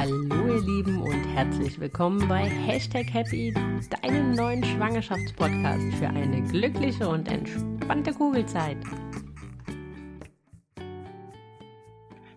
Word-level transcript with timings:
Hallo 0.00 0.46
ihr 0.46 0.62
Lieben 0.62 1.02
und 1.02 1.24
herzlich 1.34 1.78
willkommen 1.78 2.26
bei 2.26 2.44
Hashtag 2.44 3.12
Happy, 3.12 3.52
deinem 4.00 4.32
neuen 4.32 4.64
Schwangerschaftspodcast 4.64 5.94
für 5.98 6.08
eine 6.08 6.42
glückliche 6.42 7.06
und 7.06 7.28
entspannte 7.28 8.14
Kugelzeit. 8.14 8.78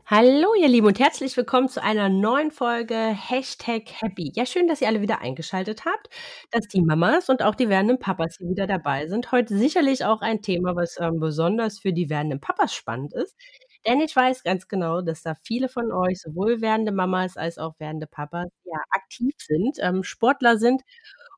Hallo 0.06 0.54
ihr 0.60 0.68
Lieben 0.68 0.88
und 0.88 1.00
herzlich 1.00 1.38
willkommen 1.38 1.70
zu 1.70 1.82
einer 1.82 2.10
neuen 2.10 2.52
Folge 2.52 2.96
Hashtag 2.96 3.84
Happy. 4.02 4.34
Ja, 4.36 4.46
schön, 4.46 4.68
dass 4.68 4.82
ihr 4.82 4.90
alle 4.90 5.00
wieder 5.00 5.22
eingeschaltet 5.22 5.86
habt, 5.86 6.10
dass 6.52 6.68
die 6.68 6.82
Mamas 6.82 7.30
und 7.30 7.44
auch 7.44 7.56
die 7.56 7.70
werdenden 7.70 7.98
Papas 7.98 8.36
hier 8.40 8.50
wieder 8.50 8.68
dabei 8.68 9.08
sind. 9.08 9.32
Heute 9.32 9.58
sicherlich 9.58 10.04
auch 10.04 10.20
ein 10.20 10.42
Thema, 10.42 10.76
was 10.76 10.98
ähm, 11.00 11.22
besonders 11.22 11.80
für 11.80 11.94
die 11.94 12.10
werdenden 12.10 12.42
Papas 12.42 12.76
spannend 12.76 13.14
ist. 13.14 13.38
Denn 13.86 14.00
ich 14.02 14.16
weiß 14.16 14.44
ganz 14.44 14.68
genau, 14.68 15.02
dass 15.02 15.24
da 15.24 15.36
viele 15.36 15.68
von 15.70 15.92
euch, 15.92 16.20
sowohl 16.22 16.62
werdende 16.62 16.92
Mamas 16.94 17.36
als 17.38 17.58
auch 17.58 17.80
werdende 17.80 18.08
Papas, 18.08 18.48
ja 18.64 18.78
aktiv 18.92 19.34
sind, 19.38 19.78
ähm, 19.82 20.04
Sportler 20.04 20.58
sind. 20.58 20.82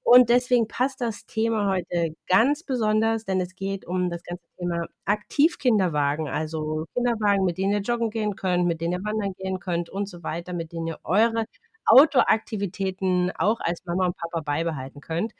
Und 0.04 0.30
deswegen 0.30 0.68
passt 0.68 1.02
das 1.02 1.26
Thema 1.26 1.68
heute 1.72 2.16
ganz 2.28 2.64
besonders, 2.64 3.26
denn 3.26 3.42
es 3.42 3.56
geht 3.56 3.86
um 3.88 4.10
das 4.12 4.24
ganze 4.24 4.44
Thema 4.60 4.86
Aktivkinderwagen, 5.06 6.28
also 6.30 6.86
Kinderwagen, 6.94 7.44
mit 7.46 7.58
denen 7.58 7.74
ihr 7.74 7.80
joggen 7.82 8.12
gehen 8.12 8.36
könnt, 8.36 8.68
mit 8.68 8.82
denen 8.82 8.94
ihr 8.94 9.04
wandern 9.04 9.34
gehen 9.40 9.60
könnt 9.60 9.90
und 9.90 10.08
so 10.08 10.22
weiter, 10.24 10.54
mit 10.54 10.72
denen 10.72 10.86
ihr 10.88 11.00
eure 11.04 11.46
Outdoor-Aktivitäten 11.88 13.32
auch 13.38 13.60
als 13.62 13.84
Mama 13.86 14.06
und 14.08 14.18
Papa 14.18 14.42
beibehalten 14.42 15.02
könnt. 15.02 15.34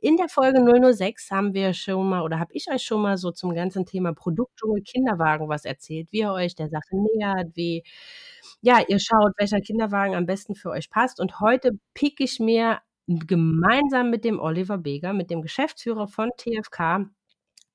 In 0.00 0.16
der 0.16 0.28
Folge 0.28 0.60
006 0.60 1.30
haben 1.32 1.54
wir 1.54 1.74
schon 1.74 2.08
mal 2.08 2.22
oder 2.22 2.38
habe 2.38 2.52
ich 2.54 2.70
euch 2.70 2.82
schon 2.82 3.02
mal 3.02 3.16
so 3.16 3.32
zum 3.32 3.52
ganzen 3.52 3.84
Thema 3.84 4.14
Produktdschungel 4.14 4.82
Kinderwagen 4.82 5.48
was 5.48 5.64
erzählt, 5.64 6.06
wie 6.12 6.20
ihr 6.20 6.32
euch 6.32 6.54
der 6.54 6.68
Sache 6.68 6.92
nähert, 6.92 7.56
wie 7.56 7.82
ja, 8.60 8.80
ihr 8.86 9.00
schaut, 9.00 9.32
welcher 9.38 9.60
Kinderwagen 9.60 10.14
am 10.14 10.26
besten 10.26 10.54
für 10.54 10.70
euch 10.70 10.88
passt. 10.90 11.20
Und 11.20 11.40
heute 11.40 11.72
pick 11.94 12.20
ich 12.20 12.38
mir 12.38 12.78
gemeinsam 13.08 14.10
mit 14.10 14.24
dem 14.24 14.38
Oliver 14.38 14.78
Beger, 14.78 15.12
mit 15.14 15.30
dem 15.30 15.42
Geschäftsführer 15.42 16.06
von 16.06 16.30
TFK, 16.36 17.10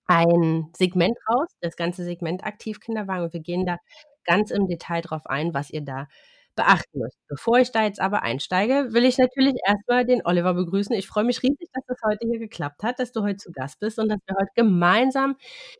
ein 0.07 0.69
Segment 0.77 1.17
raus, 1.29 1.49
das 1.61 1.75
ganze 1.75 2.05
Segment 2.05 2.45
Aktivkinderwagen. 2.45 3.25
Und 3.25 3.33
wir 3.33 3.41
gehen 3.41 3.65
da 3.65 3.77
ganz 4.25 4.51
im 4.51 4.67
Detail 4.67 5.01
drauf 5.01 5.25
ein, 5.27 5.53
was 5.53 5.69
ihr 5.71 5.81
da 5.81 6.07
beachten 6.55 6.99
müsst. 6.99 7.17
Bevor 7.27 7.59
ich 7.59 7.71
da 7.71 7.83
jetzt 7.83 7.99
aber 7.99 8.23
einsteige, 8.23 8.93
will 8.93 9.05
ich 9.05 9.17
natürlich 9.17 9.55
erstmal 9.65 10.05
den 10.05 10.25
Oliver 10.25 10.53
begrüßen. 10.53 10.95
Ich 10.95 11.07
freue 11.07 11.23
mich 11.23 11.41
riesig, 11.43 11.69
dass 11.73 11.83
das 11.87 11.97
heute 12.05 12.27
hier 12.27 12.39
geklappt 12.39 12.83
hat, 12.83 12.99
dass 12.99 13.11
du 13.11 13.23
heute 13.23 13.37
zu 13.37 13.51
Gast 13.51 13.79
bist 13.79 13.99
und 13.99 14.09
dass 14.09 14.19
wir 14.25 14.35
heute 14.35 14.51
gemeinsam 14.55 15.35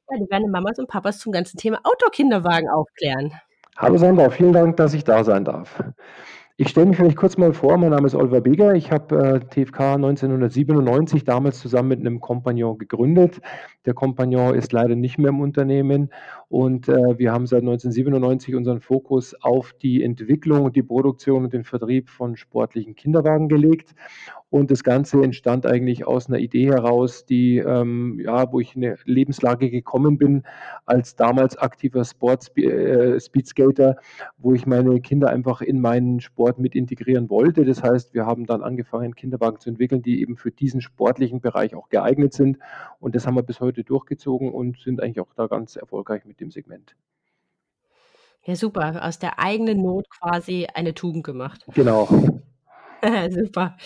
ja, 0.10 0.18
die 0.18 0.30
werden 0.30 0.52
Mamas 0.52 0.80
und 0.80 0.88
Papas 0.88 1.20
zum 1.20 1.32
ganzen 1.32 1.58
Thema 1.58 1.80
Outdoor-Kinderwagen 1.84 2.70
aufklären. 2.70 3.34
Hallo 3.78 3.98
Sandra, 3.98 4.30
vielen 4.30 4.54
Dank, 4.54 4.78
dass 4.78 4.94
ich 4.94 5.04
da 5.04 5.24
sein 5.24 5.46
darf. 5.46 5.82
Ich 6.56 6.70
stelle 6.70 6.86
mich 6.86 6.98
vielleicht 6.98 7.18
kurz 7.18 7.36
mal 7.36 7.52
vor, 7.52 7.80
mein 7.80 7.90
Name 7.90 8.06
ist 8.06 8.14
Oliver 8.14 8.40
Beger. 8.40 8.76
Ich 8.76 8.92
habe 8.92 9.16
äh, 9.18 9.40
TFK 9.40 9.96
1997 9.96 11.24
damals 11.24 11.60
zusammen 11.60 11.90
mit 11.90 12.00
einem 12.02 12.20
Kompagnon 12.20 12.78
gegründet. 12.78 13.42
Der 13.88 13.96
Kompagnon 13.96 14.54
ist 14.54 14.72
leider 14.72 14.96
nicht 14.96 15.18
mehr 15.18 15.30
im 15.30 15.40
Unternehmen 15.40 16.12
und 16.50 16.88
äh, 16.90 17.18
wir 17.18 17.32
haben 17.32 17.48
seit 17.48 17.62
1997 17.62 18.54
unseren 18.54 18.82
Fokus 18.82 19.34
auf 19.42 19.74
die 19.82 20.04
Entwicklung, 20.04 20.72
die 20.72 20.84
Produktion 20.84 21.46
und 21.46 21.54
den 21.54 21.64
Vertrieb 21.64 22.08
von 22.08 22.36
sportlichen 22.36 22.94
Kinderwagen 22.94 23.50
gelegt. 23.50 23.96
Und 24.54 24.70
das 24.70 24.84
Ganze 24.84 25.24
entstand 25.24 25.66
eigentlich 25.66 26.06
aus 26.06 26.28
einer 26.28 26.38
Idee 26.38 26.68
heraus, 26.68 27.26
die, 27.26 27.58
ähm, 27.58 28.20
ja, 28.24 28.52
wo 28.52 28.60
ich 28.60 28.76
in 28.76 28.86
eine 28.86 28.98
Lebenslage 29.04 29.72
gekommen 29.72 30.20
bin, 30.20 30.44
als 30.86 31.16
damals 31.16 31.58
aktiver 31.58 32.06
Sport 32.06 32.56
äh, 32.56 33.20
Speedskater, 33.20 33.96
wo 34.38 34.54
ich 34.54 34.68
meine 34.68 35.02
Kinder 35.02 35.32
einfach 35.32 35.62
in 35.62 35.82
meinen 35.82 36.20
Sport 36.20 36.60
mit 36.60 36.76
integrieren 36.76 37.32
wollte. 37.32 37.66
Das 37.66 37.82
heißt, 37.82 38.14
wir 38.14 38.28
haben 38.28 38.46
dann 38.46 38.62
angefangen, 38.62 39.16
Kinderwagen 39.16 39.60
zu 39.60 39.72
entwickeln, 39.72 40.04
die 40.04 40.22
eben 40.22 40.38
für 40.38 40.52
diesen 40.52 40.82
sportlichen 40.82 41.42
Bereich 41.42 41.74
auch 41.74 41.90
geeignet 41.90 42.34
sind. 42.34 42.60
Und 43.00 43.16
das 43.16 43.26
haben 43.26 43.34
wir 43.34 43.42
bis 43.42 43.60
heute 43.60 43.84
durchgezogen 43.84 44.54
und 44.54 44.78
sind 44.78 45.02
eigentlich 45.02 45.20
auch 45.20 45.34
da 45.36 45.48
ganz 45.48 45.78
erfolgreich 45.78 46.26
mit 46.26 46.40
dem 46.40 46.52
Segment. 46.52 46.96
Ja, 48.44 48.56
super. 48.56 49.04
Aus 49.04 49.18
der 49.18 49.40
eigenen 49.40 49.82
Not 49.82 50.06
quasi 50.12 50.68
eine 50.72 50.94
Tugend 50.94 51.24
gemacht. 51.24 51.66
Genau. 51.74 52.08
Super. 53.32 53.78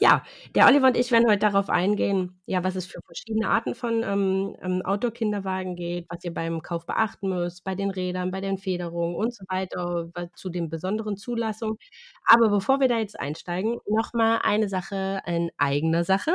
Ja, 0.00 0.22
der 0.54 0.66
Oliver 0.66 0.86
und 0.88 0.96
ich 0.96 1.10
werden 1.12 1.28
heute 1.28 1.40
darauf 1.40 1.68
eingehen, 1.68 2.40
ja, 2.46 2.64
was 2.64 2.74
es 2.76 2.86
für 2.86 3.00
verschiedene 3.04 3.48
Arten 3.48 3.74
von 3.74 4.02
ähm, 4.02 4.56
ähm, 4.62 4.82
Outdoor-Kinderwagen 4.82 5.76
geht, 5.76 6.06
was 6.08 6.24
ihr 6.24 6.32
beim 6.32 6.62
Kauf 6.62 6.86
beachten 6.86 7.28
müsst, 7.28 7.64
bei 7.64 7.74
den 7.74 7.90
Rädern, 7.90 8.30
bei 8.30 8.40
den 8.40 8.56
Federungen 8.58 9.16
und 9.16 9.34
so 9.34 9.44
weiter, 9.48 10.10
zu 10.34 10.48
den 10.48 10.70
besonderen 10.70 11.16
Zulassungen. 11.18 11.76
Aber 12.26 12.48
bevor 12.50 12.80
wir 12.80 12.88
da 12.88 12.98
jetzt 12.98 13.20
einsteigen, 13.20 13.78
nochmal 13.86 14.40
eine 14.42 14.68
Sache 14.68 15.20
in 15.26 15.50
eigener 15.58 16.04
Sache. 16.04 16.32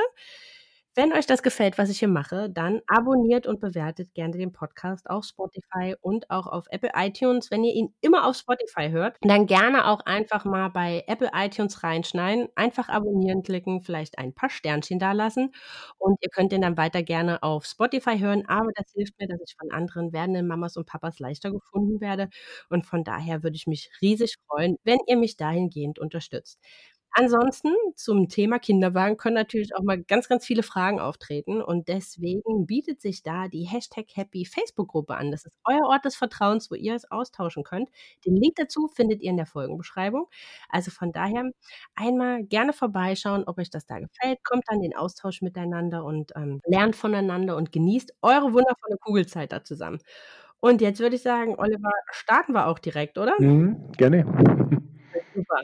Wenn 1.00 1.14
euch 1.14 1.28
das 1.28 1.44
gefällt, 1.44 1.78
was 1.78 1.92
ich 1.92 2.00
hier 2.00 2.08
mache, 2.08 2.50
dann 2.50 2.82
abonniert 2.88 3.46
und 3.46 3.60
bewertet 3.60 4.16
gerne 4.16 4.36
den 4.36 4.52
Podcast 4.52 5.08
auf 5.12 5.26
Spotify 5.26 5.96
und 6.02 6.28
auch 6.32 6.48
auf 6.48 6.66
Apple 6.72 6.90
iTunes. 6.96 7.52
Wenn 7.52 7.64
ihr 7.64 7.72
ihn 7.76 7.94
immer 8.02 8.26
auf 8.26 8.36
Spotify 8.36 8.90
hört, 8.90 9.16
dann 9.22 9.46
gerne 9.46 9.86
auch 9.90 10.00
einfach 10.08 10.44
mal 10.44 10.70
bei 10.70 11.04
Apple 11.06 11.30
iTunes 11.36 11.84
reinschneiden, 11.84 12.48
einfach 12.56 12.90
abonnieren 12.90 13.44
klicken, 13.44 13.84
vielleicht 13.84 14.18
ein 14.18 14.34
paar 14.34 14.50
Sternchen 14.50 14.98
da 14.98 15.12
lassen 15.12 15.52
und 16.00 16.18
ihr 16.22 16.30
könnt 16.32 16.52
den 16.52 16.62
dann 16.62 16.78
weiter 16.78 17.04
gerne 17.04 17.44
auf 17.44 17.66
Spotify 17.66 18.18
hören. 18.18 18.48
Aber 18.48 18.72
das 18.76 18.92
hilft 18.94 19.20
mir, 19.20 19.28
dass 19.28 19.40
ich 19.46 19.56
von 19.56 19.70
anderen 19.72 20.14
werdenden 20.14 20.48
Mamas 20.48 20.78
und 20.78 20.88
Papas 20.88 21.20
leichter 21.20 21.52
gefunden 21.52 22.02
werde. 22.02 22.28
Und 22.70 22.88
von 22.88 23.04
daher 23.04 23.44
würde 23.44 23.56
ich 23.56 23.68
mich 23.68 23.92
riesig 24.02 24.38
freuen, 24.48 24.78
wenn 24.84 24.98
ihr 25.06 25.18
mich 25.18 25.38
dahingehend 25.38 26.00
unterstützt. 26.00 26.60
Ansonsten 27.12 27.70
zum 27.96 28.30
Thema 28.30 28.60
Kinderwagen 28.60 29.18
können 29.18 29.36
natürlich 29.36 29.76
auch 29.76 29.82
mal 29.82 30.02
ganz, 30.02 30.28
ganz 30.28 30.46
viele 30.46 30.62
Fragen 30.62 31.00
auftreten 31.00 31.62
und 31.62 31.88
deswegen 31.88 32.68
bietet 32.68 33.02
sich 33.02 33.24
da 33.24 33.48
die 33.48 33.64
Hashtag 33.64 34.06
Happy 34.14 34.46
Facebook-Gruppe 34.46 35.16
an. 35.16 35.32
Das 35.32 35.46
ist 35.46 35.58
euer 35.66 35.88
Ort 35.88 36.06
des 36.06 36.16
Vertrauens, 36.16 36.70
wo 36.70 36.76
ihr 36.76 36.94
es 36.94 37.10
austauschen 37.10 37.64
könnt. 37.64 37.90
Den 38.26 38.36
Link 38.36 38.56
dazu 38.58 38.88
findet 38.88 39.22
ihr 39.22 39.32
in 39.32 39.38
der 39.38 39.48
Folgenbeschreibung. 39.48 40.28
Also 40.70 40.92
von 40.92 41.12
daher 41.12 41.50
einmal 41.96 42.44
gerne 42.44 42.74
vorbeischauen, 42.74 43.46
ob 43.46 43.58
euch 43.58 43.70
das 43.72 43.86
da 43.88 44.00
gefällt. 44.00 44.44
Kommt 44.44 44.66
dann 44.68 44.82
den 44.82 44.96
Austausch 44.96 45.42
miteinander 45.42 46.06
und 46.06 46.34
ähm, 46.36 46.62
lernt 46.66 46.96
voneinander 46.96 47.56
und 47.56 47.72
genießt 47.72 48.14
eure 48.22 48.54
wundervolle 48.54 48.98
Kugelzeit 49.00 49.52
da 49.52 49.64
zusammen. 49.64 50.00
Und 50.60 50.82
jetzt 50.82 51.00
würde 51.00 51.16
ich 51.16 51.22
sagen, 51.22 51.56
Oliver, 51.58 51.92
starten 52.12 52.54
wir 52.54 52.68
auch 52.68 52.80
direkt, 52.80 53.18
oder? 53.18 53.36
Mhm, 53.40 53.92
gerne. 53.98 54.26
Super. 55.36 55.62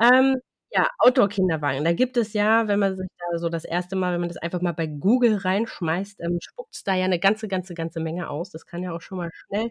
Ähm, 0.00 0.36
ja, 0.70 0.86
Outdoor-Kinderwagen. 0.98 1.84
Da 1.84 1.92
gibt 1.92 2.16
es 2.16 2.32
ja, 2.32 2.68
wenn 2.68 2.78
man 2.78 2.96
sich 2.96 3.08
da 3.18 3.38
so 3.38 3.48
das 3.48 3.64
erste 3.64 3.96
Mal 3.96 4.12
wenn 4.12 4.20
man 4.20 4.28
das 4.28 4.38
einfach 4.38 4.60
mal 4.60 4.72
bei 4.72 4.86
Google 4.86 5.36
reinschmeißt, 5.36 6.20
ähm, 6.20 6.38
es 6.70 6.84
da 6.84 6.94
ja 6.94 7.06
eine 7.06 7.18
ganze, 7.18 7.48
ganze, 7.48 7.74
ganze 7.74 8.00
Menge 8.00 8.28
aus. 8.28 8.50
Das 8.50 8.66
kann 8.66 8.82
ja 8.82 8.92
auch 8.92 9.00
schon 9.00 9.18
mal 9.18 9.30
schnell 9.32 9.70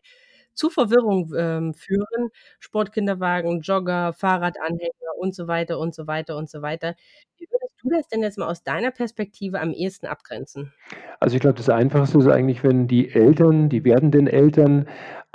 zu 0.57 0.69
Verwirrung, 0.69 1.31
ähm, 1.37 1.73
führen. 1.73 2.29
Sportkinderwagen, 2.59 3.61
Jogger, 3.61 4.13
Fahrradanhänger 4.13 4.91
und 5.19 5.35
so 5.35 5.47
weiter 5.47 5.79
und 5.79 5.93
so 5.95 6.07
weiter 6.07 6.35
und 6.35 6.49
so 6.49 6.61
weiter. 6.61 6.95
Wie 7.37 7.47
würdest 7.49 7.75
du 7.83 7.89
das 7.89 8.07
denn 8.07 8.23
jetzt 8.23 8.37
mal 8.39 8.47
aus 8.47 8.63
deiner 8.63 8.91
Perspektive 8.91 9.59
am 9.59 9.71
ehesten 9.71 10.07
abgrenzen? 10.07 10.73
Also 11.19 11.35
ich 11.35 11.41
glaube, 11.41 11.57
das 11.57 11.69
Einfachste 11.69 12.17
ist 12.17 12.27
eigentlich, 12.27 12.63
wenn 12.63 12.87
die 12.87 13.09
Eltern, 13.09 13.69
die 13.69 13.83
werdenden 13.83 14.27
Eltern 14.27 14.87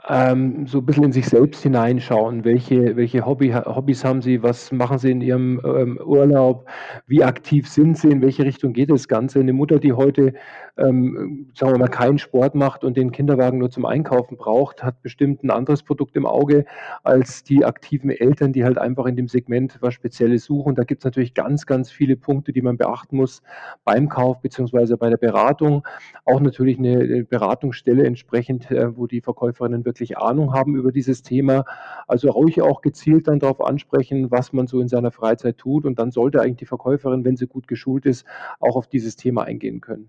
ähm, 0.08 0.66
so 0.66 0.78
ein 0.78 0.86
bisschen 0.86 1.04
in 1.04 1.12
sich 1.12 1.26
selbst 1.26 1.62
hineinschauen. 1.62 2.44
Welche, 2.44 2.96
welche 2.96 3.24
Hobby, 3.24 3.52
Hobbys 3.52 4.04
haben 4.04 4.20
sie? 4.20 4.42
Was 4.42 4.72
machen 4.72 4.98
sie 4.98 5.12
in 5.12 5.20
ihrem 5.20 5.60
ähm, 5.64 6.00
Urlaub? 6.04 6.68
Wie 7.06 7.22
aktiv 7.22 7.68
sind 7.68 7.96
sie? 7.96 8.08
In 8.08 8.20
welche 8.20 8.44
Richtung 8.44 8.72
geht 8.72 8.90
das 8.90 9.06
Ganze? 9.06 9.38
Eine 9.38 9.52
Mutter, 9.52 9.78
die 9.78 9.92
heute, 9.92 10.34
ähm, 10.76 11.52
sagen 11.54 11.72
wir 11.72 11.78
mal, 11.78 11.88
keinen 11.88 12.18
Sport 12.18 12.56
macht 12.56 12.82
und 12.82 12.96
den 12.96 13.12
Kinderwagen 13.12 13.58
nur 13.58 13.70
zum 13.70 13.86
Einkaufen 13.86 14.36
braucht, 14.36 14.82
hat 14.82 15.02
bestimmt 15.02 15.44
ein 15.44 15.50
anderes 15.50 15.84
Produkt 15.84 16.16
im 16.16 16.26
Auge 16.26 16.64
als 17.04 17.44
die 17.44 17.64
aktiven 17.64 18.10
Eltern, 18.10 18.52
die 18.52 18.64
halt 18.64 18.78
einfach 18.78 19.06
in 19.06 19.14
dem 19.14 19.28
Segment 19.28 19.78
was 19.80 19.94
Spezielles 19.94 20.44
suchen. 20.44 20.74
Da 20.74 20.82
gibt 20.82 21.02
es 21.02 21.04
natürlich 21.04 21.32
ganz, 21.32 21.64
ganz 21.64 21.92
viele 21.92 22.16
Punkte, 22.16 22.52
die 22.52 22.62
man 22.62 22.76
beachten 22.76 23.16
muss 23.16 23.40
beim 23.84 24.08
Kauf 24.08 24.40
beziehungsweise 24.40 24.96
bei 24.96 25.10
der 25.10 25.16
Beratung. 25.16 25.86
Auch 26.24 26.40
natürlich 26.40 26.78
eine 26.78 27.22
Beratungsstelle 27.24 28.04
entsprechend, 28.04 28.68
äh, 28.72 28.96
wo 28.96 29.06
die 29.06 29.20
Verkäuferinnen 29.20 29.84
wirklich 29.84 29.91
wirklich 29.92 30.18
Ahnung 30.18 30.52
haben 30.52 30.74
über 30.76 30.92
dieses 30.92 31.22
Thema. 31.22 31.64
Also 32.06 32.30
ruhig 32.30 32.62
auch 32.62 32.80
gezielt 32.80 33.28
dann 33.28 33.38
darauf 33.38 33.60
ansprechen, 33.60 34.30
was 34.30 34.52
man 34.52 34.66
so 34.66 34.80
in 34.80 34.88
seiner 34.88 35.12
Freizeit 35.12 35.58
tut. 35.58 35.84
Und 35.84 35.98
dann 35.98 36.10
sollte 36.10 36.40
eigentlich 36.40 36.58
die 36.58 36.66
Verkäuferin, 36.66 37.24
wenn 37.24 37.36
sie 37.36 37.46
gut 37.46 37.68
geschult 37.68 38.06
ist, 38.06 38.24
auch 38.60 38.76
auf 38.76 38.88
dieses 38.88 39.16
Thema 39.16 39.44
eingehen 39.44 39.80
können. 39.80 40.08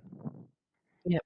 Ja. 1.06 1.20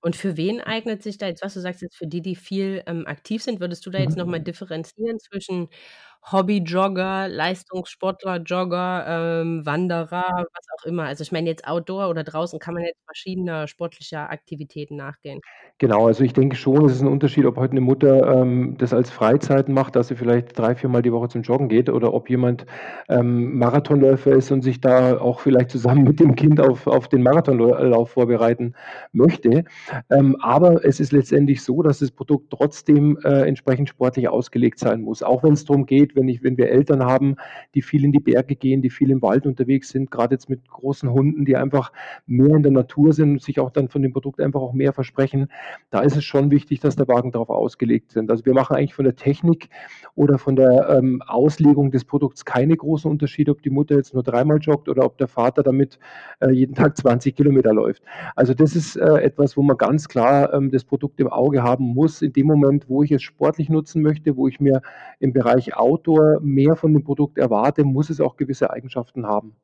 Und 0.00 0.16
für 0.16 0.36
wen 0.36 0.60
eignet 0.60 1.02
sich 1.02 1.18
da 1.18 1.26
jetzt, 1.26 1.42
was 1.42 1.54
du 1.54 1.60
sagst, 1.60 1.82
jetzt 1.82 1.96
für 1.96 2.06
die, 2.06 2.22
die 2.22 2.36
viel 2.36 2.82
ähm, 2.86 3.06
aktiv 3.06 3.42
sind, 3.42 3.60
würdest 3.60 3.84
du 3.84 3.90
da 3.90 3.98
jetzt 3.98 4.16
nochmal 4.16 4.40
differenzieren 4.42 5.18
zwischen 5.18 5.68
Hobbyjogger, 6.22 7.28
Leistungssportler, 7.28 8.36
Jogger, 8.42 9.40
ähm, 9.42 9.64
Wanderer, 9.64 10.24
was 10.52 10.66
auch 10.78 10.84
immer. 10.84 11.04
Also, 11.04 11.22
ich 11.22 11.32
meine 11.32 11.48
jetzt 11.48 11.66
Outdoor 11.66 12.08
oder 12.08 12.24
draußen 12.24 12.58
kann 12.58 12.74
man 12.74 12.84
jetzt 12.84 13.02
verschiedener 13.04 13.66
sportlicher 13.68 14.30
Aktivitäten 14.30 14.96
nachgehen. 14.96 15.40
Genau, 15.80 16.08
also 16.08 16.24
ich 16.24 16.32
denke 16.32 16.56
schon, 16.56 16.84
es 16.86 16.92
ist 16.96 17.02
'n 17.02 17.06
Unterschied, 17.06 17.44
ob 17.46 17.56
heute 17.56 17.72
'ne 17.76 17.80
Mutter, 17.80 18.40
ähm, 18.42 18.74
das 18.78 18.92
als 18.92 19.10
Freizeit 19.10 19.68
macht, 19.68 19.94
dass 19.94 20.08
sie 20.08 20.16
vielleicht 20.16 20.58
3, 20.58 20.74
viermal 20.74 21.02
die 21.02 21.12
Woche 21.12 21.28
zum 21.28 21.42
Joggen 21.42 21.68
geht 21.68 21.88
oder 21.88 22.12
ob 22.14 22.28
jemand, 22.28 22.66
ähm, 23.08 23.56
Marathonläufer 23.58 24.32
ist 24.32 24.50
und 24.50 24.62
sich 24.62 24.80
da 24.80 25.20
auch 25.20 25.38
vielleicht 25.38 25.70
zusammen 25.70 26.02
mit 26.16 26.18
dem 26.18 26.34
Kind 26.34 26.60
auf 26.60 26.88
auf 26.88 27.06
den 27.06 27.22
Marathonläu 27.22 27.68
Lauf 27.84 28.10
vorbereiten 28.10 28.74
möchte. 29.12 29.62
Ähm, 30.10 30.36
aber 30.40 30.84
es 30.84 30.98
ist 30.98 31.12
letztendlich 31.12 31.62
so, 31.62 31.80
dass 31.82 32.00
das 32.00 32.10
Produkt 32.10 32.50
trotzdem, 32.50 33.16
äh, 33.22 33.42
entsprechend 33.46 33.88
sportlich 33.88 34.28
ausgelegt 34.28 34.80
sein 34.80 35.02
muss. 35.02 35.22
Auch 35.22 35.44
wenn's 35.44 35.64
drum 35.64 35.86
geht, 35.86 36.16
wenn 36.18 36.28
ich 36.28 36.42
wenn 36.42 36.58
wir 36.58 36.68
Eltern 36.70 37.04
haben, 37.04 37.36
die 37.74 37.82
viel 37.82 38.04
in 38.04 38.12
die 38.12 38.20
Berge 38.20 38.56
gehen, 38.56 38.82
die 38.82 38.90
viel 38.90 39.10
im 39.10 39.22
Wald 39.22 39.46
unterwegs 39.46 39.90
sind, 39.90 40.10
grade 40.10 40.34
jetzt 40.34 40.50
mit 40.50 40.68
großen 40.68 41.10
Hunden, 41.10 41.44
die 41.44 41.56
einfach 41.56 41.92
mehr 42.26 42.54
in 42.56 42.62
der 42.62 42.72
Natur 42.72 43.12
sind 43.12 43.32
und 43.32 43.42
sich 43.42 43.60
auch 43.60 43.70
dann 43.70 43.88
von 43.88 44.02
dem 44.02 44.12
Produkt 44.12 44.40
einfach 44.40 44.60
auch 44.60 44.72
mehr 44.72 44.92
versprechen. 44.92 45.48
Da 45.90 46.00
ist 46.00 46.16
es 46.16 46.24
schon 46.24 46.50
wichtig, 46.50 46.80
dass 46.80 46.96
der 46.96 47.08
Wagen 47.08 47.32
darauf 47.32 47.50
ausgelegt 47.50 48.12
sind. 48.12 48.30
Also, 48.30 48.44
wir 48.44 48.54
machen 48.54 48.76
eigentlich 48.76 48.94
von 48.94 49.04
der 49.04 49.16
Technik 49.16 49.68
oder 50.14 50.38
von 50.38 50.56
der, 50.56 50.88
ähm, 50.98 51.22
Auslegung 51.26 51.90
des 51.90 52.04
Produkts 52.04 52.44
keine 52.44 52.76
großen 52.76 53.10
Unterschiede, 53.10 53.52
ob 53.52 53.62
die 53.62 53.70
Mutter 53.70 53.96
jetzt 53.96 54.14
nur 54.14 54.22
dreimal 54.22 54.58
joggt 54.58 54.88
oder 54.88 55.04
ob 55.04 55.18
der 55.18 55.28
Vater 55.28 55.62
damit, 55.62 55.98
äh, 56.40 56.50
jeden 56.50 56.74
Tag 56.74 56.96
20 56.96 57.36
Kilometer 57.36 57.72
läuft. 57.72 58.02
Also, 58.36 58.54
das 58.54 58.74
ist, 58.76 58.96
äh, 58.96 59.18
etwas, 59.18 59.56
wo 59.56 59.62
man 59.62 59.76
ganz 59.76 60.08
klar, 60.08 60.52
ähm, 60.54 60.70
das 60.70 60.84
Produkt 60.84 61.20
im 61.20 61.28
Auge 61.28 61.62
haben 61.62 61.84
muss. 61.84 62.22
In 62.22 62.32
dem 62.32 62.46
Moment, 62.46 62.88
wo 62.88 63.02
ich 63.02 63.12
es 63.12 63.22
sportlich 63.22 63.68
nutzen 63.68 64.02
möchte, 64.02 64.36
wo 64.36 64.48
ich 64.48 64.60
mir 64.60 64.82
im 65.20 65.32
Bereich 65.32 65.76
Outdoor 65.98 66.40
mehr 66.40 66.76
von 66.76 66.92
dem 66.92 67.02
Produkt 67.04 67.38
erwarte, 67.38 67.84
muss 67.84 68.10
es 68.10 68.20
auch 68.20 68.36
gewisse 68.36 68.70
Eigenschaften 68.70 69.26
haben. 69.26 69.56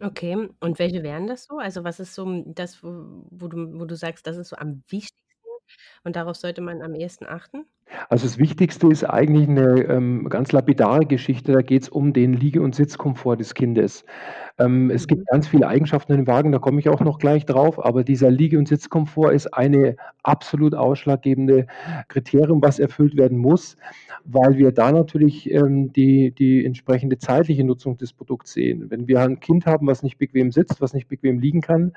Okay, 0.00 0.48
und 0.60 0.78
welche 0.80 1.02
wären 1.02 1.28
das 1.28 1.44
so? 1.44 1.58
Also, 1.58 1.84
was 1.84 2.00
ist 2.00 2.14
so, 2.14 2.42
das, 2.46 2.82
wo 2.82 3.24
wo 3.30 3.48
du 3.48 3.78
wo 3.78 3.84
du 3.84 3.94
sagst, 3.94 4.26
das 4.26 4.36
ist 4.36 4.48
so 4.48 4.56
am 4.56 4.82
wichtigsten 4.88 5.23
und 6.04 6.16
darauf 6.16 6.36
sollte 6.36 6.60
man 6.62 6.82
am 6.82 6.94
ehesten 6.94 7.26
achten? 7.26 7.66
Also, 8.10 8.26
das 8.26 8.38
Wichtigste 8.38 8.88
ist 8.88 9.04
eigentlich 9.04 9.46
'ne, 9.48 9.82
ähm, 9.88 10.28
ganz 10.28 10.52
lapidare 10.52 11.06
Geschichte. 11.06 11.52
Da 11.52 11.60
geht's 11.62 11.88
um 11.88 12.12
den 12.12 12.32
Liege 12.34 12.60
und 12.62 12.74
Sitzkomfort 12.74 13.36
des 13.36 13.54
Kindes. 13.54 14.04
Ähm, 14.58 14.90
es 14.90 15.06
Mhm. 15.06 15.08
gibt 15.08 15.26
ganz 15.28 15.48
viele 15.48 15.68
Eigenschaften 15.68 16.12
in 16.12 16.18
dem 16.20 16.26
Wagen, 16.28 16.52
da 16.52 16.58
komme 16.60 16.80
ich 16.80 16.88
auch 16.88 17.00
noch 17.02 17.18
gleich 17.18 17.46
drauf, 17.46 17.84
aber 17.84 18.04
dieser 18.04 18.30
Liege 18.30 18.58
und 18.58 18.68
Sitzkomfort 18.68 19.32
ist 19.32 19.48
eine 19.54 19.96
absolut 20.22 20.74
ausschlaggebende 20.74 21.66
Kriterium, 22.08 22.62
was 22.62 22.78
erfüllt 22.80 23.16
werden 23.16 23.38
muss, 23.38 23.76
weil 24.24 24.58
wir 24.58 24.72
da 24.72 24.92
natürlich, 24.92 25.50
ähm, 25.52 25.92
die 25.92 26.32
die 26.32 26.64
entsprechende 26.66 27.18
zeitliche 27.18 27.64
Nutzung 27.64 27.98
des 27.98 28.12
Produkts 28.14 28.52
sehen. 28.54 28.90
Wenn 28.90 29.08
wir 29.08 29.20
ein 29.22 29.40
Kind 29.40 29.66
haben, 29.66 29.86
was 29.88 30.02
nicht 30.02 30.18
bequem 30.18 30.52
sitzt, 30.52 30.80
was 30.80 30.94
nicht 30.94 31.08
bequem 31.08 31.38
liegen 31.40 31.60
kann, 31.62 31.94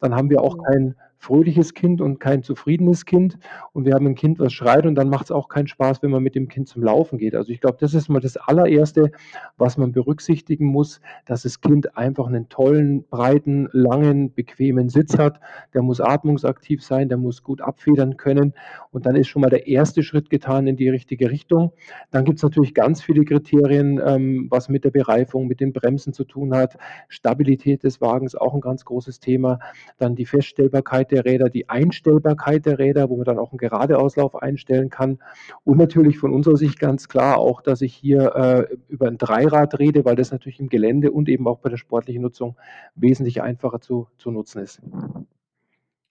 dann 0.00 0.14
haben 0.16 0.30
wir 0.30 0.42
auch 0.42 0.54
Mhm. 0.54 0.66
kein 0.70 0.96
fröhliches 1.26 1.74
Kind 1.74 2.00
und 2.00 2.20
kein 2.20 2.42
zufriedenes 2.42 3.04
Kind 3.06 3.38
und 3.72 3.84
wir 3.86 3.94
haben 3.94 4.06
'n 4.06 4.14
Kind, 4.14 4.38
was 4.40 4.52
schreit 4.52 4.86
und 4.86 4.94
dann 4.94 5.08
macht's 5.10 5.30
auch 5.32 5.48
keinen 5.48 5.66
Spaß, 5.68 6.02
wenn 6.02 6.10
man 6.10 6.22
mit 6.22 6.34
dem 6.36 6.48
Kind 6.48 6.68
zum 6.68 6.82
Laufen 6.84 7.18
geht. 7.18 7.34
Also, 7.34 7.52
ich 7.52 7.60
glaube, 7.60 7.78
das 7.80 7.94
ist 7.94 8.08
mal 8.08 8.20
das 8.20 8.36
Allererste, 8.36 9.10
was 9.58 9.76
man 9.78 9.92
berücksichtigen 9.92 10.66
muss, 10.66 11.00
dass 11.26 11.42
das 11.42 11.60
Kind 11.60 11.96
einfach 11.96 12.28
'nen 12.28 12.48
tollen, 12.48 13.04
breiten, 13.10 13.68
langen, 13.72 14.32
bequemen 14.34 14.88
Sitz 14.88 15.18
hat. 15.18 15.40
Der 15.74 15.82
muss 15.82 16.00
atmungsaktiv 16.00 16.82
sein, 16.84 17.08
der 17.08 17.18
muss 17.18 17.42
gut 17.42 17.60
abfedern 17.62 18.16
können 18.16 18.54
und 18.92 19.06
dann 19.06 19.16
ist 19.16 19.28
schon 19.28 19.42
mal 19.42 19.50
der 19.50 19.66
1. 19.68 20.02
Schritt 20.04 20.30
getan 20.30 20.66
in 20.68 20.76
die 20.76 20.88
richtige 20.90 21.30
Richtung. 21.30 21.72
Dann 22.12 22.24
gibt's 22.24 22.42
natürlich 22.42 22.74
ganz 22.74 23.02
viele 23.02 23.24
Kriterien, 23.24 24.00
ähm, 24.04 24.46
was 24.50 24.68
mit 24.68 24.84
der 24.84 24.90
Bereifung, 24.92 25.48
mit 25.48 25.60
den 25.60 25.72
Bremsen 25.72 26.12
zu 26.12 26.24
tun 26.24 26.54
hat. 26.54 26.76
Stabilität 27.08 27.82
des 27.84 28.00
Wagens, 28.00 28.34
auch 28.36 28.54
'n 28.54 28.60
ganz 28.60 28.84
großes 28.84 29.20
Thema. 29.20 29.58
Dann 29.98 30.14
die 30.14 30.26
Feststellbarkeit 30.26 31.10
der 31.10 31.15
Räder, 31.24 31.48
die 31.48 31.68
Einstellbarkeit 31.68 32.66
der 32.66 32.78
Räder, 32.78 33.08
wo 33.10 33.16
man 33.16 33.24
dann 33.24 33.38
auch 33.38 33.52
'n 33.52 33.58
Geradeauslauf 33.58 34.34
einstellen 34.42 34.90
kann 34.90 35.18
und 35.64 35.78
natürlich 35.78 36.18
von 36.18 36.32
unserer 36.32 36.56
Sicht 36.56 36.78
ganz 36.78 37.08
klar 37.08 37.38
auch, 37.38 37.62
dass 37.62 37.80
ich 37.82 37.94
hier, 37.94 38.34
äh, 38.34 38.74
über 38.88 39.08
'n 39.08 39.18
Dreirad 39.18 39.78
rede, 39.78 40.04
weil 40.04 40.16
das 40.16 40.30
natürlich 40.32 40.60
im 40.60 40.68
Gelände 40.68 41.10
und 41.12 41.28
eben 41.28 41.46
auch 41.48 41.58
bei 41.60 41.68
der 41.70 41.76
sportlichen 41.78 42.22
Nutzung 42.22 42.56
wesentlich 42.94 43.42
einfacher 43.42 43.80
zu 43.80 44.08
zu 44.18 44.30
nutzen 44.30 44.62
ist. 44.62 44.80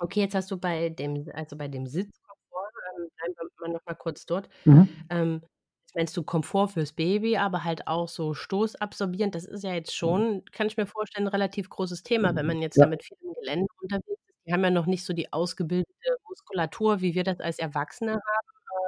Okay, 0.02 0.20
jetzt 0.22 0.36
hast 0.36 0.52
du 0.52 0.58
bei 0.58 0.90
dem 0.90 1.30
also, 1.34 1.56
bei 1.56 1.68
dem 1.70 1.88
Sitzkomfort, 1.88 2.72
ähm, 3.00 3.10
bleiben 3.16 3.36
wir 3.38 3.68
mal 3.68 3.74
noch 3.74 3.86
mal 3.86 3.94
kurz 3.96 4.26
dort. 4.26 4.50
Mhm. 4.66 5.06
Ähm, 5.10 5.42
jetzt 5.88 5.96
meinst 5.96 6.18
du 6.18 6.24
Komfort 6.24 6.70
fürs 6.70 6.94
Baby, 6.94 7.38
aber 7.38 7.64
halt 7.64 7.88
auch 7.88 8.10
so 8.10 8.34
stoßabsorbierend. 8.34 9.36
Das 9.36 9.46
ist 9.46 9.64
ja 9.64 9.74
jetzt 9.74 9.96
schon, 9.96 10.44
kann 10.52 10.68
ich 10.68 10.78
mir 10.78 10.88
vorstellen, 10.88 11.28
'n 11.28 11.30
relativ 11.32 11.70
großes 11.70 12.04
Thema, 12.04 12.36
wenn 12.36 12.48
man 12.48 12.62
jetzt 12.62 12.78
Ja. 12.78 12.86
damit 12.86 13.04
viel 13.06 13.18
im 13.22 13.34
Gelände 13.36 13.68
unterwegs 13.82 14.25
Die 14.48 14.54
haben 14.54 14.64
ja 14.64 14.70
noch 14.72 14.86
nicht 14.86 15.04
so 15.06 15.14
die 15.14 15.34
ausgebildete 15.34 16.18
Muskulatur, 16.30 17.02
wie 17.02 17.16
wir 17.16 17.24
das 17.24 17.40
als 17.40 17.60
Erwachsene 17.60 18.14
haben, 18.14 18.22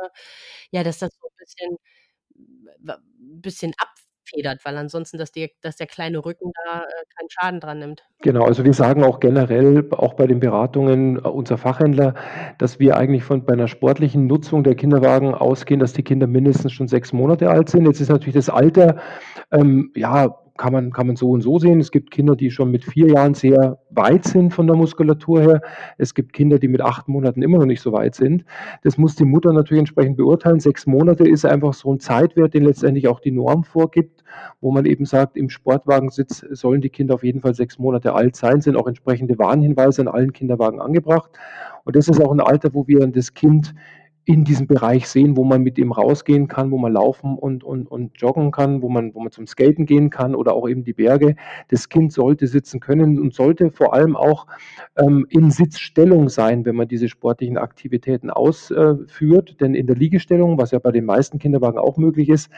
äh, 0.07 0.09
ja, 0.71 0.83
dass 0.83 1.00
das 1.00 1.12
so 1.21 1.27
'n 1.27 1.33
bisschen 1.38 1.77
bisschen 3.42 3.74
abfedert, 3.80 4.65
weil 4.65 4.77
ansonsten, 4.77 5.18
dass 5.18 5.31
die 5.31 5.51
dass 5.62 5.77
der 5.77 5.88
kleine 5.88 6.19
Rücken 6.25 6.51
da, 6.65 6.81
äh, 6.83 6.86
keinen 7.18 7.30
Schaden 7.31 7.59
dran 7.62 7.80
nimmt. 7.80 8.07
Genau, 8.21 8.45
also, 8.45 8.63
wir 8.65 8.74
sagen 8.74 9.04
auch 9.04 9.19
generell, 9.19 9.88
auch 9.92 10.15
bei 10.15 10.27
den 10.27 10.39
Beratungen, 10.39 11.18
äh, 11.18 11.21
unser 11.27 11.57
Fachhändler, 11.57 12.15
dass 12.57 12.80
wir 12.80 12.98
eigentlich 12.98 13.24
von 13.24 13.45
bei 13.45 13.56
'ner 13.56 13.68
sportlichen 13.68 14.27
Nutzung 14.27 14.63
der 14.63 14.75
Kinderwagen 14.75 15.33
ausgehen, 15.36 15.80
dass 15.80 15.94
die 15.94 16.03
Kinder 16.03 16.27
mindestens 16.27 16.74
schon 16.74 16.88
6 16.88 17.13
Monate 17.13 17.50
alt 17.50 17.69
sind. 17.69 17.86
Jetzt 17.86 18.01
ist 18.01 18.10
natürlich 18.10 18.36
das 18.36 18.50
Alter, 18.50 18.98
ähm, 19.51 19.92
ja, 19.95 20.39
kann 20.57 20.74
man 20.74 20.92
kann 20.92 21.07
man 21.07 21.15
so 21.15 21.30
und 21.31 21.42
so 21.42 21.59
sehen. 21.59 21.80
Es 21.80 21.92
gibt 21.92 22.12
Kinder, 22.12 22.36
die 22.36 22.51
schon 22.51 22.71
mit 22.71 22.83
4 22.83 23.07
Jahren 23.09 23.33
sehr 23.36 23.80
weit 23.92 24.25
sind 24.25 24.54
von 24.54 24.68
der 24.68 24.75
Muskulatur 24.75 25.42
her. 25.42 25.62
Es 25.98 26.13
gibt 26.13 26.33
Kinder, 26.33 26.59
die 26.59 26.68
mit 26.68 26.81
8 26.81 27.07
Monaten 27.07 27.42
immer 27.44 27.59
noch 27.59 27.65
nicht 27.65 27.81
so 27.81 27.92
weit 27.94 28.15
sind. 28.15 28.44
Das 28.83 28.98
muss 28.98 29.15
die 29.15 29.25
Mutter 29.25 29.54
natürlich 29.54 29.80
entsprechend 29.80 30.18
beurteilen. 30.18 30.59
6 30.59 30.88
Monate 30.88 31.24
ist 31.27 31.45
einfach 31.45 31.74
so 31.74 31.92
'n 31.92 32.00
Zeitwert, 32.00 32.54
den 32.54 32.63
letztendlich 32.65 33.07
auch 33.07 33.19
die 33.19 33.31
Norm 33.31 33.63
vorgibt, 33.63 34.24
wo 34.62 34.71
man 34.71 34.86
eben 34.86 35.06
sagt, 35.06 35.38
im 35.38 35.50
Sportwagensitz 35.50 36.39
sollen 36.51 36.81
die 36.81 36.89
Kinder 36.89 37.13
auf 37.15 37.24
jeden 37.24 37.42
Fall 37.42 37.53
6 37.53 37.80
Monate 37.80 38.13
alt 38.13 38.36
sein, 38.36 38.62
sind 38.62 38.75
auch 38.77 38.88
entsprechende 38.88 39.38
Warnhinweise 39.39 40.01
in 40.01 40.07
allen 40.07 40.33
Kinderwagen 40.33 40.81
angebracht. 40.81 41.31
Und 41.86 41.95
das 41.95 42.07
ist 42.10 42.21
auch 42.21 42.31
'n 42.33 42.42
Alter, 42.42 42.74
wo 42.74 42.88
wir 42.88 43.06
das 43.07 43.33
Kind 43.33 43.74
in 44.27 44.44
diesem 44.44 44.68
Bereich 44.68 45.07
sehen, 45.07 45.38
wo 45.38 45.45
man 45.45 45.62
mit 45.63 45.77
ihm 45.77 45.94
rausgehen 45.94 46.50
kann, 46.50 46.69
wo 46.69 46.77
man 46.77 46.91
laufen 46.91 47.38
und 47.38 47.63
und 47.63 47.89
und 47.89 48.12
joggen 48.19 48.51
kann, 48.51 48.81
wo 48.81 48.89
man 48.89 49.15
wo 49.15 49.21
man 49.21 49.31
zum 49.31 49.47
Skaten 49.47 49.85
gehen 49.85 50.09
kann 50.09 50.35
oder 50.35 50.53
auch 50.53 50.68
eben 50.68 50.83
die 50.83 50.91
Berge. 50.91 51.38
Das 51.69 51.88
Kind 51.88 52.12
sollte 52.12 52.45
sitzen 52.45 52.81
können 52.81 53.19
und 53.19 53.33
sollte 53.33 53.71
vor 53.71 53.94
allem 53.94 54.18
auch, 54.18 54.45
ähm, 54.97 55.25
in 55.29 55.50
Sitzstellung 55.50 56.27
sein, 56.27 56.65
wenn 56.65 56.75
man 56.75 56.89
diese 56.89 57.07
sportlichen 57.07 57.57
Aktivitäten 57.57 58.29
aus 58.29 58.69
äh, 58.69 58.96
führt, 59.07 59.62
denn 59.62 59.74
in 59.74 59.88
der 59.88 59.96
Liegestellung, 59.96 60.57
was 60.57 60.72
ja 60.72 60.79
bei 60.79 60.91
den 60.91 61.05
meisten 61.05 61.39
Kinderwagen 61.39 61.79
auch 61.79 61.96
möglich 61.96 62.27
ist, 62.27 62.50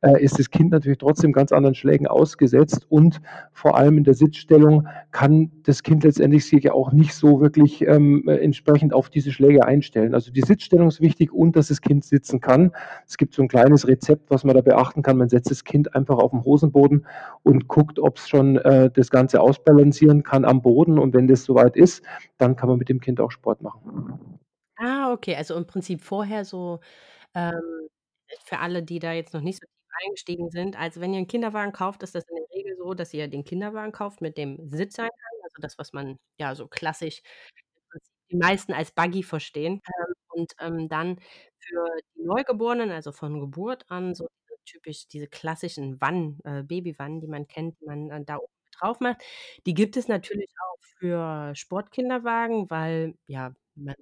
äh, 0.00 0.24
ist 0.24 0.38
das 0.38 0.48
Kind 0.48 0.70
natürlich 0.70 0.96
trotzdem 0.96 1.32
ganz 1.32 1.52
anderen 1.52 1.74
Schlägen 1.74 2.06
ausgesetzt 2.06 2.86
und 2.88 3.20
vor 3.52 3.76
allem 3.76 3.98
in 3.98 4.04
der 4.04 4.14
Sitzstellung 4.14 4.88
kann 5.10 5.50
das 5.64 5.82
Kind 5.82 6.02
letztendlich 6.02 6.46
sich 6.46 6.64
ja 6.64 6.72
auch 6.72 6.92
nicht 6.92 7.12
so 7.12 7.42
wirklich, 7.42 7.86
ähm, 7.86 8.24
äh, 8.26 8.36
entsprechend 8.36 8.94
auf 8.94 9.10
diese 9.10 9.32
Schläge 9.32 9.66
einstellen. 9.66 10.14
Also, 10.14 10.32
die 10.32 10.40
Sitzstellung 10.40 10.88
ist 10.88 11.02
wichtig 11.02 11.09
und 11.32 11.56
dass 11.56 11.68
das 11.68 11.80
Kind 11.80 12.04
sitzen 12.04 12.40
kann. 12.40 12.72
Es 13.06 13.16
gibt 13.16 13.34
so 13.34 13.42
'n 13.42 13.48
kleines 13.48 13.86
Rezept, 13.88 14.30
was 14.30 14.44
man 14.44 14.54
da 14.56 14.62
beachten 14.62 15.02
kann. 15.02 15.16
Man 15.18 15.28
setzt 15.28 15.50
das 15.50 15.64
Kind 15.64 15.94
einfach 15.94 16.18
auf'n 16.18 16.44
Hosenboden 16.44 17.06
und 17.42 17.68
guckt, 17.68 17.98
ob's 17.98 18.28
schon, 18.28 18.56
äh, 18.58 18.90
das 18.90 19.10
Ganze 19.10 19.40
ausbalancieren 19.40 20.22
kann 20.22 20.44
am 20.44 20.62
Boden 20.62 20.98
und 20.98 21.14
wenn 21.14 21.26
das 21.28 21.44
so 21.44 21.54
weit 21.54 21.76
ist, 21.76 22.02
dann 22.38 22.56
kann 22.56 22.68
man 22.68 22.78
mit 22.78 22.88
dem 22.88 23.00
Kind 23.00 23.20
auch 23.20 23.30
Sport 23.30 23.62
machen. 23.62 24.38
Ah, 24.78 25.12
okay, 25.12 25.34
also, 25.36 25.54
im 25.56 25.66
Prinzip 25.66 26.00
vorher 26.02 26.44
so, 26.44 26.80
ähm, 27.34 27.60
für 28.44 28.58
alle, 28.58 28.82
die 28.82 28.98
da 28.98 29.12
jetzt 29.12 29.34
noch 29.34 29.40
nicht 29.42 29.60
so 29.60 29.66
tief 29.66 29.76
eingestiegen 30.06 30.50
sind. 30.50 30.78
Also, 30.78 31.00
wenn 31.00 31.14
ihr 31.14 31.20
'n 31.20 31.26
Kinderwagen 31.28 31.72
kauft, 31.72 32.02
ist 32.02 32.14
das 32.16 32.24
in 32.28 32.36
der 32.36 32.46
Regel 32.58 32.76
so, 32.78 32.94
dass 32.94 33.14
ihr 33.14 33.28
den 33.28 33.44
Kinderwagen 33.44 33.92
kauft 33.92 34.20
mit 34.22 34.38
dem 34.38 34.68
Sitzeingang, 34.68 35.10
also, 35.44 35.56
das, 35.62 35.78
was 35.78 35.92
man 35.94 36.18
ja 36.38 36.54
so 36.56 36.68
klassisch 36.68 37.22
die 38.30 38.36
meisten 38.36 38.72
als 38.72 38.92
Buggy 38.92 39.22
verstehen. 39.22 39.80
Ähm, 39.86 40.14
und, 40.30 40.52
ähm, 40.60 40.88
dann 40.88 41.18
für 41.58 41.86
die 42.16 42.22
Neugeborenen, 42.24 42.90
also, 42.90 43.12
von 43.12 43.40
Geburt 43.40 43.84
an, 43.90 44.14
so 44.14 44.28
typisch 44.66 45.08
diese 45.08 45.26
klassischen 45.28 46.00
Wannen, 46.00 46.38
äh, 46.44 46.62
Babywannen, 46.62 47.20
die 47.20 47.26
man 47.28 47.46
kennt, 47.48 47.80
die 47.80 47.86
man, 47.86 48.10
äh, 48.10 48.24
da 48.24 48.36
oben 48.38 48.52
drauf 48.78 49.00
macht. 49.00 49.22
Die 49.66 49.74
gibt 49.74 49.96
es 49.96 50.08
natürlich 50.08 50.50
auch 50.70 50.78
für 50.98 51.54
Sportkinderwagen, 51.56 52.70
weil, 52.70 53.14
ja, 53.26 53.54
man 53.74 53.94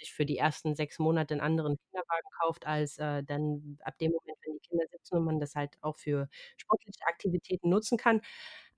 sich 0.00 0.12
für 0.14 0.26
die 0.26 0.38
ersten 0.38 0.74
6 0.74 0.98
Monate 0.98 1.34
'n 1.34 1.40
anderen 1.40 1.76
Kinderwagen 1.78 2.28
kauft 2.40 2.66
als, 2.66 2.98
äh, 2.98 3.22
dann 3.24 3.78
ab 3.84 3.98
dem 3.98 4.12
Moment, 4.12 4.38
wenn 4.46 4.54
die 4.54 4.60
Kinder 4.68 4.84
sitzen 4.90 5.16
und 5.18 5.24
man 5.26 5.40
das 5.40 5.54
halt 5.56 5.76
auch 5.82 5.98
für 5.98 6.28
sportliche 6.56 7.04
Aktivitäten 7.06 7.68
nutzen 7.70 7.98
kann. 7.98 8.20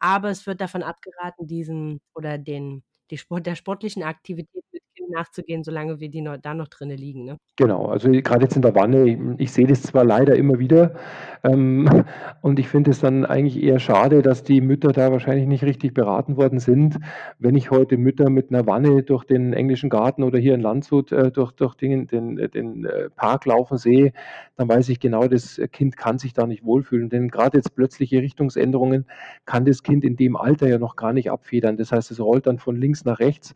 Aber 0.01 0.31
es 0.31 0.47
wird 0.47 0.61
davon 0.63 0.83
abgeraten, 0.85 1.47
diesen 1.49 2.01
oder 2.15 2.39
den 2.39 2.85
die 3.11 3.19
Sport 3.19 3.47
der 3.47 3.57
sportlichen 3.57 4.03
Aktivität 4.03 4.65
nachzugehen, 5.11 5.65
solange 5.65 6.01
wie 6.01 6.09
die 6.11 6.23
no 6.23 6.37
da 6.37 6.55
noch 6.55 6.69
drinnen 6.69 6.97
liegen, 6.99 7.25
ne? 7.25 7.39
Genau, 7.59 7.87
also 7.87 8.11
grade 8.23 8.43
jetzt 8.45 8.57
in 8.57 8.61
der 8.61 8.75
Wanne, 8.75 9.35
ich 9.39 9.51
sehe 9.51 9.67
das 9.67 9.81
zwar 9.83 10.05
leider 10.05 10.37
immer 10.37 10.59
wieder, 10.59 10.93
ähm, 11.43 11.89
und 12.43 12.59
ich 12.59 12.69
finde 12.69 12.91
es 12.91 13.01
dann 13.01 13.25
eigentlich 13.25 13.63
eher 13.63 13.79
schade, 13.79 14.21
dass 14.21 14.43
die 14.43 14.61
Mütter 14.61 14.93
da 14.93 15.11
wahrscheinlich 15.11 15.47
nicht 15.47 15.65
richtig 15.65 15.95
beraten 15.95 16.37
worden 16.37 16.59
sind. 16.59 16.99
Wenn 17.39 17.55
ich 17.55 17.71
heute 17.71 17.97
Mütter 17.97 18.29
mit 18.29 18.51
'ner 18.51 18.67
Wanne 18.67 19.03
durch 19.05 19.25
den 19.25 19.55
englischen 19.55 19.89
Garten 19.89 20.23
oder 20.23 20.39
hier 20.39 20.55
in 20.55 20.61
Landshut, 20.61 21.13
äh, 21.13 21.31
durch 21.31 21.53
durch 21.53 21.75
den 21.77 22.07
den 22.07 22.37
den, 22.37 22.85
äh, 22.85 23.09
Park 23.17 23.47
laufen 23.47 23.79
sehe, 23.79 24.13
dann 24.57 24.69
weiß 24.69 24.91
ich 24.91 25.01
genau, 25.01 25.27
das 25.27 25.59
Kind 25.73 25.97
kann 25.97 26.19
sich 26.19 26.35
da 26.35 26.47
nicht 26.47 26.63
wohlfühlen. 26.65 27.09
Denn 27.09 27.29
grade 27.29 27.57
jetzt 27.57 27.75
plötzliche 27.75 28.21
Richtungsänderungen 28.21 29.07
kann 29.47 29.65
das 29.65 29.83
Kind 29.83 30.05
in 30.05 30.17
dem 30.17 30.37
Alter 30.37 30.69
ja 30.69 30.79
noch 30.79 30.95
gar 30.97 31.15
nicht 31.15 31.31
abfedern. 31.31 31.79
Das 31.79 31.91
heißt, 31.91 32.11
es 32.11 32.21
rollt 32.21 32.47
dann 32.47 32.59
von 32.59 32.77
links 32.77 33.05
nach 33.07 33.19
rechts 33.19 33.55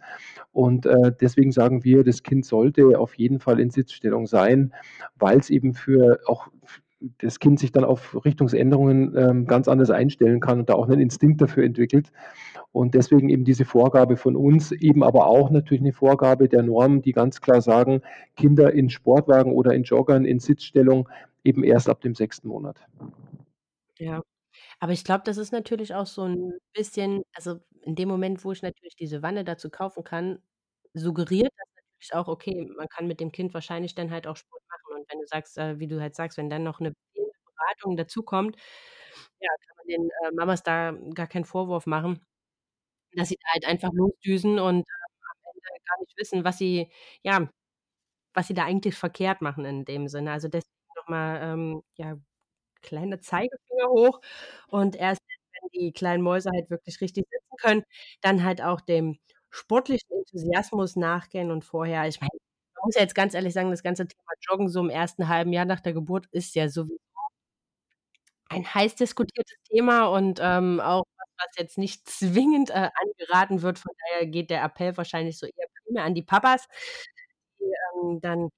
und, 0.53 0.87
äh, 0.87 1.13
deswegen 1.21 1.40
sagen 1.53 1.85
wir, 1.85 2.05
das 2.05 2.23
Kind 2.23 2.45
sollte 2.47 2.99
auf 2.99 3.15
jeden 3.15 3.41
Fall 3.41 3.61
in 3.61 3.71
Sitzstellung 3.71 4.27
sein, 4.27 4.73
weil's 5.19 5.51
eben 5.51 5.75
für 5.75 6.21
auch 6.27 6.49
das 7.19 7.41
Kind 7.41 7.59
sich 7.61 7.73
dann 7.73 7.85
auf 7.85 8.25
Richtungsänderungen, 8.25 9.17
ähm, 9.17 9.47
ganz 9.47 9.69
anders 9.69 9.91
einstellen 9.91 10.41
kann 10.41 10.61
und 10.61 10.69
da 10.71 10.75
auch 10.75 10.87
'nen 10.89 11.01
Instinkt 11.01 11.41
dafür 11.41 11.65
entwickelt. 11.65 12.13
Und 12.73 12.95
deswegen 12.95 13.31
eben 13.31 13.45
diese 13.45 13.65
Vorgabe 13.67 14.17
von 14.19 14.37
uns, 14.37 14.73
eben 14.73 15.03
aber 15.05 15.27
auch 15.29 15.51
natürlich 15.51 15.83
'ne 15.83 15.93
Vorgabe 15.93 16.49
der 16.49 16.63
Normen, 16.65 17.03
die 17.03 17.13
ganz 17.13 17.41
klar 17.43 17.63
sagen: 17.63 18.03
Kinder 18.37 18.73
in 18.75 18.91
Sportwagen 18.91 19.53
oder 19.55 19.75
in 19.75 19.85
Joggern 19.85 20.25
in 20.27 20.41
Sitzstellung 20.41 21.09
eben 21.45 21.65
erst 21.65 21.89
ab 21.91 22.01
dem 22.03 22.15
6. 22.17 22.49
Monat. 22.49 22.87
Ja. 23.99 24.23
Aber 24.81 24.93
ich 24.93 25.05
glaube, 25.05 25.23
das 25.27 25.39
ist 25.39 25.53
natürlich 25.53 25.95
auch 25.95 26.07
so 26.07 26.25
'n 26.25 26.55
bisschen 26.75 27.23
also, 27.35 27.61
in 27.83 27.95
dem 27.97 28.09
Moment, 28.09 28.45
wo 28.45 28.53
ich 28.53 28.63
natürlich 28.63 28.97
diese 28.97 29.23
Wanne 29.23 29.45
dazu 29.45 29.71
kaufen 29.71 30.05
kann, 30.05 30.41
suggeriert 30.95 31.53
das 31.57 31.67
natürlich 31.77 32.15
auch, 32.15 32.29
okay, 32.29 32.67
man 32.77 32.89
kann 32.89 33.07
mit 33.09 33.21
dem 33.21 33.33
Kind 33.33 33.55
wahrscheinlich 33.55 33.95
dann 33.95 34.11
halt 34.11 34.27
auch 34.27 34.37
Sport 34.37 34.63
machen. 34.69 35.01
Und 35.01 35.11
wenn 35.13 35.21
du 35.21 35.27
sagst 35.27 35.59
äh, 35.59 35.79
wie 35.81 35.87
du 35.89 36.01
halt 36.01 36.15
sagst, 36.17 36.39
wenn 36.39 36.51
dann 36.51 36.65
noch 36.65 36.81
'ne 36.81 36.93
fehlende 37.15 37.33
Beratung 37.57 37.97
dazukommt, 37.97 38.57
ja, 39.41 39.49
kann 39.67 39.77
man 39.79 39.87
den, 39.89 40.11
äh, 40.11 40.33
Mamas 40.35 40.63
da 40.65 40.93
gar 41.15 41.27
keinen 41.29 41.45
Vorwurf 41.47 41.87
machen, 41.87 42.21
dass 43.15 43.29
sie 43.31 43.37
da 43.43 43.53
halt 43.55 43.67
einfach 43.67 43.93
losdüsen 43.95 44.59
und, 44.61 44.79
ähm, 44.79 44.85
am 45.45 45.53
Ende 45.55 45.85
gar 45.89 46.01
nicht 46.01 46.19
wissen, 46.19 46.45
was 46.45 46.59
sie 46.59 46.91
ja, 47.25 47.51
was 48.35 48.49
sie 48.49 48.55
da 48.55 48.65
eigentlich 48.67 48.97
verkehrt 48.97 49.43
machen 49.43 49.65
in 49.67 49.85
dem 49.87 50.09
Sinne. 50.09 50.33
Also, 50.33 50.49
deswegen 50.49 50.71
noch 50.97 51.09
mal, 51.09 51.41
ähm, 51.43 51.83
ja, 51.97 52.19
kleiner 52.83 53.21
Zeigefinger 53.21 53.89
hoch 53.91 54.21
und 54.69 54.97
erst 54.97 55.21
wenn 55.63 55.71
die 55.81 55.93
kleinen 55.93 56.23
Mäuse 56.25 56.51
halt 56.53 56.71
wirklich 56.71 57.01
richtig 57.03 57.27
sitzen 57.31 57.57
können, 57.63 57.85
dann 58.23 58.45
halt 58.45 58.63
auch 58.63 58.81
dem 58.83 59.19
sportlichen 59.51 60.11
Enthusiasmus 60.13 60.97
nachgehen 60.97 61.51
und 61.51 61.65
vorher 61.65 62.07
ich 62.09 62.21
meine, 62.21 62.31
man 62.77 62.83
muss 62.87 62.95
ja 62.97 63.03
jetzt 63.03 63.15
ganz 63.15 63.35
ehrlich 63.35 63.55
sagen, 63.55 63.71
das 63.71 63.83
ganze 63.83 64.07
Thema 64.09 64.33
Joggen 64.49 64.69
so 64.69 64.81
im 64.81 64.91
1. 64.91 65.29
halben 65.29 65.53
Jahr 65.53 65.65
nach 65.67 65.81
der 65.81 65.93
Geburt 65.93 66.27
ist 66.33 66.55
ja 66.55 66.69
sowieso 66.69 66.99
ein 68.49 68.65
heiß 68.75 68.97
diskutiertes 68.97 69.57
Thema 69.69 70.07
und, 70.07 70.41
ähm, 70.43 70.81
auch 70.81 71.05
was, 71.39 71.49
jetzt 71.59 71.79
nicht 71.79 72.07
zwingend, 72.09 72.71
äh, 72.71 72.91
angeraten 73.03 73.63
wird. 73.63 73.79
Von 73.79 73.93
daher 74.11 74.27
geht 74.27 74.51
der 74.51 74.63
Appell 74.65 74.97
wahrscheinlich 74.97 75.39
so 75.39 75.47
eher 75.47 75.67
primär 75.85 76.05
an 76.05 76.15
die 76.15 76.23
Papas, 76.23 76.67
die, 77.61 77.65
ähm, 78.05 78.21
dann 78.21 78.51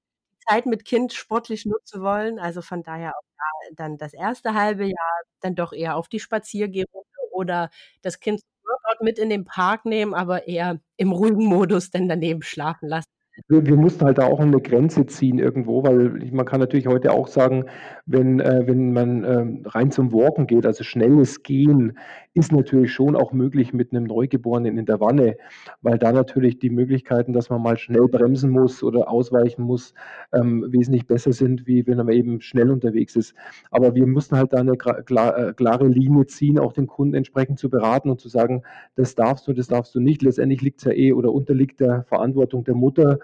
Zeit 0.47 0.65
mit 0.65 0.85
Kind 0.85 1.13
sportlich 1.13 1.65
nutzen 1.65 2.01
wollen. 2.01 2.39
Also, 2.39 2.61
von 2.61 2.83
daher 2.83 3.11
auch 3.17 3.23
da 3.37 3.43
dann 3.75 3.97
das 3.97 4.13
1. 4.15 4.53
halbe 4.53 4.85
Jahr 4.85 5.21
dann 5.41 5.55
doch 5.55 5.73
eher 5.73 5.95
auf 5.97 6.07
die 6.09 6.19
Spaziergehrunde 6.19 7.07
oder 7.31 7.69
das 8.01 8.19
Kind 8.19 8.41
Workout 8.41 8.52
mit 9.01 9.19
in 9.19 9.29
den 9.29 9.45
Park 9.45 9.85
nehmen, 9.85 10.13
aber 10.13 10.47
eher 10.47 10.79
im 10.97 11.11
ruhigen 11.11 11.45
Modus 11.45 11.89
dann 11.91 12.09
daneben 12.09 12.41
schlafen 12.43 12.87
lassen. 12.89 13.12
Wir 13.53 13.67
wir 13.67 13.75
mussten 13.75 14.03
halt 14.05 14.17
da 14.17 14.25
auch 14.25 14.39
'ne 14.43 14.59
Grenze 14.61 15.05
ziehen 15.05 15.37
irgendwo, 15.37 15.83
weil 15.83 16.09
man 16.31 16.43
kann 16.45 16.59
natürlich 16.59 16.87
heute 16.87 17.11
auch 17.11 17.27
sagen, 17.27 17.65
wenn 18.07 18.39
äh, 18.39 18.63
wenn 18.65 18.93
man, 18.93 19.23
ähm, 19.23 19.61
rein 19.65 19.91
zum 19.91 20.11
Walken 20.11 20.47
geht, 20.47 20.65
also 20.65 20.83
schnelles 20.83 21.43
Gehen, 21.43 21.95
ist 22.33 22.51
natürlich 22.51 22.91
schon 22.91 23.15
auch 23.15 23.31
möglich 23.31 23.71
mit 23.71 23.93
'nem 23.93 24.05
Neugeborenen 24.05 24.79
in 24.79 24.85
der 24.87 24.99
Wanne, 24.99 25.35
weil 25.83 25.99
da 25.99 26.11
natürlich 26.11 26.57
die 26.57 26.71
Möglichkeiten, 26.71 27.31
dass 27.31 27.51
man 27.51 27.61
mal 27.61 27.77
schnell 27.77 28.07
bremsen 28.07 28.49
muss 28.49 28.81
oder 28.81 29.07
ausweichen 29.07 29.61
muss, 29.61 29.93
ähm, 30.33 30.65
wesentlich 30.69 31.05
besser 31.05 31.31
sind, 31.31 31.67
wie 31.67 31.85
wenn 31.85 31.97
man 31.97 32.09
eben 32.09 32.41
schnell 32.41 32.71
unterwegs 32.71 33.15
ist. 33.15 33.35
Aber 33.69 33.93
wir 33.93 34.07
mussten 34.07 34.35
halt 34.35 34.51
da 34.53 34.63
'ne 34.63 34.75
gra 34.77 35.03
klar 35.03 35.37
äh, 35.49 35.53
klare 35.53 35.87
Linie 35.87 36.25
ziehen, 36.25 36.57
auch 36.57 36.73
den 36.73 36.87
Kunden 36.87 37.13
entsprechend 37.13 37.59
zu 37.59 37.69
beraten 37.69 38.09
und 38.09 38.19
zu 38.19 38.29
sagen: 38.29 38.63
„Das 38.95 39.13
darfst 39.13 39.47
du, 39.47 39.53
das 39.53 39.67
darfst 39.67 39.93
du 39.93 39.99
nicht.“ 39.99 40.23
Letztendlich 40.23 40.61
liegt's 40.63 40.85
ja 40.85 40.91
eh 40.91 41.13
oder 41.13 41.31
unterliegt 41.31 41.79
der 41.81 42.03
Verantwortung 42.09 42.63
der 42.63 42.73
Mutter, 42.75 43.13
äh, 43.13 43.17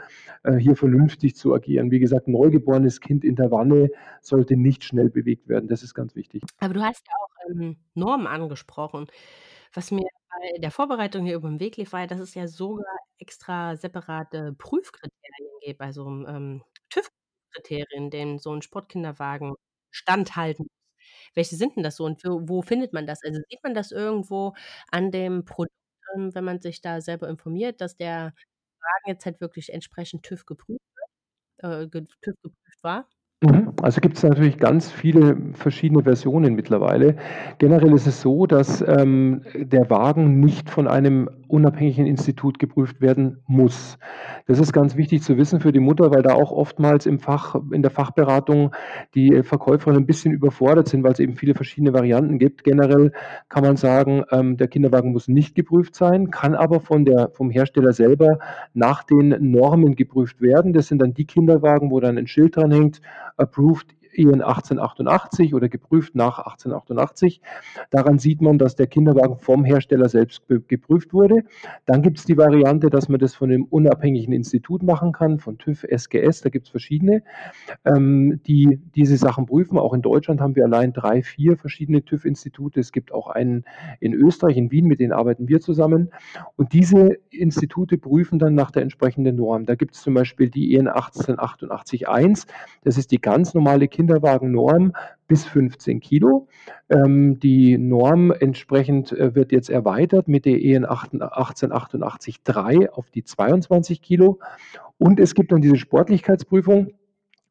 hier 0.59 0.75
vernünftig 0.75 1.35
zu 1.35 1.53
agieren. 1.53 1.91
Wie 1.91 1.99
gesagt, 1.99 2.27
'n 2.27 2.31
neugeborenes 2.33 3.01
Kind 3.01 3.23
in 3.25 3.35
der 3.35 3.51
Wanne 3.51 3.89
sollte 4.21 4.55
nicht 4.57 4.83
schnell 4.83 5.09
bewegt 5.09 5.47
werden. 5.49 5.67
Das 5.69 5.83
ist 5.83 5.93
ganz 5.93 6.15
wichtig. 6.15 6.49
Aber 6.59 6.73
du 6.73 6.81
hast 6.83 7.05
ja 7.07 7.13
auch, 7.21 7.49
ähm, 7.51 7.77
Normen 7.93 8.27
angesprochen. 8.27 9.07
Was 9.73 9.91
mir 9.91 10.07
bei 10.29 10.59
der 10.59 10.71
Vorbereitung 10.71 11.25
hier 11.25 11.35
übern 11.35 11.59
Weg 11.59 11.77
lief, 11.77 11.93
war 11.93 12.07
dass 12.07 12.19
es 12.19 12.35
ja 12.35 12.47
sogar 12.47 12.85
extra 13.19 13.75
separate 13.77 14.53
Prüfkriterien 14.57 15.49
gibt 15.65 15.79
bei 15.79 15.91
so 15.91 16.05
'm, 16.07 16.25
ähm, 16.27 16.63
TÜV-Kriterien, 16.89 18.09
denen 18.11 18.39
so 18.39 18.53
'n 18.53 18.61
Sportkinderwagen 18.61 19.53
standhalten 19.91 20.63
muss. 20.65 20.71
Welche 21.35 21.55
sind 21.57 21.77
'n 21.77 21.83
das 21.83 21.97
so 21.97 22.05
und 22.05 22.23
wo 22.25 22.41
wo 22.49 22.61
findet 22.63 22.93
man 22.93 23.07
das? 23.07 23.21
Also, 23.25 23.39
sieht 23.49 23.63
man 23.63 23.73
das 23.75 23.91
irgendwo 23.91 24.53
an 24.91 25.11
dem 25.11 25.45
Produkt, 25.45 25.73
ähm, 26.17 26.33
wenn 26.35 26.45
man 26.45 26.61
sich 26.61 26.81
da 26.81 27.01
selber 27.01 27.29
informiert, 27.29 27.81
dass 27.81 27.97
der 27.97 28.33
Wagen 28.81 29.09
jetzt 29.13 29.25
halt 29.25 29.41
wirklich 29.41 29.74
entsprechend 29.74 30.24
TÜV 30.24 30.45
geprüft 30.45 30.79
äh, 31.59 31.88
TÜV 31.89 32.36
geprüft 32.43 32.83
war? 32.83 33.09
Mhm. 33.43 33.72
Also, 33.81 34.01
gibt's 34.01 34.22
natürlich 34.24 34.58
ganz 34.58 34.91
viele 34.91 35.38
verschiedene 35.53 36.03
Versionen 36.03 36.55
mittlerweile. 36.55 37.15
Generell 37.58 37.93
ist 37.93 38.05
es 38.05 38.19
so, 38.19 38.46
dass, 38.46 38.81
ähm, 38.86 39.43
der 39.55 39.89
Wagen 39.89 40.41
nicht 40.41 40.69
von 40.69 40.89
einem 40.89 41.29
unabhängigen 41.48 42.05
Institut 42.05 42.60
geprüft 42.60 43.00
werden 43.01 43.38
muss. 43.48 43.98
Das 44.46 44.60
ist 44.60 44.74
ganz 44.74 44.98
wichtig 44.98 45.24
zu 45.24 45.38
wissen 45.38 45.62
für 45.62 45.72
die 45.72 45.79
Mutter, 45.79 46.12
weil 46.12 46.22
da 46.22 46.34
auch 46.34 46.51
oftmals 46.51 47.05
im 47.05 47.17
Fach 47.17 47.55
in 47.72 47.81
der 47.81 47.89
Fachberatung 47.91 48.72
die 49.15 49.41
Verkäuferinnen 49.41 50.03
'n 50.03 50.05
bisschen 50.05 50.34
überfordert 50.34 50.89
sind, 50.89 51.03
weil's 51.03 51.19
eben 51.19 51.36
viele 51.36 51.55
verschiedene 51.55 51.93
Varianten 51.93 52.39
gibt. 52.39 52.63
Generell 52.65 53.13
kann 53.48 53.63
man 53.63 53.77
sagen, 53.77 54.24
ähm, 54.31 54.58
der 54.58 54.67
Kinderwagen 54.67 55.12
muss 55.13 55.27
nicht 55.29 55.55
geprüft 55.55 55.96
sein, 55.96 56.29
kann 56.29 56.55
aber 56.55 56.81
von 56.81 57.05
der 57.05 57.29
vom 57.34 57.50
Hersteller 57.50 57.93
selber 57.93 58.38
nach 58.74 59.03
den 59.03 59.29
Normen 59.39 59.96
geprüft 59.96 60.41
werden. 60.41 60.74
Das 60.74 60.88
sind 60.88 61.01
dann 61.01 61.13
die 61.13 61.25
Kinderwagen, 61.25 61.89
wo 61.89 62.00
dann 62.01 62.17
'n 62.17 62.27
Schild 62.27 62.58
dranhängt: 62.58 63.01
„Approved 63.39 63.96
EN 64.13 64.41
1888“ 64.41 65.53
oder 65.53 65.69
„Geprüft 65.69 66.15
nach 66.15 66.39
1888“. 66.39 67.41
Daran 67.89 68.19
sieht 68.19 68.41
man, 68.41 68.57
dass 68.57 68.75
der 68.75 68.87
Kinderwagen 68.87 69.37
vom 69.37 69.63
Hersteller 69.63 70.09
selbst 70.09 70.43
geprüft 70.67 71.13
wurde. 71.13 71.43
Dann 71.85 72.01
gibt's 72.01 72.25
die 72.25 72.37
Variante, 72.37 72.89
dass 72.89 73.09
man 73.09 73.19
das 73.19 73.35
von 73.35 73.49
'nem 73.49 73.65
unabhängigen 73.65 74.33
Institut 74.33 74.83
machen 74.83 75.11
kann, 75.11 75.39
von 75.39 75.57
TÜV, 75.57 75.83
SGS, 75.83 76.41
da 76.41 76.49
gibt's 76.49 76.69
verschiedene, 76.69 77.23
ähm, 77.85 78.41
die 78.47 78.79
diese 78.95 79.17
Sachen 79.17 79.45
prüfen. 79.45 79.77
Auch 79.77 79.93
in 79.93 80.01
Deutschland 80.01 80.41
haben 80.41 80.55
wir 80.55 80.65
allein 80.65 80.93
3, 80.93 81.23
4 81.23 81.57
verschiedene 81.57 82.03
TÜV-Institute. 82.03 82.79
Es 82.79 82.91
gibt 82.91 83.11
auch 83.13 83.27
einen 83.29 83.65
in 83.99 84.13
Österreich, 84.13 84.57
in 84.57 84.71
Wien, 84.71 84.85
mit 84.85 84.99
denen 84.99 85.13
arbeiten 85.13 85.47
wir 85.47 85.61
zusammen. 85.61 86.11
Und 86.55 86.73
diese 86.73 87.17
Institute 87.29 87.97
prüfen 87.97 88.39
dann 88.39 88.55
nach 88.55 88.71
der 88.71 88.83
entsprechenden 88.83 89.35
Norm. 89.35 89.65
Da 89.65 89.75
gibt's 89.75 90.01
zum 90.01 90.13
Beispiel 90.13 90.49
die 90.49 90.75
EN 90.75 90.87
1888-1. 90.87 92.47
Das 92.83 92.97
ist 92.97 93.11
die 93.11 93.21
ganz 93.21 93.53
normale 93.53 93.87
Kinderwagennorm 94.00 94.94
bis 95.27 95.44
15 95.44 96.00
Kilo. 96.00 96.48
Ähm, 96.89 97.38
die 97.41 97.77
Norm 97.77 98.32
entsprechend, 98.32 99.12
äh, 99.12 99.36
wird 99.36 99.51
jetzt 99.51 99.70
erweitert 99.70 100.29
mit 100.29 100.46
der 100.46 100.63
EN 100.63 100.86
achten 100.86 101.22
1888-3 101.22 102.88
auf 102.91 103.10
die 103.10 103.25
22 103.25 104.01
Kilo. 104.01 104.39
Und 104.98 105.20
es 105.20 105.36
gibt 105.36 105.51
dann 105.51 105.60
diese 105.60 105.75
Sportlichkeitsprüfung. 105.75 106.94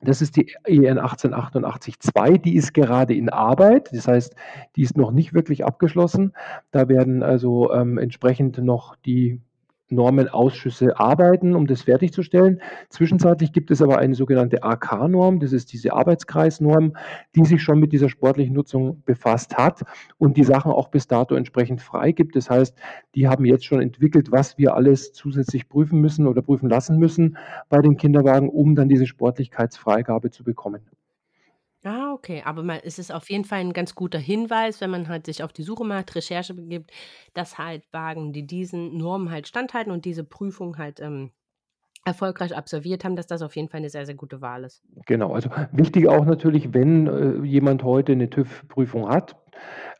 Das 0.00 0.22
ist 0.22 0.36
die 0.36 0.54
EN 0.64 0.98
1888-2, 0.98 2.38
die 2.38 2.56
ist 2.56 2.72
gerade 2.72 3.14
in 3.14 3.28
Arbeit. 3.28 3.90
Das 3.92 4.08
heißt, 4.08 4.34
die 4.76 4.82
ist 4.82 4.96
noch 4.96 5.10
nicht 5.10 5.34
wirklich 5.34 5.66
abgeschlossen. 5.66 6.32
Da 6.70 6.88
werden 6.88 7.22
also, 7.22 7.74
ähm, 7.74 7.98
entsprechend 7.98 8.56
noch 8.56 8.96
die 8.96 9.42
Normenausschüsse 9.90 10.98
arbeiten, 10.98 11.54
um 11.54 11.66
das 11.66 11.82
fertigzustellen. 11.82 12.60
Zwischenzeitlich 12.88 13.52
gibt 13.52 13.70
es 13.70 13.82
aber 13.82 13.98
eine 13.98 14.14
sogenannte 14.14 14.62
AK-Norm, 14.62 15.40
das 15.40 15.52
ist 15.52 15.72
diese 15.72 15.92
Arbeitskreisnorm, 15.92 16.96
die 17.34 17.44
sich 17.44 17.62
schon 17.62 17.80
mit 17.80 17.92
dieser 17.92 18.08
sportlichen 18.08 18.54
Nutzung 18.54 19.02
befasst 19.04 19.56
hat 19.56 19.82
und 20.18 20.36
die 20.36 20.44
Sachen 20.44 20.72
auch 20.72 20.88
bis 20.88 21.06
dato 21.06 21.34
entsprechend 21.34 21.80
freigibt. 21.80 22.36
Das 22.36 22.50
heißt, 22.50 22.76
die 23.14 23.28
haben 23.28 23.44
jetzt 23.44 23.64
schon 23.64 23.80
entwickelt, 23.80 24.30
was 24.32 24.58
wir 24.58 24.74
alles 24.74 25.12
zusätzlich 25.12 25.68
prüfen 25.68 26.00
müssen 26.00 26.26
oder 26.26 26.42
prüfen 26.42 26.68
lassen 26.68 26.98
müssen 26.98 27.36
bei 27.68 27.80
den 27.80 27.96
Kinderwagen, 27.96 28.48
um 28.48 28.74
dann 28.74 28.88
diese 28.88 29.06
Sportlichkeitsfreigabe 29.06 30.30
zu 30.30 30.44
bekommen. 30.44 30.97
Okay, 32.18 32.42
aber 32.44 32.62
mal 32.64 32.80
es 32.84 32.98
ist 32.98 33.12
auf 33.12 33.30
jeden 33.30 33.44
Fall 33.44 33.60
'n 33.60 33.72
ganz 33.72 33.94
guter 33.94 34.18
Hinweis, 34.18 34.80
wenn 34.80 34.90
man 34.90 35.06
halt 35.08 35.26
sich 35.26 35.42
auf 35.44 35.52
die 35.52 35.62
Suche 35.62 35.84
macht, 35.84 36.14
Recherche 36.16 36.52
begibt, 36.54 36.90
dass 37.32 37.58
halt 37.58 37.84
Wagen, 37.92 38.32
die 38.32 38.44
diesen 38.46 38.96
Normen 38.96 39.30
halt 39.30 39.46
standhalten 39.46 39.92
und 39.92 40.04
diese 40.04 40.24
Prüfung 40.24 40.78
halt, 40.78 40.98
ähm, 41.00 41.30
erfolgreich 42.04 42.56
absolviert 42.56 43.04
haben, 43.04 43.16
dass 43.16 43.26
das 43.28 43.42
auf 43.42 43.56
jeden 43.56 43.68
Fall 43.70 43.80
'ne 43.82 43.90
sehr, 43.90 44.06
sehr 44.06 44.16
gute 44.16 44.40
Wahl 44.42 44.64
ist. 44.64 44.80
Genau, 45.06 45.32
also 45.32 45.50
wichtig 45.72 46.08
auch 46.08 46.24
natürlich, 46.24 46.74
wenn, 46.74 47.06
äh, 47.06 47.44
jemand 47.46 47.82
heute 47.82 48.14
'ne 48.14 48.28
TÜV-Prüfung 48.30 49.08
hat 49.08 49.36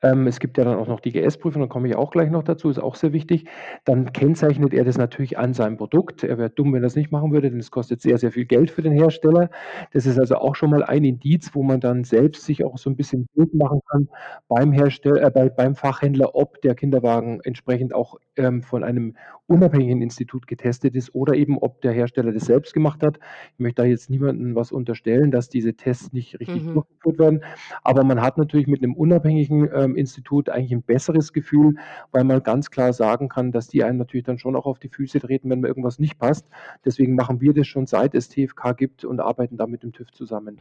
ähm, 0.03 0.27
es 0.27 0.41
gibt 0.41 0.59
ja 0.59 0.65
dann 0.65 0.77
auch 0.79 0.89
noch 0.89 1.01
die 1.01 1.13
GS-Prüfung, 1.13 1.63
da 1.63 1.69
komme 1.69 1.89
ich 1.89 1.97
auch 1.97 2.11
gleich 2.11 2.31
noch 2.31 2.43
dazu, 2.45 2.71
ist 2.71 2.79
auch 2.79 2.95
sehr 2.97 3.13
wichtig. 3.13 3.47
Dann 3.85 4.13
kennzeichnet 4.13 4.75
er 4.75 4.85
das 4.85 4.99
natürlich 4.99 5.39
an 5.39 5.55
seinem 5.55 5.77
Produkt. 5.77 6.25
Er 6.25 6.39
wäre 6.39 6.51
dumm, 6.51 6.73
wenn 6.73 6.81
er 6.83 6.87
das 6.87 6.97
nicht 6.97 7.11
machen 7.13 7.33
würde, 7.33 7.51
denn 7.51 7.59
es 7.61 7.71
kostet 7.71 8.01
sehr, 8.03 8.19
sehr 8.19 8.33
viel 8.33 8.45
Geld 8.47 8.71
für 8.71 8.83
den 8.83 8.93
Hersteller. 8.93 9.51
Das 9.93 10.07
ist 10.07 10.19
also 10.19 10.37
auch 10.37 10.55
schon 10.57 10.71
mal 10.71 10.83
ein 10.85 11.05
Indiz, 11.05 11.51
wo 11.55 11.63
man 11.63 11.81
dann 11.81 12.05
selbst 12.05 12.45
sich 12.45 12.65
auch 12.65 12.79
so 12.79 12.91
'n 12.91 12.97
bisschen 12.97 13.27
Bild 13.35 13.55
machen 13.55 13.81
kann 13.91 14.09
beim 14.49 14.73
Herstell 14.73 15.19
äh, 15.19 15.31
bei 15.31 15.49
beim 15.49 15.75
Fachhändler, 15.75 16.35
ob 16.35 16.61
der 16.63 16.75
Kinderwagen 16.75 17.41
entsprechend 17.45 17.95
auch, 17.95 18.17
ähm, 18.37 18.63
von 18.63 18.85
einem 18.85 19.17
unabhängigen 19.47 20.03
Institut 20.03 20.47
getestet 20.47 20.95
ist 20.95 21.15
oder 21.15 21.35
eben 21.35 21.59
ob 21.59 21.81
der 21.81 21.93
Hersteller 21.93 22.33
das 22.33 22.45
selbst 22.47 22.75
gemacht 22.75 23.03
hat. 23.03 23.19
Ich 23.55 23.59
möchte 23.61 23.83
da 23.83 23.89
jetzt 23.89 24.11
niemandem 24.11 24.55
was 24.55 24.73
unterstellen, 24.73 25.31
dass 25.31 25.49
diese 25.49 25.75
Tests 25.75 26.13
nicht 26.13 26.39
richtig 26.41 26.67
Mhm. 26.67 26.73
durchgeführt 26.73 27.19
werden, 27.19 27.41
aber 27.83 28.05
man 28.05 28.21
hat 28.23 28.37
natürlich 28.39 28.67
mit 28.67 28.83
'nem 28.83 28.95
unabhängigen, 28.95 29.48
ähm, 29.51 29.97
Institut 29.97 30.49
eigentlich 30.51 30.73
'n 30.73 30.83
besseres 30.83 31.33
Gefühl, 31.33 31.75
weil 32.13 32.25
man 32.25 32.43
ganz 32.43 32.71
klar 32.71 32.93
sagen 32.93 33.29
kann, 33.29 33.53
dass 33.53 33.69
die 33.69 33.85
einem 33.85 33.99
natürlich 33.99 34.25
dann 34.25 34.39
schon 34.39 34.57
auch 34.57 34.67
auf 34.67 34.79
die 34.79 34.89
Füße 34.89 35.21
treten, 35.21 35.51
wenn 35.51 35.61
mal 35.61 35.69
irgendwas 35.69 35.99
nicht 35.99 36.19
passt. 36.19 36.49
Deswegen 36.85 37.15
machen 37.15 37.41
wir 37.41 37.53
das 37.55 37.67
schon 37.67 37.87
seit 37.87 38.15
es 38.15 38.29
TÜVK 38.29 38.77
gibt 38.77 39.05
und 39.05 39.21
arbeiten 39.21 39.57
da 39.57 39.67
mit 39.67 39.83
dem 39.83 39.93
TÜV 39.93 40.11
zusammen. 40.13 40.61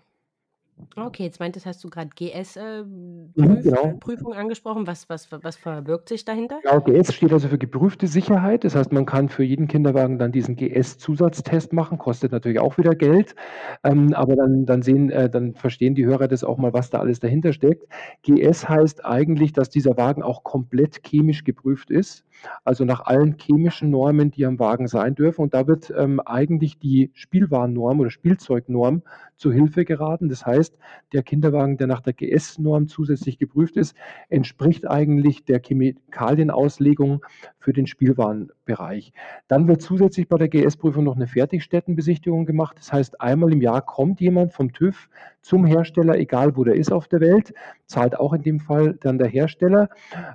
Okay, 0.96 1.24
jetzt 1.24 1.40
meintest 1.40 1.66
hast 1.66 1.84
du 1.84 1.90
grad 1.90 2.16
GS, 2.16 2.56
ähm, 2.58 3.32
Mhm, 3.36 3.62
genau. 3.62 4.00
Angesprochen. 4.34 4.86
Was 4.88 5.10
was 5.10 5.28
was 5.32 5.56
verbirgt 5.56 6.10
sich 6.10 6.26
dahinter? 6.26 6.60
Genau, 6.64 6.82
GS 6.82 7.14
steht 7.14 7.34
also 7.34 7.48
für 7.48 7.58
geprüfte 7.58 8.08
Sicherheit. 8.08 8.64
Das 8.64 8.76
heißt, 8.76 8.92
man 8.92 9.06
kann 9.06 9.30
für 9.30 9.44
jeden 9.44 9.68
Kinderwagen 9.68 10.20
dann 10.20 10.32
diesen 10.32 10.56
GS-Zusatztest 10.56 11.74
machen, 11.74 11.98
kostet 11.98 12.32
natürlich 12.32 12.60
auch 12.60 12.78
wieder 12.78 12.96
Geld. 12.96 13.36
Ähm, 13.84 14.14
aber 14.14 14.36
dann 14.36 14.66
dann 14.66 14.82
sehen 14.82 15.10
äh, 15.10 15.30
dann 15.30 15.56
verstehen 15.56 15.96
die 15.96 16.06
Hörer 16.06 16.28
das 16.28 16.44
auch 16.44 16.58
mal, 16.58 16.74
was 16.74 16.90
da 16.90 17.00
alles 17.00 17.20
dahinter 17.20 17.54
steckt. 17.54 17.88
GS 18.24 18.70
heißt 18.70 19.06
eigentlich, 19.06 19.54
dass 19.54 19.70
dieser 19.70 19.98
Wagen 19.98 20.22
auch 20.24 20.44
komplett 20.44 21.02
chemisch 21.06 21.44
geprüft 21.44 21.90
ist, 21.90 22.24
also 22.64 22.86
nach 22.86 23.02
allen 23.06 23.38
chemischen 23.40 23.90
Normen, 23.90 24.32
die 24.32 24.46
am 24.46 24.60
Wagen 24.60 24.88
sein 24.88 25.16
dürfen. 25.16 25.42
Und 25.42 25.54
da 25.54 25.68
wird, 25.68 25.94
ähm, 25.96 26.20
eigentlich 26.20 26.80
die 26.80 27.12
Spielwarennorm 27.14 28.00
oder 28.00 28.10
Spielzeugnorm 28.10 29.04
zu 29.36 29.52
Hilfe 29.52 29.86
geraten. 29.86 30.30
Das 30.30 30.46
heißt, 30.46 30.78
der 31.14 31.24
Kinderwagen, 31.24 31.78
der 31.78 31.88
nach 31.88 32.02
der 32.02 32.14
GS-Norm 32.14 32.88
zusätzlich 32.88 33.38
geprüft 33.38 33.78
ist, 33.78 33.96
entspricht 34.30 34.88
eigentlich 34.88 35.46
der 35.46 35.60
Chemikalienauslegung 35.60 37.24
für 37.60 37.74
den 37.74 37.88
Spielwarenbereich. 37.88 39.12
Dann 39.48 39.68
wird 39.68 39.82
zusätzlich 39.82 40.28
bei 40.28 40.38
der 40.38 40.48
GS-Prüfung 40.48 41.04
noch 41.04 41.16
'ne 41.16 41.28
Fertigstättenbesichtigung 41.28 42.46
gemacht. 42.46 42.78
Das 42.80 42.92
heißt, 42.94 43.22
einmal 43.22 43.52
im 43.54 43.62
Jahr 43.62 43.82
kommt 43.82 44.22
jemand 44.22 44.54
vom 44.54 44.74
TÜV 44.74 45.10
zum 45.42 45.66
Hersteller, 45.66 46.18
egal 46.18 46.58
wo 46.58 46.64
der 46.64 46.76
ist 46.76 46.92
auf 46.92 47.08
der 47.08 47.22
Welt, 47.22 47.54
zahlt 47.86 48.20
auch 48.20 48.34
in 48.34 48.42
dem 48.42 48.60
Fall 48.60 48.98
dann 49.02 49.18
der 49.18 49.28
Hersteller 49.28 49.90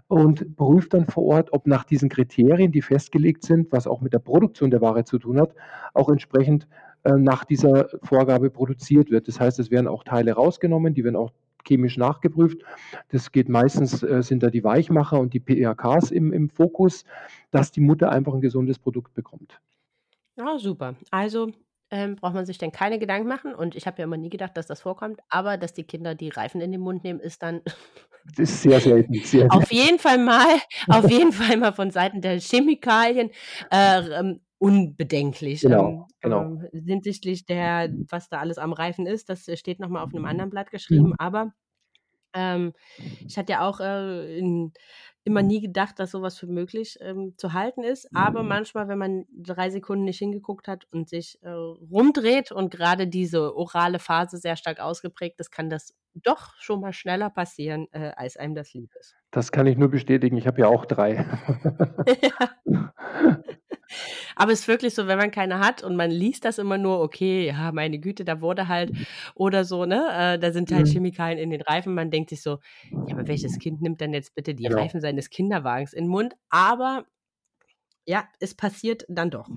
und 0.08 0.56
prüft 0.56 0.94
dann 0.94 1.06
vor 1.06 1.24
Ort, 1.24 1.52
ob 1.52 1.66
nach 1.66 1.84
diesen 1.92 2.08
Kriterien, 2.08 2.72
die 2.72 2.82
festgelegt 2.82 3.44
sind, 3.44 3.70
was 3.72 3.86
auch 3.86 4.00
mit 4.00 4.12
der 4.12 4.18
Produktion 4.18 4.70
der 4.72 4.80
Ware 4.80 5.04
zu 5.04 5.18
tun 5.18 5.40
hat, 5.40 5.54
auch 5.94 6.08
entsprechend, 6.10 6.66
äh, 7.04 7.12
nach 7.12 7.44
dieser 7.44 7.88
Vorgabe 8.02 8.50
produziert 8.50 9.10
wird. 9.10 9.28
Das 9.28 9.38
heißt, 9.40 9.58
es 9.60 9.70
werden 9.70 9.88
auch 9.88 10.04
Teile 10.04 10.32
rausgenommen, 10.32 10.94
die 10.94 11.04
werden 11.04 11.16
auch 11.16 11.32
chemisch 11.66 11.96
nachgeprüft. 11.96 12.62
Das 13.10 13.30
geht 13.32 13.48
meistens 13.48 14.02
äh, 14.02 14.22
sind 14.22 14.42
da 14.42 14.50
die 14.50 14.64
Weichmacher 14.64 15.20
und 15.20 15.34
die 15.34 15.40
PEAKs 15.40 16.10
im 16.10 16.32
im 16.32 16.48
Fokus, 16.50 17.04
dass 17.52 17.70
die 17.72 17.80
Mutter 17.80 18.10
einfach 18.10 18.34
'n 18.34 18.40
gesundes 18.40 18.78
Produkt 18.80 19.14
bekommt. 19.14 19.60
Ah, 20.38 20.58
super. 20.58 20.94
Also, 21.10 21.52
ähm, 21.92 22.16
braucht 22.16 22.34
man 22.34 22.46
sich 22.46 22.58
dann 22.58 22.72
keine 22.72 22.98
Gedanken 23.00 23.28
machen 23.28 23.54
und 23.54 23.76
ich 23.76 23.86
habe 23.88 23.98
ja 24.00 24.04
immer 24.06 24.18
nie 24.18 24.30
gedacht, 24.30 24.56
dass 24.58 24.66
das 24.68 24.82
vorkommt, 24.82 25.20
aber 25.30 25.58
dass 25.58 25.74
die 25.74 25.84
Kinder 25.84 26.16
die 26.16 26.30
Reifen 26.30 26.60
in 26.62 26.72
den 26.72 26.82
Mund 26.82 27.04
nehmen, 27.04 27.20
ist 27.20 27.42
dann 27.44 27.62
ist 28.38 28.62
sehr 28.62 28.80
selten, 28.80 29.22
sehr 29.22 29.48
auf 29.48 29.72
jeden 29.72 29.98
Fall 29.98 30.18
mal 30.18 30.58
auf 30.90 31.10
jeden 31.10 31.32
Fall 31.32 31.56
mal 31.58 31.72
von 31.72 31.90
Seiten 31.90 32.20
der 32.22 32.40
Chemikalien, 32.40 33.30
äh, 33.70 34.00
ähm, 34.20 34.40
unbedenklich. 34.58 35.66
Genau, 35.66 35.70
Ähm, 35.70 36.06
genau. 36.20 36.52
ähm, 36.72 36.84
hinsichtlich 36.86 37.46
der 37.46 37.90
was 38.10 38.28
da 38.28 38.38
alles 38.40 38.58
am 38.58 38.72
Reifen 38.72 39.06
ist, 39.06 39.28
das 39.30 39.46
steht 39.58 39.80
noch 39.80 39.88
mal 39.90 40.02
auf 40.02 40.12
'nem 40.12 40.24
anderen 40.26 40.50
Blatt 40.50 40.70
geschrieben, 40.70 41.12
Mhm. 41.12 41.16
aber, 41.18 41.52
ähm, 42.34 42.72
ich 43.28 43.38
hatte 43.38 43.52
ja 43.54 43.68
auch, 43.68 43.80
äh, 43.80 44.38
in 44.38 44.72
immer 45.24 45.42
nie 45.42 45.60
gedacht, 45.60 45.98
dass 45.98 46.10
so 46.10 46.22
was 46.22 46.38
für 46.38 46.46
möglich, 46.46 46.98
ähm, 47.00 47.34
zu 47.36 47.52
halten 47.52 47.84
ist. 47.84 48.08
Aber 48.14 48.42
manchmal, 48.42 48.88
wenn 48.88 48.98
man 48.98 49.24
3 49.36 49.70
Sekunden 49.70 50.04
nicht 50.04 50.18
hingeguckt 50.18 50.68
hat 50.68 50.86
und 50.90 51.08
sich, 51.08 51.38
äh, 51.42 51.50
rumdreht 51.50 52.52
und 52.52 52.70
grade 52.70 53.06
diese 53.06 53.54
orale 53.56 53.98
Phase 53.98 54.38
sehr 54.38 54.56
stark 54.56 54.80
ausgeprägt 54.80 55.38
ist, 55.40 55.50
kann 55.50 55.70
das 55.70 55.94
doch 56.14 56.54
schon 56.58 56.80
mal 56.80 56.92
schneller 56.92 57.30
passieren, 57.30 57.86
äh, 57.92 58.12
als 58.16 58.36
einem 58.36 58.54
das 58.54 58.74
lieb 58.74 58.90
ist. 58.98 59.16
Das 59.30 59.50
kann 59.50 59.66
ich 59.66 59.78
nur 59.78 59.88
bestätigen. 59.88 60.36
Ich 60.36 60.46
habe 60.46 60.60
ja 60.60 60.68
auch 60.68 60.84
3. 60.84 61.24
Ja. 62.22 62.91
Aber 64.42 64.52
ist 64.52 64.66
wirklich 64.66 64.94
so, 64.94 65.06
wenn 65.06 65.18
man 65.18 65.30
keine 65.30 65.60
hat 65.60 65.82
und 65.84 65.94
man 65.96 66.10
liest 66.10 66.44
das 66.44 66.58
immer 66.58 66.76
nur: 66.78 67.00
„Okay, 67.00 67.46
ja, 67.46 67.70
meine 67.72 67.98
Güte, 68.00 68.24
da 68.24 68.40
wurde 68.40 68.66
halt“ 68.68 68.92
oder 69.36 69.64
so, 69.64 69.84
ne? 69.84 70.06
Äh, 70.34 70.38
da 70.38 70.52
sind 70.52 70.72
halt 70.72 70.88
Mhm. 70.88 70.88
Chemikalien 70.88 71.38
in 71.38 71.50
den 71.50 71.60
Reifen. 71.62 71.94
Man 71.94 72.10
denkt 72.10 72.30
sich 72.30 72.42
so: 72.42 72.58
„Ja, 73.06 73.14
aber 73.14 73.28
welches 73.28 73.58
Kind 73.58 73.80
nimmt 73.82 74.00
denn 74.00 74.12
jetzt 74.14 74.34
bitte 74.34 74.54
die 74.54 74.66
Genau. 74.66 74.88
Reifen 74.88 75.00
seines 75.00 75.30
Kinderwagens 75.30 75.92
in 75.92 76.06
'n 76.06 76.08
Mund?“ 76.08 76.34
Aber 76.50 77.06
ja, 78.04 78.24
es 78.40 78.54
passiert 78.54 79.04
dann 79.08 79.30
doch. 79.30 79.48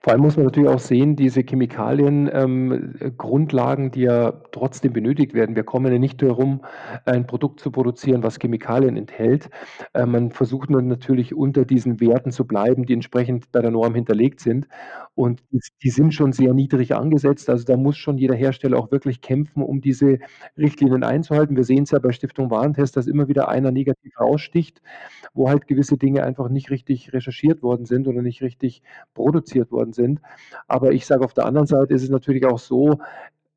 Vor 0.00 0.12
allem 0.12 0.22
muss 0.22 0.36
man 0.36 0.46
natürlich 0.46 0.70
auch 0.70 0.78
sehen, 0.78 1.16
diese 1.16 1.42
Chemikalien, 1.42 2.30
ähm, 2.32 2.94
äh, 2.98 3.90
die 3.90 4.00
ja 4.00 4.32
trotzdem 4.52 4.94
benötigt 4.94 5.34
werden. 5.34 5.54
Wir 5.54 5.64
kommen 5.64 5.92
ja 5.92 5.98
nicht 5.98 6.22
herum, 6.22 6.64
ein 7.04 7.26
Produkt 7.26 7.60
zu 7.60 7.70
produzieren, 7.70 8.22
was 8.22 8.38
Chemikalien 8.38 8.96
enthält. 8.96 9.50
Äh, 9.92 10.06
man 10.06 10.30
versucht 10.30 10.70
nur 10.70 10.80
natürlich 10.80 11.34
unter 11.34 11.66
diesen 11.66 12.00
Werten 12.00 12.30
zu 12.30 12.46
bleiben, 12.46 12.86
die 12.86 12.94
entsprechend 12.94 13.52
bei 13.52 13.60
der 13.60 13.70
Norm 13.70 13.94
hinterlegt 13.94 14.40
sind. 14.40 14.66
Und 15.14 15.42
die 15.82 15.90
sind 15.90 16.14
schon 16.14 16.32
sehr 16.32 16.54
niedrig 16.54 16.94
angesetzt. 16.94 17.50
Also, 17.50 17.64
da 17.64 17.76
muss 17.76 17.98
schon 17.98 18.16
jeder 18.16 18.34
Hersteller 18.34 18.78
auch 18.78 18.90
wirklich 18.90 19.20
kämpfen, 19.20 19.62
um 19.62 19.82
diese 19.82 20.18
Richtlinien 20.56 21.04
einzuhalten. 21.04 21.56
Wir 21.56 21.64
sehen's 21.64 21.90
ja 21.90 21.98
bei 21.98 22.12
Stiftung 22.12 22.50
Warentest, 22.50 22.96
dass 22.96 23.06
immer 23.06 23.28
wieder 23.28 23.50
einer 23.50 23.70
negativ 23.70 24.18
raussticht, 24.18 24.80
wo 25.34 25.50
halt 25.50 25.66
gewisse 25.66 25.98
Dinge 25.98 26.24
einfach 26.24 26.48
nicht 26.48 26.70
richtig 26.70 27.12
recherchiert 27.12 27.62
worden 27.62 27.84
sind 27.84 27.89
oder 27.90 28.22
nicht 28.22 28.42
richtig 28.42 28.82
produziert 29.14 29.70
worden 29.72 29.92
sind. 29.92 30.20
Aber 30.68 30.92
ich 30.92 31.06
sage, 31.06 31.24
auf 31.24 31.34
der 31.34 31.46
anderen 31.46 31.66
Seite 31.66 31.94
ist 31.94 32.02
es 32.02 32.10
natürlich 32.10 32.46
auch 32.46 32.58
so, 32.58 32.98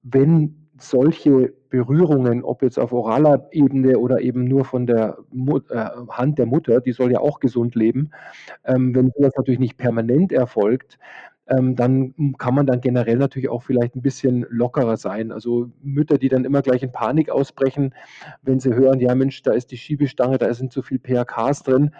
wenn 0.01 0.63
solche 0.77 1.53
Berührungen, 1.69 2.43
ob 2.43 2.61
jetzt 2.61 2.77
auf 2.79 2.91
oraler 2.91 3.47
Ebene 3.51 3.97
oder 3.97 4.21
eben 4.21 4.43
nur 4.43 4.65
von 4.65 4.85
der 4.85 5.17
Mut 5.31 5.69
äh, 5.71 5.89
Hand 6.09 6.39
der 6.39 6.45
Mutter, 6.45 6.81
die 6.81 6.91
soll 6.91 7.11
ja 7.11 7.19
auch 7.19 7.39
gesund 7.39 7.75
leben, 7.75 8.11
ähm, 8.65 8.93
wenn 8.95 9.11
was 9.17 9.35
natürlich 9.35 9.59
nicht 9.59 9.77
permanent 9.77 10.31
erfolgt, 10.31 10.97
ähm, 11.47 11.75
dann, 11.75 12.13
kann 12.37 12.55
man 12.55 12.65
dann 12.67 12.81
generell 12.81 13.17
natürlich 13.17 13.49
auch 13.49 13.63
vielleicht 13.63 13.95
'n 13.95 14.01
bisschen 14.01 14.45
lockerer 14.49 14.97
sein. 14.97 15.31
Also, 15.31 15.71
Mütter, 15.81 16.17
die 16.17 16.29
dann 16.29 16.45
immer 16.45 16.61
gleich 16.61 16.83
in 16.83 16.91
Panik 16.91 17.29
ausbrechen, 17.29 17.93
wenn 18.43 18.59
sie 18.59 18.73
hören: 18.75 18.99
„Ja 18.99 19.15
Mensch, 19.15 19.41
da 19.43 19.51
ist 19.53 19.71
die 19.71 19.77
Schiebestange, 19.77 20.37
da 20.37 20.53
sind 20.53 20.71
zu 20.73 20.81
viel 20.83 20.99
PAKs 20.99 21.63
drin.“ 21.63 21.91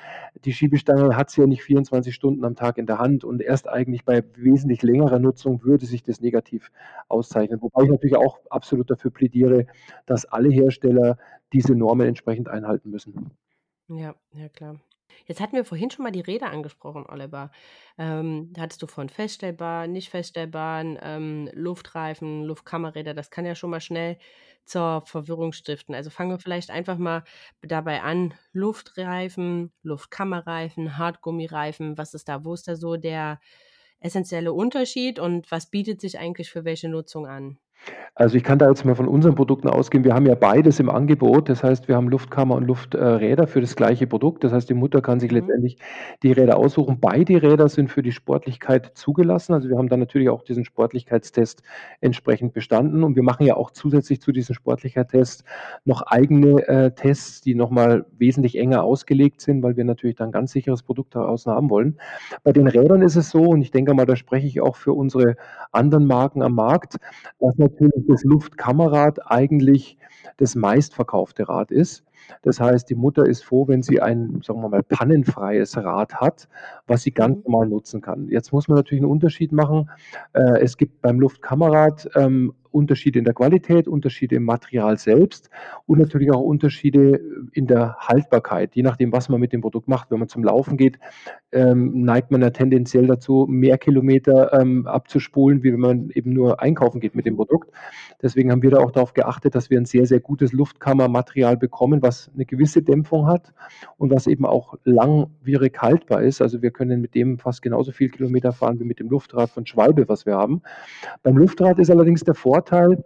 Die 0.45 0.53
Schiebestange 0.53 1.17
hat 1.17 1.29
sie 1.32 1.41
ja 1.41 1.47
nicht 1.47 1.63
24 1.63 2.15
Stunden 2.15 2.45
am 2.45 2.56
Tag 2.56 2.77
in 2.77 2.86
der 2.88 2.99
Hand 2.99 3.23
und 3.25 3.41
erst 3.41 3.67
eigentlich 3.69 4.06
bei 4.06 4.23
wesentlich 4.36 4.82
längerer 4.84 5.19
Nutzung 5.19 5.63
würde 5.63 5.86
sich 5.86 6.03
das 6.03 6.21
negativ 6.21 6.71
auszeichnen. 7.10 7.62
Wobei 7.62 7.84
ich 7.84 7.89
natürlich 7.91 8.15
auch 8.17 8.39
absolut 8.49 8.89
dafür 8.91 9.12
plädiere, 9.12 9.67
dass 10.06 10.25
alle 10.25 10.49
Hersteller 10.49 11.17
diese 11.53 11.75
Normen 11.75 12.08
entsprechend 12.08 12.49
einhalten 12.49 12.89
müssen. 12.91 13.32
Ja, 13.89 14.15
ja 14.34 14.49
klar. 14.49 14.79
Jetzt 15.26 15.39
hatten 15.41 15.56
wir 15.56 15.65
vorhin 15.65 15.91
schon 15.91 16.04
mal 16.04 16.12
die 16.12 16.21
Räder 16.21 16.49
angesprochen, 16.52 17.06
Oliver. 17.08 17.52
Ähm, 17.97 18.49
da 18.54 18.62
hattest 18.62 18.82
du 18.82 18.88
von 18.88 19.10
feststellbar, 19.10 19.88
nicht 19.88 20.10
feststellbaren, 20.10 20.97
ähm, 21.02 21.49
Luftreifen, 21.54 22.43
Luftkammerräder. 22.43 23.13
Das 23.13 23.30
kann 23.32 23.45
ja 23.45 23.56
schon 23.56 23.69
mal 23.69 23.82
schnell 23.82 24.17
zur 24.65 25.04
Verwirrung 25.06 25.52
stiften. 25.54 25.95
Also, 25.95 26.10
fangen 26.10 26.32
wir 26.32 26.39
vielleicht 26.39 26.69
einfach 26.71 26.97
mal 26.97 27.23
dabei 27.62 28.02
an. 28.02 28.34
Luftreifen, 28.54 29.71
Luftkammerreifen, 29.84 30.97
Hartgummireifen, 30.97 31.97
was 31.97 32.13
ist 32.13 32.30
da 32.30 32.43
wo 32.45 32.54
ist 32.54 32.67
da 32.67 32.76
so 32.76 32.95
der 32.97 33.39
essenzielle 33.99 34.54
Unterschied 34.54 35.19
und 35.19 35.49
was 35.52 35.69
bietet 35.69 36.02
sich 36.02 36.19
eigentlich 36.19 36.49
für 36.52 36.65
welche 36.65 36.89
Nutzung 36.89 37.28
an? 37.28 37.58
Also, 38.15 38.37
ich 38.37 38.43
kann 38.43 38.59
da 38.59 38.69
jetzt 38.69 38.85
mal 38.85 38.93
von 38.93 39.07
unseren 39.07 39.33
Produkten 39.33 39.67
ausgehen. 39.67 40.03
Wir 40.03 40.13
haben 40.13 40.27
ja 40.27 40.35
beides 40.35 40.79
im 40.79 40.87
Angebot. 40.87 41.49
Das 41.49 41.63
heißt, 41.63 41.87
wir 41.87 41.95
haben 41.95 42.09
Luftkammer 42.09 42.55
und 42.55 42.65
Lufträder 42.67 43.47
für 43.47 43.59
das 43.59 43.75
gleiche 43.75 44.05
Produkt. 44.05 44.43
Das 44.43 44.51
heißt, 44.53 44.69
die 44.69 44.75
Mutter 44.75 45.01
kann 45.01 45.19
sich 45.19 45.31
Mhm. 45.31 45.37
letztendlich 45.37 45.77
die 46.21 46.31
Räder 46.31 46.57
aussuchen. 46.57 46.99
Beide 46.99 47.41
Räder 47.41 47.67
sind 47.69 47.89
für 47.89 48.03
die 48.03 48.11
Sportlichkeit 48.11 48.91
zugelassen. 48.95 49.53
Also, 49.53 49.67
wir 49.67 49.77
haben 49.79 49.89
da 49.89 49.97
natürlich 49.97 50.29
auch 50.29 50.43
diesen 50.43 50.63
Sportlichkeitstest 50.63 51.63
entsprechend 52.01 52.53
bestanden 52.53 53.03
und 53.03 53.15
wir 53.15 53.23
machen 53.23 53.47
ja 53.47 53.55
auch 53.55 53.71
zusätzlich 53.71 54.21
zu 54.21 54.31
diesem 54.31 54.53
Sportlichkeitstest 54.53 55.43
noch 55.83 56.03
eigene, 56.03 56.67
äh, 56.67 56.91
Tests, 56.91 57.41
die 57.41 57.55
noch 57.55 57.71
mal 57.71 58.05
wesentlich 58.19 58.59
enger 58.59 58.83
ausgelegt 58.83 59.41
sind, 59.41 59.63
weil 59.63 59.75
wir 59.75 59.85
natürlich 59.85 60.17
da 60.17 60.23
'n 60.25 60.31
ganz 60.31 60.51
sicheres 60.51 60.83
Produkt 60.83 61.15
da 61.15 61.25
außen 61.25 61.51
haben 61.51 61.71
wollen. 61.71 61.97
Bei 62.43 62.51
den 62.53 62.67
Rädern 62.67 63.01
ist 63.01 63.15
es 63.15 63.31
so 63.31 63.41
und 63.41 63.61
ich 63.63 63.71
denke 63.71 63.95
mal, 63.95 64.05
da 64.05 64.15
spreche 64.15 64.45
ich 64.45 64.61
auch 64.61 64.75
für 64.75 64.93
unsere 64.93 65.35
anderen 65.71 66.05
Marken 66.05 66.43
am 66.43 66.53
Markt, 66.53 66.97
dass 67.39 67.57
natürlich 67.79 68.05
das 68.07 68.23
Luftkammerrad 68.23 69.19
eigentlich 69.31 69.97
das 70.38 70.55
meistverkaufte 70.55 71.47
Rad 71.49 71.71
ist. 71.71 72.03
Das 72.41 72.59
heißt, 72.59 72.89
die 72.89 72.95
Mutter 72.95 73.25
ist 73.25 73.43
froh, 73.43 73.67
wenn 73.67 73.81
sie 73.83 74.01
ein, 74.01 74.41
sagen 74.43 74.62
wir 74.62 74.69
mal, 74.69 74.83
pannenfreies 74.83 75.75
Rad 75.77 76.15
hat, 76.15 76.47
was 76.88 77.03
sie 77.03 77.12
ganz 77.12 77.38
Mhm. 77.38 77.43
normal 77.45 77.67
nutzen 77.69 78.01
kann. 78.01 78.29
Jetzt 78.29 78.53
muss 78.53 78.67
man 78.69 78.77
natürlich 78.77 79.03
'n 79.03 79.05
Unterschied 79.09 79.51
machen. 79.51 79.89
Äh, 80.33 80.62
es 80.62 80.77
gibt 80.77 81.01
beim 81.01 81.19
Luftkammerrad, 81.19 82.09
ähm, 82.15 82.53
Unterschiede 82.73 83.19
in 83.19 83.25
der 83.25 83.33
Qualität, 83.33 83.88
Unterschiede 83.88 84.36
im 84.36 84.43
Material 84.45 84.97
selbst 84.97 85.49
und 85.86 85.99
natürlich 85.99 86.31
auch 86.31 86.41
Unterschiede 86.41 87.21
in 87.53 87.67
der 87.67 87.97
Haltbarkeit, 87.99 88.75
je 88.75 88.83
nachdem, 88.83 89.12
was 89.13 89.29
man 89.29 89.39
mit 89.41 89.53
dem 89.53 89.62
Produkt 89.62 89.88
macht. 89.88 90.12
Wenn 90.12 90.19
man 90.19 90.29
zum 90.29 90.43
Laufen 90.43 90.77
geht, 90.77 90.99
ähm, 91.51 92.01
neigt 92.03 92.31
man 92.31 92.41
ja 92.41 92.49
tendenziell 92.49 93.07
dazu, 93.07 93.45
mehr 93.49 93.77
Kilometer, 93.77 94.53
ähm, 94.59 94.88
abzuspulen, 94.88 95.63
wie 95.63 95.73
wenn 95.73 95.79
man 95.79 96.09
eben 96.12 96.33
nur 96.33 96.62
einkaufen 96.62 96.99
geht 97.01 97.15
mit 97.15 97.25
dem. 97.25 97.33
Produkt. 97.36 97.71
Deswegen 98.21 98.51
haben 98.51 98.62
wir 98.63 98.71
da 98.71 98.77
auch 98.79 98.91
darauf 98.91 99.13
geachtet, 99.13 99.55
dass 99.55 99.69
wir 99.71 99.77
'n 99.79 99.86
sehr, 99.86 100.05
sehr 100.05 100.19
gutes 100.19 100.53
Luftkammermaterial 100.53 101.57
bekommen, 101.57 102.01
was 102.03 102.31
'ne 102.36 102.45
gewisse 102.45 102.81
Dämpfung 102.83 103.27
hat 103.27 103.53
und 103.97 104.12
was 104.12 104.27
eben 104.27 104.45
auch 104.45 104.75
langwierig 104.83 105.81
haltbar 105.81 106.21
ist. 106.23 106.41
Also, 106.41 106.62
wir 106.62 106.71
können 106.71 107.01
mit 107.01 107.15
dem 107.15 107.39
fast 107.39 107.62
genauso 107.63 107.91
viel 107.91 108.09
Kilometer 108.09 108.51
fahren 108.53 108.79
wie 108.79 108.83
mit 108.86 108.99
dem 108.99 109.09
Luftrad 109.09 109.49
von 109.49 109.65
Schwalbe, 109.65 110.07
was 110.09 110.25
wir 110.27 110.36
haben. 110.36 110.62
Beim 111.23 111.38
Luftrad 111.38 111.79
ist 111.79 111.91
allerdings 111.91 112.23
der 112.23 112.36
Vorteil, 112.36 112.62
satire 112.69 113.04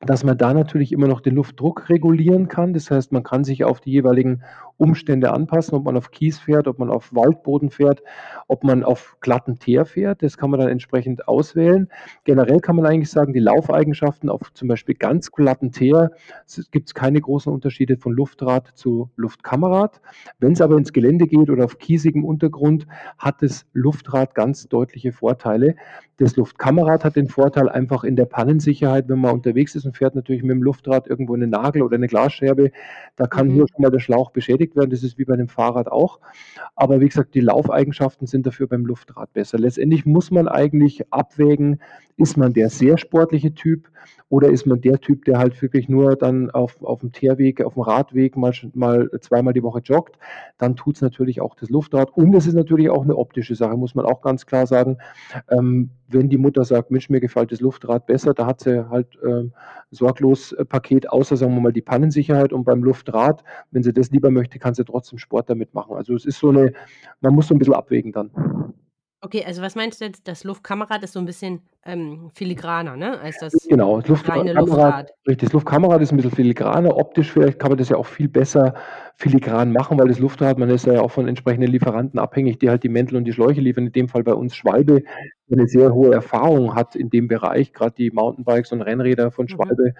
dass 0.00 0.24
man 0.24 0.38
da 0.38 0.54
natürlich 0.54 0.92
immer 0.92 1.08
noch 1.08 1.20
den 1.20 1.34
Luftdruck 1.34 1.90
regulieren 1.90 2.48
kann. 2.48 2.72
Das 2.72 2.90
heißt, 2.90 3.12
man 3.12 3.22
kann 3.22 3.44
sich 3.44 3.64
auf 3.64 3.80
die 3.80 3.90
jeweiligen 3.90 4.42
Umstände 4.78 5.30
anpassen, 5.30 5.74
ob 5.74 5.84
man 5.84 5.96
auf 5.98 6.10
Kies 6.10 6.38
fährt, 6.38 6.66
ob 6.66 6.78
man 6.78 6.88
auf 6.88 7.14
Waldboden 7.14 7.68
fährt, 7.68 8.02
ob 8.48 8.64
man 8.64 8.82
auf 8.82 9.18
glatten 9.20 9.58
Teer 9.58 9.84
fährt. 9.84 10.22
Das 10.22 10.38
kann 10.38 10.48
man 10.48 10.58
dann 10.58 10.70
entsprechend 10.70 11.28
auswählen. 11.28 11.88
Generell 12.24 12.60
kann 12.60 12.76
man 12.76 12.86
eigentlich 12.86 13.10
sagen, 13.10 13.34
die 13.34 13.40
Laufeigenschaften 13.40 14.30
auf 14.30 14.54
zum 14.54 14.68
Beispiel 14.68 14.94
ganz 14.94 15.30
glatten 15.32 15.70
Teer 15.70 16.12
s 16.46 16.66
gibt's 16.70 16.94
keine 16.94 17.20
großen 17.20 17.52
Unterschiede 17.52 17.98
von 17.98 18.14
Luftrad 18.14 18.68
zu 18.74 19.10
Luftkammerrad. 19.16 20.00
Wenn's 20.38 20.62
aber 20.62 20.78
ins 20.78 20.94
Gelände 20.94 21.26
geht 21.26 21.50
oder 21.50 21.66
auf 21.66 21.76
kiesigem 21.76 22.24
Untergrund, 22.24 22.86
hat 23.18 23.42
das 23.42 23.66
Luftrad 23.74 24.34
ganz 24.34 24.66
deutliche 24.66 25.12
Vorteile. 25.12 25.74
Das 26.16 26.36
Luftkammerrad 26.36 27.04
hat 27.04 27.16
den 27.16 27.28
Vorteil 27.28 27.68
einfach 27.68 28.04
in 28.04 28.16
der 28.16 28.26
Pannensicherheit, 28.26 29.08
wenn 29.08 29.20
man 29.20 29.32
unterwegs 29.32 29.74
ist 29.74 29.89
und 29.90 29.96
fährt 29.96 30.14
natürlich 30.14 30.42
mit 30.42 30.52
dem 30.52 30.62
Luftrad 30.62 31.06
irgendwo 31.08 31.34
in 31.34 31.40
'nen 31.40 31.50
Nagel 31.50 31.82
oder 31.82 31.98
'ne 31.98 32.06
Glasscherbe, 32.08 32.70
da 33.16 33.26
kann 33.26 33.50
hier 33.50 33.64
Mhm. 33.64 33.70
schon 33.72 33.82
mal 33.82 33.90
der 33.90 34.00
Schlauch 34.00 34.30
beschädigt 34.32 34.76
werden. 34.76 34.90
Das 34.90 35.02
ist 35.04 35.18
wie 35.18 35.24
bei 35.26 35.36
'nem 35.36 35.48
Fahrrad 35.48 35.88
auch. 35.92 36.20
Aber 36.76 37.00
wie 37.00 37.08
gesagt, 37.08 37.34
die 37.34 37.40
Laufeigenschaften 37.40 38.26
sind 38.28 38.46
dafür 38.46 38.68
beim 38.68 38.86
Luftrad 38.86 39.32
besser. 39.34 39.58
Letztendlich 39.58 40.06
muss 40.06 40.30
man 40.32 40.48
eigentlich 40.48 41.12
abwägen, 41.12 41.80
ist 42.18 42.36
man 42.38 42.52
der 42.54 42.70
sehr 42.70 42.98
sportliche 42.98 43.54
Typ 43.54 43.88
oder 44.30 44.48
ist 44.50 44.66
man 44.66 44.80
der 44.82 45.00
Typ, 45.00 45.24
der 45.26 45.38
halt 45.38 45.60
wirklich 45.62 45.88
nur 45.88 46.16
dann 46.16 46.50
auf 46.50 46.82
aufm 46.84 47.12
Teerweg, 47.12 47.62
aufm 47.62 47.80
Radweg 47.82 48.36
mal 48.36 48.52
mal 48.74 49.10
zweimal 49.20 49.54
die 49.54 49.62
Woche 49.64 49.80
joggt, 49.80 50.18
dann 50.58 50.76
tut's 50.76 51.00
natürlich 51.02 51.40
auch 51.42 51.54
das 51.56 51.70
Luftrad. 51.70 52.10
Und 52.16 52.34
es 52.34 52.46
ist 52.48 52.54
natürlich 52.54 52.90
auch 52.90 53.04
'ne 53.06 53.16
optische 53.16 53.54
Sache, 53.56 53.76
muss 53.78 53.94
man 53.96 54.06
auch 54.06 54.22
ganz 54.22 54.46
klar 54.46 54.66
sagen. 54.66 54.98
Ähm, 55.50 55.90
wenn 56.08 56.28
die 56.30 56.38
Mutter 56.38 56.64
sagt: 56.64 56.90
„Mensch, 56.92 57.10
mir 57.10 57.20
gefällt 57.20 57.52
das 57.52 57.60
Luftrad 57.62 58.06
besser“, 58.06 58.34
da 58.34 58.46
hat 58.46 58.60
sie 58.60 58.88
halt, 58.90 59.08
ähm, 59.26 59.52
sorglos 59.90 60.52
äh, 60.52 60.64
Paket, 60.64 61.08
außer, 61.10 61.36
sagen 61.36 61.54
wir 61.54 61.60
mal, 61.60 61.72
die 61.72 61.82
Pannensicherheit 61.82 62.52
und 62.52 62.64
beim 62.64 62.82
Luftrad, 62.84 63.44
wenn 63.70 63.82
sie 63.82 63.92
das 63.92 64.10
lieber 64.10 64.30
möchte, 64.30 64.58
kann 64.58 64.74
sie 64.74 64.84
trotzdem 64.84 65.18
Sport 65.18 65.50
damit 65.50 65.74
machen. 65.74 65.96
Also, 65.96 66.14
es 66.14 66.24
ist 66.26 66.38
so 66.38 66.52
'ne 66.52 66.72
man 67.20 67.34
muss 67.34 67.48
so 67.48 67.54
'n 67.54 67.58
bisschen 67.58 67.74
abwägen 67.74 68.12
dann. 68.12 68.30
Okay, 69.22 69.44
also 69.44 69.60
was 69.60 69.74
meinst 69.74 70.00
du 70.00 70.06
jetzt? 70.06 70.26
Das 70.28 70.44
Luftkammerrad 70.44 71.02
ist 71.04 71.12
so 71.12 71.18
'n 71.20 71.26
bisschen, 71.26 71.68
ähm, 71.84 72.30
filigraner, 72.34 72.96
ne, 72.96 73.20
als 73.20 73.36
das 73.38 73.68
Genau, 73.68 74.00
das 74.00 74.08
reine 74.22 74.52
Luftkammerrad 74.54 74.54
Luftrad? 74.54 75.12
richtig, 75.26 75.48
das 75.48 75.52
Luftkammerrad 75.52 76.00
ist 76.02 76.12
'n 76.12 76.16
bisschen 76.16 76.30
filigraner. 76.30 76.96
Optisch 76.96 77.32
vielleicht 77.32 77.58
kann 77.58 77.70
man 77.70 77.78
das 77.78 77.88
ja 77.88 77.96
auch 77.96 78.06
viel 78.06 78.28
besser 78.28 78.74
filigran 79.16 79.72
machen, 79.72 79.98
weil 79.98 80.06
das 80.08 80.20
Luftrad 80.20 80.56
man 80.58 80.70
ist 80.70 80.86
ja 80.86 81.00
auch 81.00 81.10
von 81.10 81.26
entsprechenden 81.26 81.68
Lieferanten 81.70 82.18
abhängig, 82.20 82.58
die 82.60 82.68
halt 82.70 82.84
die 82.84 82.88
Mäntel 82.88 83.16
und 83.16 83.24
die 83.24 83.32
Schläuche 83.32 83.60
liefern. 83.60 83.86
In 83.86 83.92
dem 83.92 84.08
Fall 84.08 84.22
bei 84.22 84.34
uns 84.34 84.54
Schwalbe, 84.54 85.02
der 85.50 85.58
'ne 85.58 85.68
sehr 85.68 85.94
hohe 85.94 86.14
Erfahrung 86.14 86.74
hat 86.76 86.96
in 86.96 87.10
dem 87.10 87.28
Bereich. 87.28 87.72
Grad 87.74 87.98
die 87.98 88.10
Mountainbikes 88.12 88.72
und 88.72 88.82
Rennräder 88.82 89.30
von 89.32 89.46
Mhm. 89.46 89.50
Schwalbe, 89.50 89.94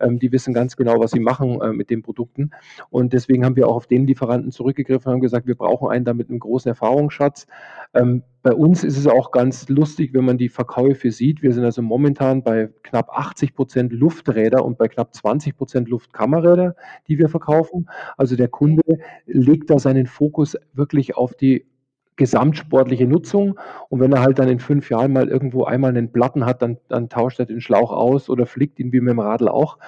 ähm, 0.00 0.18
die 0.20 0.32
wissen 0.32 0.54
ganz 0.54 0.76
genau, 0.76 1.00
was 1.00 1.12
sie 1.12 1.20
machen, 1.20 1.60
äh, 1.62 1.72
mit 1.72 1.90
den 1.90 2.02
Produkten. 2.02 2.50
Und 2.90 3.12
deswegen 3.14 3.44
haben 3.44 3.56
wir 3.56 3.68
auch 3.68 3.76
auf 3.76 3.86
den 3.88 4.06
Lieferanten 4.06 4.52
zurückgegriffen 4.52 5.08
und 5.08 5.14
haben 5.14 5.20
gesagt: 5.22 5.46
„Wir 5.48 5.56
brauchen 5.56 5.90
einen 5.90 6.04
da 6.06 6.14
mit 6.14 6.30
'nem 6.30 6.40
großen 6.40 6.70
Erfahrungsschatz.“ 6.70 7.46
Ähm, 7.94 8.22
bei 8.42 8.52
uns 8.54 8.84
ist 8.84 8.98
es 8.98 9.06
auch 9.08 9.32
ganz 9.32 9.68
lustig, 9.70 10.14
wenn 10.14 10.24
man 10.24 10.38
die 10.38 10.48
Verkäufe 10.50 11.10
sieht. 11.12 11.42
Wir 11.42 11.52
sind 11.54 11.64
also 11.64 11.82
momentan 11.82 12.42
bei 12.44 12.70
knapp 12.84 13.10
80 13.10 13.54
% 13.56 13.92
Lufträder 13.92 14.64
und 14.64 14.78
bei 14.78 14.88
knapp 14.88 15.14
20 15.14 15.56
% 15.56 15.88
Luftkammerräder, 15.90 16.76
die 17.08 17.18
wir 17.18 17.28
verkaufen. 17.28 17.88
Also, 18.18 18.36
der. 18.36 18.48
Kunde 18.48 18.82
legt 19.26 19.70
da 19.70 19.78
seinen 19.80 20.06
Fokus 20.06 20.56
wirklich 20.74 21.16
auf 21.16 21.34
die 21.34 21.66
gesamtsportliche 22.16 23.06
Nutzung. 23.06 23.58
Und 23.88 24.00
wenn 24.00 24.12
er 24.12 24.22
halt 24.22 24.38
dann 24.38 24.48
in 24.48 24.60
5 24.60 24.90
Jahren 24.90 25.12
mal 25.12 25.28
irgendwo 25.28 25.64
einmal 25.64 25.92
'nen 25.92 26.12
Platten 26.12 26.46
hat, 26.46 26.62
dann 26.62 26.78
dann 26.88 27.08
tauscht 27.08 27.40
er 27.40 27.46
den 27.46 27.60
Schlauch 27.60 27.92
aus 27.92 28.28
oder 28.30 28.46
flickt 28.46 28.78
ihn 28.80 28.92
wie 28.92 29.00
mit 29.00 29.12
dem 29.12 29.20
Radl 29.20 29.48
auch 29.48 29.78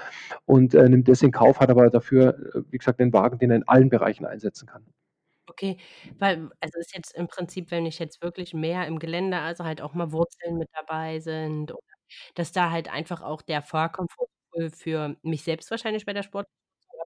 und, 0.47 0.75
äh, 0.75 0.89
nimmt 0.89 1.09
das 1.09 1.23
in 1.23 1.33
Kauf, 1.33 1.61
hat 1.61 1.71
aber 1.71 1.91
dafür, 1.91 2.37
äh, 2.55 2.63
wie 2.71 2.79
gesagt, 2.79 3.01
den 3.01 3.13
Wagen, 3.13 3.39
den 3.39 3.51
er 3.51 3.57
in 3.59 3.69
allen 3.69 3.91
Bereichen 3.91 4.27
einsetzen 4.27 4.67
kann. 4.69 4.85
Okay, 5.49 5.79
weil 6.19 6.51
also, 6.61 6.79
ist 6.81 6.93
jetzt 6.95 7.15
im 7.15 7.29
Prinzip, 7.29 7.71
wenn 7.71 7.87
ich 7.87 7.99
jetzt 8.01 8.21
wirklich 8.21 8.53
mehr 8.53 8.87
im 8.87 8.99
Gelände 8.99 9.39
also, 9.39 9.65
halt 9.65 9.81
auch 9.81 9.95
mal 9.95 10.11
Wurzeln 10.13 10.59
mit 10.59 10.69
dabei 10.75 11.21
sind 11.21 11.71
oder 11.73 11.81
dass 12.35 12.51
da 12.53 12.71
halt 12.71 12.93
einfach 12.93 13.23
auch 13.23 13.43
der 13.43 13.63
Fahrkomfort 13.63 14.29
für 14.73 15.17
mich 15.23 15.45
selbst 15.45 15.71
wahrscheinlich 15.71 16.05
bei 16.07 16.13
der 16.15 16.23
Sportnutzung, 16.25 16.55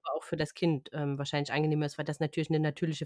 aber 0.03 0.17
auch 0.17 0.23
für 0.23 0.37
das 0.37 0.53
Kind, 0.55 0.89
ähm, 0.93 1.17
wahrscheinlich 1.19 1.51
angenehmer 1.53 1.85
ist, 1.85 1.97
weil 1.99 2.05
das 2.05 2.19
natürlich 2.19 2.49
'ne 2.49 2.59
natürliche 2.59 3.05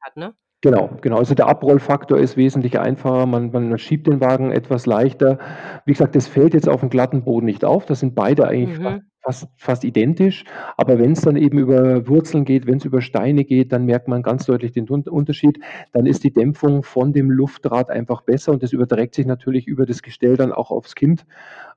hat, 0.00 0.16
ne? 0.16 0.34
Genau, 0.60 0.90
genau. 1.02 1.18
Also, 1.18 1.34
der 1.34 1.46
Abrollfaktor 1.46 2.18
ist 2.18 2.36
wesentlich 2.36 2.80
einfacher. 2.80 3.26
Man 3.26 3.52
man 3.52 3.68
man 3.68 3.78
schiebt 3.78 4.08
den 4.08 4.20
Wagen 4.20 4.50
etwas 4.50 4.86
leichter. 4.86 5.38
Wie 5.84 5.92
gesagt, 5.92 6.16
das 6.16 6.26
fällt 6.26 6.52
jetzt 6.54 6.68
aufm 6.68 6.88
glatten 6.90 7.22
Boden 7.22 7.46
nicht 7.46 7.64
auf. 7.64 7.86
Da 7.86 7.94
sind 7.94 8.16
beide 8.16 8.48
eigentlich 8.48 8.76
fast 8.82 8.98
Mhm. 8.98 9.02
fast 9.20 9.46
fast 9.56 9.84
identisch. 9.84 10.42
Aber 10.76 10.98
wenn's 10.98 11.20
dann 11.20 11.36
eben 11.36 11.58
über 11.58 12.08
Wurzeln 12.08 12.44
geht, 12.44 12.66
wenn's 12.66 12.84
über 12.84 13.00
Steine 13.02 13.44
geht, 13.44 13.72
dann 13.72 13.84
merkt 13.84 14.08
man 14.08 14.22
ganz 14.24 14.46
deutlich 14.46 14.72
den 14.72 14.90
Un 14.90 15.02
Unterschied. 15.08 15.60
Dann 15.92 16.06
ist 16.06 16.24
die 16.24 16.32
Dämpfung 16.32 16.82
von 16.82 17.12
dem 17.12 17.30
Luftrad 17.30 17.88
einfach 17.90 18.22
besser 18.22 18.50
und 18.52 18.62
das 18.64 18.72
überträgt 18.72 19.14
sich 19.14 19.26
natürlich 19.26 19.68
über 19.68 19.86
das 19.86 20.02
Gestell 20.02 20.36
dann 20.36 20.50
auch 20.52 20.72
aufs 20.72 20.96
Kind, 20.96 21.24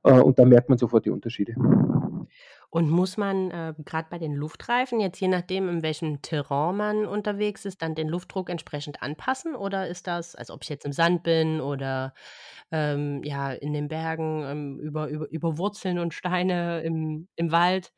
äh, 0.03 0.13
und 0.13 0.39
da 0.39 0.45
merkt 0.45 0.69
man 0.69 0.77
sofort 0.79 1.05
die 1.05 1.12
Unterschiede. 1.12 1.55
Und 2.73 2.89
muss 2.89 3.17
man, 3.17 3.51
äh, 3.51 3.73
grad 3.84 4.10
bei 4.10 4.17
den 4.17 4.34
Luftreifen 4.34 5.01
jetzt 5.01 5.19
je 5.19 5.27
nachdem, 5.27 5.67
in 5.67 5.84
welchem 5.84 6.21
Terrain 6.21 6.77
man 6.77 7.05
unterwegs 7.05 7.65
ist, 7.65 7.81
dann 7.81 7.95
den 7.95 8.07
Luftdruck 8.07 8.49
entsprechend 8.49 9.01
anpassen 9.03 9.55
oder 9.55 9.88
ist 9.89 10.07
das 10.07 10.36
als 10.36 10.49
ob 10.49 10.63
ich 10.63 10.69
jetzt 10.69 10.86
im 10.86 10.93
Sand 10.93 11.21
bin 11.23 11.60
oder, 11.60 12.13
ähm, 12.71 13.21
ja, 13.25 13.51
in 13.51 13.73
den 13.73 13.89
Bergen, 13.89 14.43
ähm, 14.45 14.79
über 14.79 15.07
über 15.10 15.29
über 15.31 15.57
Wurzeln 15.57 15.99
und 15.99 16.13
Steine 16.13 16.81
im 16.84 17.27
im 17.36 17.51
Wald? 17.51 17.91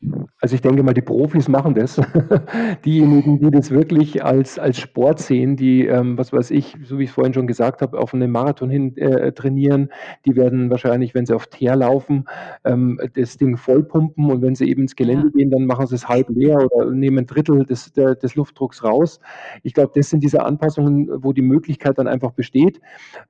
Also, 0.44 0.56
ich 0.56 0.62
denke 0.62 0.84
mal, 0.84 0.94
die 0.94 1.02
Profis 1.02 1.48
machen 1.48 1.74
das. 1.74 1.96
Diejenigen, 2.86 3.40
die 3.40 3.50
das 3.50 3.72
wirklich 3.72 4.26
als 4.26 4.60
als 4.60 4.78
Sport 4.78 5.20
sehen, 5.22 5.56
die, 5.56 5.86
ähm, 5.88 6.18
was 6.18 6.34
weiß 6.34 6.52
ich, 6.52 6.76
so 6.84 7.00
wie 7.00 7.06
ich's 7.06 7.14
vorhin 7.14 7.34
schon 7.34 7.48
gesagt 7.48 7.82
habe, 7.82 7.98
auf 7.98 8.14
'nen 8.14 8.30
Marathon 8.30 8.70
hin, 8.70 8.98
äh, 8.98 9.32
trainieren, 9.32 9.88
die 10.26 10.36
werden 10.36 10.70
wahrscheinlich, 10.70 11.16
wenn 11.16 11.26
sie 11.26 11.34
auf 11.34 11.48
Teer 11.48 11.78
laufen, 11.78 12.26
ähm, 12.66 13.00
das 13.16 13.38
Ding 13.38 13.56
vollpumpen 13.56 14.30
und 14.30 14.42
wenn 14.42 14.54
sie 14.56 14.68
eben 14.70 14.82
ins 14.82 14.96
Ja. 15.00 15.06
Gelände 15.06 15.32
gehen, 15.32 15.50
dann 15.50 15.66
machen 15.66 15.88
sie's 15.88 16.10
halb 16.10 16.28
leer 16.30 16.58
oder 16.74 16.92
nehmen 16.92 17.20
'n 17.20 17.26
Drittel 17.26 17.64
des 17.66 17.94
der 17.94 18.16
des 18.16 18.36
Luftdrucks 18.36 18.84
raus. 18.84 19.22
Ich 19.64 19.74
glaube, 19.74 19.94
das 19.96 20.10
sind 20.10 20.24
diese 20.26 20.44
Anpassungen, 20.44 21.08
wo 21.24 21.32
die 21.32 21.42
Möglichkeit 21.42 21.98
dann 21.98 22.08
einfach 22.10 22.32
besteht. 22.34 22.82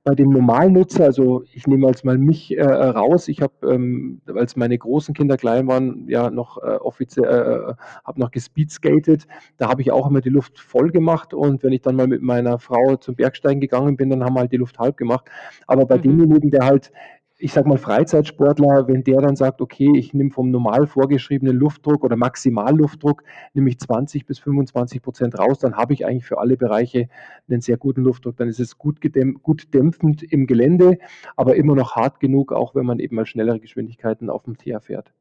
Bei 0.02 0.16
dem 0.16 0.30
Normalnutzer 0.30 1.04
also, 1.04 1.44
ich 1.52 1.68
nehme 1.68 1.86
jetzt 1.86 2.04
mal 2.04 2.18
mich, 2.18 2.56
äh, 2.58 2.64
raus. 2.64 3.28
Ich 3.28 3.40
habe, 3.40 3.52
ähm, 3.72 4.20
als 4.34 4.56
meine 4.56 4.76
großen 4.76 5.14
Kinder 5.14 5.36
klein 5.36 5.68
waren, 5.68 6.08
ja 6.08 6.28
noch, 6.30 6.58
äh, 6.58 6.76
offizie 6.80 7.03
äh, 7.16 7.20
äh, 7.22 7.74
habe 8.04 8.20
noch 8.20 8.30
gespeedskatet. 8.30 9.26
Da 9.58 9.68
habe 9.68 9.82
ich 9.82 9.92
auch 9.92 10.08
immer 10.08 10.20
die 10.20 10.28
Luft 10.30 10.58
voll 10.58 10.90
gemacht 10.90 11.34
und 11.34 11.62
wenn 11.62 11.72
ich 11.72 11.82
dann 11.82 11.96
mal 11.96 12.06
mit 12.06 12.22
meiner 12.22 12.58
Frau 12.58 12.96
zum 12.96 13.14
Bergsteigen 13.16 13.60
gegangen 13.60 13.96
bin, 13.96 14.10
dann 14.10 14.24
haben 14.24 14.34
wir 14.34 14.40
halt 14.40 14.52
die 14.52 14.56
Luft 14.56 14.78
halb 14.78 14.96
gemacht. 14.96 15.26
Aber 15.66 15.86
bei 15.86 15.96
Mhm. 15.96 16.02
demjenigen, 16.02 16.50
der 16.50 16.64
halt 16.66 16.92
ich 17.38 17.52
sage 17.52 17.68
mal, 17.68 17.78
Freizeitsportler, 17.78 18.86
wenn 18.86 19.02
der 19.02 19.20
dann 19.20 19.34
sagt: 19.36 19.60
„Okay, 19.60 19.90
ich 19.96 20.14
nehme 20.14 20.30
vom 20.30 20.50
normal 20.50 20.86
vorgeschriebenen 20.86 21.56
Luftdruck 21.56 22.04
oder 22.04 22.16
Maximalluftdruck 22.16 23.24
nehme 23.54 23.68
ich 23.70 23.78
20 23.80 24.24
bis 24.24 24.38
25% 24.38 25.36
raus“, 25.38 25.58
dann 25.58 25.76
habe 25.76 25.92
ich 25.94 26.06
eigentlich 26.06 26.24
für 26.24 26.38
alle 26.38 26.56
Bereiche 26.56 27.08
einen 27.48 27.60
sehr 27.60 27.76
guten 27.76 28.02
Luftdruck. 28.02 28.36
Dann 28.36 28.48
ist 28.48 28.60
es 28.60 28.78
gut 28.78 29.00
gedämp 29.00 29.42
gut 29.42 29.74
dämpfend 29.74 30.22
im 30.22 30.46
Gelände, 30.46 30.98
aber 31.36 31.56
immer 31.56 31.74
noch 31.74 31.96
hart 31.96 32.20
genug, 32.20 32.52
auch 32.52 32.74
wenn 32.74 32.86
man 32.86 32.98
eben 33.00 33.16
mal 33.16 33.26
schnellere 33.26 33.58
Geschwindigkeiten 33.60 34.30
auf 34.30 34.44
dem 34.44 34.56
Teer 34.56 34.80
fährt. 34.80 35.12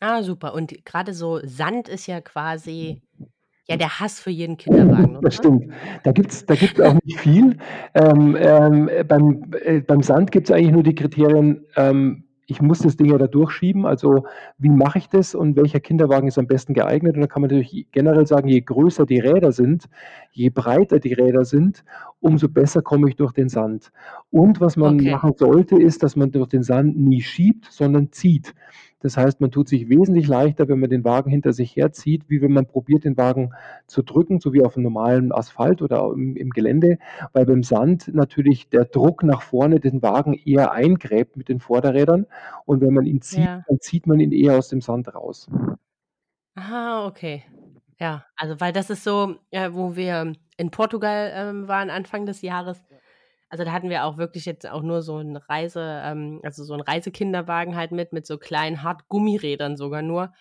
Ah, 0.00 0.22
super. 0.22 0.54
Und 0.54 0.84
gerade 0.84 1.12
so 1.12 1.40
Sand 1.44 1.88
ist 1.88 2.06
ja 2.06 2.20
quasi, 2.20 3.02
ja, 3.68 3.76
der 3.76 4.00
Hass 4.00 4.20
für 4.20 4.30
jeden 4.30 4.56
Kinderwagen, 4.56 5.16
Das 5.20 5.34
oder? 5.34 5.36
stimmt. 5.36 5.66
Da 6.04 6.12
gibt's 6.12 6.46
da 6.46 6.54
gibt's 6.56 6.80
auch 6.80 6.94
nicht 7.04 7.18
viel. 7.18 7.56
Ähm, 7.94 8.36
ähm, 8.38 8.88
äh, 8.88 9.04
beim 9.04 9.44
äh, 9.62 9.80
beim 9.80 10.02
Sand 10.02 10.30
gibt's 10.32 10.50
eigentlich 10.50 10.72
nur 10.72 10.82
die 10.82 10.94
Kriterien, 10.94 11.64
ähm, 11.76 12.24
ich 12.50 12.62
muss 12.62 12.78
das 12.78 12.96
Ding 12.96 13.10
ja 13.10 13.18
da 13.18 13.26
durchschieben, 13.26 13.84
also 13.84 14.24
wie 14.56 14.70
mache 14.70 14.96
ich 14.98 15.08
das 15.08 15.34
und 15.34 15.54
welcher 15.56 15.80
Kinderwagen 15.80 16.28
ist 16.28 16.38
am 16.38 16.46
besten 16.46 16.72
geeignet? 16.72 17.14
Und 17.14 17.20
da 17.20 17.26
kann 17.26 17.42
man 17.42 17.50
natürlich 17.50 17.88
generell 17.92 18.26
sagen, 18.26 18.48
je 18.48 18.60
größer 18.62 19.04
die 19.04 19.18
Räder 19.20 19.52
sind, 19.52 19.84
je 20.32 20.48
breiter 20.48 20.98
die 20.98 21.12
Räder 21.12 21.44
sind, 21.44 21.84
umso 22.20 22.48
besser 22.48 22.80
komme 22.80 23.08
ich 23.10 23.16
durch 23.16 23.32
den 23.32 23.50
Sand. 23.50 23.92
Und 24.30 24.60
was 24.62 24.76
man 24.78 24.96
Okay. 24.96 25.08
machen 25.08 25.32
sollte, 25.36 25.76
ist, 25.76 26.02
dass 26.02 26.16
man 26.16 26.30
durch 26.30 26.48
den 26.48 26.62
Sand 26.62 26.96
nie 26.98 27.20
schiebt, 27.20 27.66
sondern 27.70 28.12
zieht. 28.12 28.54
Das 29.02 29.16
heißt, 29.16 29.40
man 29.40 29.52
tut 29.52 29.68
sich 29.68 29.88
wesentlich 29.88 30.26
leichter, 30.26 30.68
wenn 30.68 30.80
man 30.80 30.90
den 30.90 31.04
Wagen 31.04 31.30
hinter 31.30 31.52
sich 31.52 31.76
herzieht, 31.76 32.24
wie 32.28 32.42
wenn 32.42 32.52
man 32.52 32.66
probiert, 32.66 33.04
den 33.04 33.16
Wagen 33.16 33.52
zu 33.86 34.02
drücken, 34.02 34.40
so 34.40 34.52
wie 34.52 34.64
auf 34.64 34.76
'm 34.76 34.82
normalen 34.82 35.30
Asphalt 35.32 35.82
oder 35.82 36.10
im 36.12 36.34
im 36.36 36.50
Gelände, 36.50 36.98
weil 37.32 37.46
beim 37.46 37.62
Sand 37.62 38.10
natürlich 38.12 38.68
der 38.70 38.86
Druck 38.86 39.22
nach 39.22 39.42
vorne 39.42 39.78
den 39.80 40.02
Wagen 40.02 40.34
eher 40.34 40.72
eingräbt 40.72 41.36
mit 41.36 41.48
den 41.48 41.60
Vorderrädern 41.60 42.26
und 42.64 42.80
wenn 42.80 42.92
man 42.94 43.06
ihn 43.06 43.20
zieht, 43.22 43.50
Ja. 43.50 43.68
dann 43.68 43.78
zieht 43.80 44.06
man 44.08 44.18
ihn 44.20 44.32
eher 44.32 44.56
aus 44.58 44.68
dem 44.68 44.80
Sand 44.80 45.14
raus. 45.14 45.48
Ah, 46.56 47.06
okay. 47.06 47.44
Ja, 48.00 48.24
also, 48.36 48.60
weil 48.60 48.72
das 48.72 48.90
ist 48.90 49.04
so, 49.04 49.36
äh, 49.50 49.70
wo 49.72 49.96
wir 49.96 50.32
in 50.56 50.70
Portugal, 50.70 51.32
ähm, 51.34 51.68
waren 51.68 51.90
Anfang 51.90 52.26
des 52.26 52.42
Jahres. 52.42 52.80
Also, 53.50 53.64
da 53.64 53.72
hatten 53.72 53.88
wir 53.88 54.04
auch 54.04 54.18
wirklich 54.18 54.44
jetzt 54.44 54.66
auch 54.68 54.82
nur 54.82 55.00
so 55.02 55.18
'n 55.18 55.36
Reise 55.36 56.02
ähm, 56.04 56.40
also, 56.44 56.64
so 56.64 56.74
'n 56.74 56.80
Reisekinderwagen 56.82 57.76
halt 57.76 57.92
mit 57.92 58.12
mit 58.12 58.26
so 58.26 58.36
kleinen 58.38 58.82
Hartgummirädern 58.82 59.76
sogar 59.76 60.02
nur. 60.02 60.32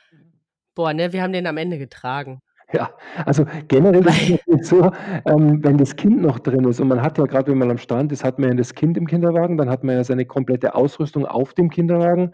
Boah, 0.76 0.94
ne, 0.94 1.14
wir 1.14 1.24
haben 1.24 1.34
den 1.34 1.48
am 1.48 1.58
Ende 1.58 1.78
getragen. 1.80 2.42
Ja, 2.74 2.90
also, 3.26 3.46
generell 3.70 4.06
ist 4.06 4.46
es 4.48 4.68
so, 4.68 4.92
ähm, 5.26 5.64
wenn 5.64 5.78
das 5.78 5.96
Kind 5.96 6.22
noch 6.22 6.38
drin 6.40 6.66
ist 6.66 6.82
und 6.82 6.90
man 6.90 7.02
hat 7.02 7.18
ja 7.18 7.24
grad, 7.24 7.48
wenn 7.48 7.58
man 7.58 7.72
am 7.72 7.78
Strand 7.78 8.12
ist, 8.12 8.26
hat 8.26 8.40
man 8.40 8.50
ja 8.50 8.56
das 8.56 8.74
Kind 8.76 8.98
im 8.98 9.08
Kinderwagen, 9.08 9.58
dann 9.58 9.70
hat 9.70 9.86
man 9.86 9.96
ja 9.96 10.04
seine 10.04 10.26
komplette 10.26 10.76
Ausrüstung 10.76 11.26
auf 11.26 11.54
dem 11.54 11.70
Kinderwagen. 11.70 12.34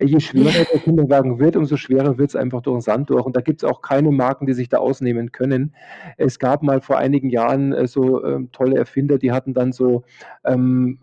Je 0.00 0.20
schwerer 0.20 0.64
der 0.72 0.80
Kinderwagen 0.80 1.40
wird, 1.40 1.56
umso 1.56 1.76
schwerer 1.76 2.16
wird's 2.16 2.36
einfach 2.36 2.60
durch 2.62 2.76
'n 2.76 2.80
Sand 2.80 3.10
durch 3.10 3.24
und 3.26 3.34
da 3.34 3.40
gibt's 3.40 3.64
auch 3.64 3.82
keine 3.82 4.12
Marken, 4.12 4.46
die 4.46 4.52
sich 4.54 4.68
da 4.68 4.78
ausnehmen 4.78 5.32
können. 5.32 5.74
Es 6.16 6.38
gab 6.38 6.62
mal 6.62 6.80
vor 6.80 6.98
einigen 6.98 7.28
Jahren, 7.28 7.72
äh, 7.72 7.88
so, 7.88 8.24
ähm, 8.24 8.50
tolle 8.52 8.76
Erfinder, 8.78 9.18
die 9.18 9.32
hatten 9.32 9.52
dann 9.52 9.72
so, 9.72 10.04
ähm, 10.44 11.00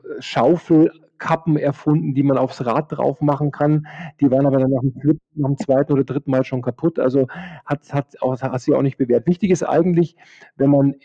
Schaufelkappen 1.19 1.58
erfunden, 1.58 2.13
die 2.13 2.23
man 2.23 2.38
aufs 2.38 2.65
Rad 2.65 2.91
drauf 2.91 3.21
machen 3.21 3.51
kann. 3.51 3.88
Die 4.21 4.32
waren 4.32 4.45
aber 4.45 4.60
dann 4.60 4.71
nach 4.71 4.82
dem 4.82 4.93
Flip 4.99 5.19
nach 5.36 5.49
dem 5.49 5.58
2. 5.58 5.86
oder 5.93 6.03
3. 6.03 6.21
Mal 6.25 6.43
schon 6.43 6.62
kaputt. 6.62 6.99
Also, 6.99 7.27
hat 7.65 7.93
hat 7.93 8.21
auch 8.21 8.41
hat 8.41 8.62
sich 8.62 8.73
auch 8.73 8.82
nicht 8.82 8.97
bewährt. 8.97 9.27
Wichtig 9.27 9.51
ist 9.51 9.63
eigentlich, 9.63 10.15
wenn 10.55 10.69
man 10.71 10.95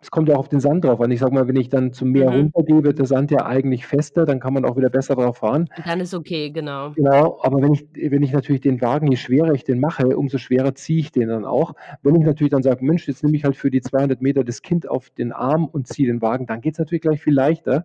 es 0.00 0.10
kommt 0.12 0.28
ja 0.28 0.36
auch 0.36 0.40
auf 0.40 0.48
den 0.48 0.60
Sand 0.60 0.84
drauf 0.84 1.00
an. 1.00 1.10
Ich 1.10 1.18
sage 1.20 1.34
mal, 1.34 1.48
wenn 1.48 1.56
ich 1.56 1.68
dann 1.70 1.92
zum 1.92 2.10
Meer 2.12 2.28
Mhm. 2.28 2.30
runtergehe, 2.30 2.84
wird 2.84 2.98
der 2.98 3.06
Sand 3.06 3.30
ja 3.32 3.44
eigentlich 3.46 3.86
fester, 3.86 4.24
dann 4.26 4.38
kann 4.40 4.54
man 4.54 4.64
auch 4.64 4.76
wieder 4.76 4.90
besser 4.90 5.16
drauf 5.16 5.38
fahren. 5.38 5.68
Dann 5.76 6.00
ist 6.00 6.14
okay, 6.14 6.50
genau. 6.50 6.96
Genau, 6.96 7.38
aber 7.42 7.60
wenn 7.62 7.74
ich 7.74 7.86
wenn 8.10 8.22
ich 8.22 8.32
natürlich 8.32 8.60
den 8.62 8.80
Wagen 8.80 9.08
je 9.10 9.16
schwerer 9.16 9.52
ich 9.52 9.62
den 9.64 9.78
mache, 9.78 10.16
umso 10.16 10.38
schwerer 10.38 10.74
ziehe 10.74 10.98
ich 11.00 11.12
den 11.12 11.28
dann 11.28 11.44
auch. 11.44 11.74
Wenn 12.02 12.16
ich 12.16 12.22
natürlich 12.24 12.50
dann 12.50 12.62
sage: 12.62 12.84
„Mensch, 12.84 13.06
jetzt 13.06 13.22
nehme 13.22 13.36
ich 13.36 13.44
halt 13.44 13.56
für 13.56 13.70
die 13.70 13.80
200 13.82 14.20
m 14.22 14.44
das 14.44 14.62
Kind 14.62 14.88
auf 14.88 15.10
den 15.10 15.32
Arm 15.32 15.66
und 15.66 15.86
ziehe 15.86 16.08
den 16.08 16.22
Wagen“, 16.22 16.46
dann 16.46 16.60
geht's 16.60 16.78
natürlich 16.78 17.02
gleich 17.02 17.20
viel 17.22 17.34
leichter. 17.34 17.84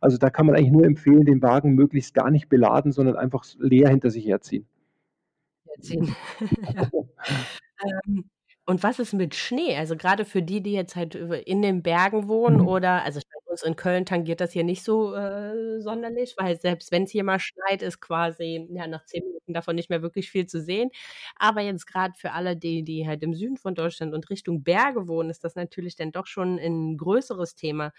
Also, 0.00 0.18
da 0.18 0.30
kann 0.30 0.46
man 0.46 0.54
eigentlich 0.56 0.72
nur 0.72 0.84
empfehlen, 0.84 1.24
den 1.24 1.42
Wagen 1.42 1.74
möglichst 1.74 2.14
gar 2.14 2.30
nicht 2.30 2.48
beladen, 2.48 2.92
sondern 2.92 3.16
einfach 3.16 3.44
leer 3.58 3.88
hinter 3.88 4.10
sich 4.10 4.26
herziehen. 4.26 4.66
Herziehen. 5.66 6.06
Ja. 6.74 6.84
Ähm, 8.06 8.30
und 8.66 8.82
was 8.82 8.98
ist 8.98 9.12
mit 9.14 9.34
Schnee? 9.34 9.76
Also, 9.76 9.96
grade 9.96 10.24
für 10.24 10.42
die, 10.42 10.62
die 10.62 10.72
jetzt 10.72 10.96
halt 10.96 11.14
in 11.16 11.62
den 11.62 11.82
Bergen 11.82 12.28
wohnen 12.28 12.60
Mhm. 12.60 12.66
oder 12.66 13.02
also, 13.04 13.20
bei 13.20 13.50
uns 13.52 13.62
in 13.62 13.76
Köln 13.76 14.06
tangiert 14.06 14.40
das 14.40 14.52
hier 14.52 14.64
nicht 14.64 14.82
so, 14.84 15.14
äh, 15.14 15.80
sonderlich, 15.80 16.34
weil 16.38 16.58
selbst 16.60 16.90
wenn's 16.92 17.10
hier 17.10 17.24
mal 17.24 17.38
schneit, 17.40 17.82
ist 17.82 18.00
quasi, 18.00 18.68
ja, 18.72 18.86
nach 18.86 19.04
10 19.04 19.24
Minuten 19.24 19.52
davon 19.54 19.76
nicht 19.76 19.90
mehr 19.90 20.02
wirklich 20.02 20.30
viel 20.30 20.46
zu 20.46 20.60
sehen. 20.62 20.90
Aber 21.36 21.60
jetzt 21.62 21.86
grad 21.86 22.16
für 22.18 22.32
alle, 22.32 22.56
die 22.56 22.82
die 22.84 23.06
halt 23.06 23.22
im 23.22 23.34
Süden 23.34 23.56
von 23.58 23.74
Deutschland 23.74 24.14
und 24.14 24.30
Richtung 24.30 24.62
Berge 24.62 25.08
wohnen, 25.08 25.30
ist 25.30 25.44
das 25.44 25.54
natürlich 25.56 25.96
dann 25.96 26.12
doch 26.12 26.26
schon 26.26 26.58
'n 26.58 26.96
größeres 26.96 27.54
Thema. 27.56 27.92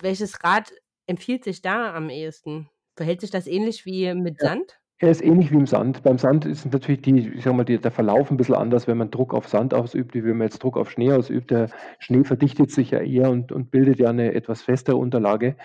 Welches 0.00 0.42
Rad 0.44 0.72
empfiehlt 1.06 1.44
sich 1.44 1.62
da 1.62 1.94
am 1.94 2.10
ehesten? 2.10 2.70
Verhält 2.96 3.20
sich 3.20 3.30
das 3.30 3.46
ähnlich 3.46 3.84
wie 3.86 4.12
mit 4.14 4.40
Ja. 4.40 4.48
Sand? 4.48 4.78
Ja, 5.04 5.10
ist 5.10 5.22
ähnlich 5.22 5.50
wie 5.52 5.56
im 5.56 5.66
Sand. 5.66 6.02
Beim 6.02 6.16
Sand 6.16 6.46
ist 6.46 6.72
natürlich 6.72 7.02
die 7.02 7.28
ich 7.28 7.44
sage 7.44 7.54
mal, 7.56 7.64
die 7.64 7.78
der 7.78 7.90
Verlauf 7.90 8.30
'n 8.30 8.38
bisschen 8.38 8.54
anders, 8.54 8.88
wenn 8.88 8.96
man 8.96 9.10
Druck 9.10 9.34
auf 9.34 9.48
Sand 9.48 9.74
ausübt, 9.74 10.14
wie 10.14 10.24
wenn 10.24 10.38
man 10.38 10.46
jetzt 10.46 10.62
Druck 10.62 10.78
auf 10.78 10.90
Schnee 10.90 11.12
ausübt. 11.12 11.50
Der 11.50 11.68
Schnee 11.98 12.24
verdichtet 12.24 12.70
sich 12.70 12.92
ja 12.92 13.00
eher 13.00 13.30
und 13.30 13.52
und 13.52 13.70
bildet 13.70 13.98
ja 14.00 14.12
'ne 14.14 14.32
etwas 14.34 14.62
festere 14.62 14.96
Unterlage. 14.96 15.56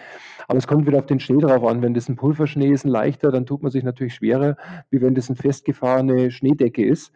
Aber 0.47 0.57
es 0.59 0.67
kommt 0.67 0.87
wieder 0.87 0.99
auf 0.99 1.07
den 1.07 1.19
Schnee 1.21 1.39
drauf 1.41 1.63
an. 1.65 1.81
Wenn 1.83 1.93
das 1.95 2.09
'n 2.09 2.17
Pulverschnee 2.17 2.69
ist, 2.71 2.85
'n 2.85 2.89
leichter, 2.91 3.31
dann 3.31 3.45
tut 3.47 3.63
man 3.63 3.71
sich 3.71 3.83
natürlich 3.83 4.15
schwerer, 4.15 4.57
wie 4.91 5.01
wenn 5.01 5.15
das 5.15 5.29
'n 5.29 5.35
festgefahrene 5.37 6.31
Schneedecke 6.31 6.85
ist. 6.85 7.13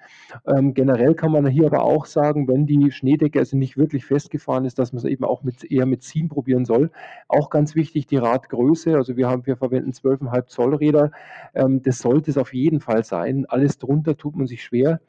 Ähm, 0.48 0.74
generell 0.76 1.16
kann 1.16 1.32
man 1.32 1.48
hier 1.48 1.68
aber 1.68 1.84
auch 1.84 2.06
sagen, 2.08 2.48
wenn 2.50 2.68
die 2.68 2.92
Schneedecke 2.92 3.40
also 3.40 3.58
nicht 3.58 3.78
wirklich 3.78 4.06
festgefahren 4.06 4.66
ist, 4.66 4.80
dass 4.80 4.94
man's 4.94 5.06
eben 5.06 5.26
auch 5.26 5.44
mit 5.44 5.72
eher 5.72 5.86
mit 5.88 6.04
Ziehen 6.04 6.30
probieren 6.30 6.66
soll. 6.66 6.92
Auch 7.30 7.50
ganz 7.52 7.76
wichtig, 7.76 8.08
die 8.08 8.18
Radgröße. 8.18 8.96
Also, 8.98 9.18
wir 9.18 9.30
haben 9.30 9.46
wir 9.48 9.58
verwenden 9.58 9.94
12,5 9.94 10.50
Zoll 10.50 10.76
Räder. 10.76 11.12
Ähm, 11.56 11.82
das 11.84 12.00
sollte 12.14 12.30
es 12.30 12.38
auf 12.38 12.54
jeden 12.54 12.80
Fall 12.80 13.04
sein. 13.04 13.46
Alles 13.48 13.80
drunter 13.80 14.16
tut 14.16 14.36
man 14.36 14.46
sich 14.46 14.64
schwer. 14.64 15.02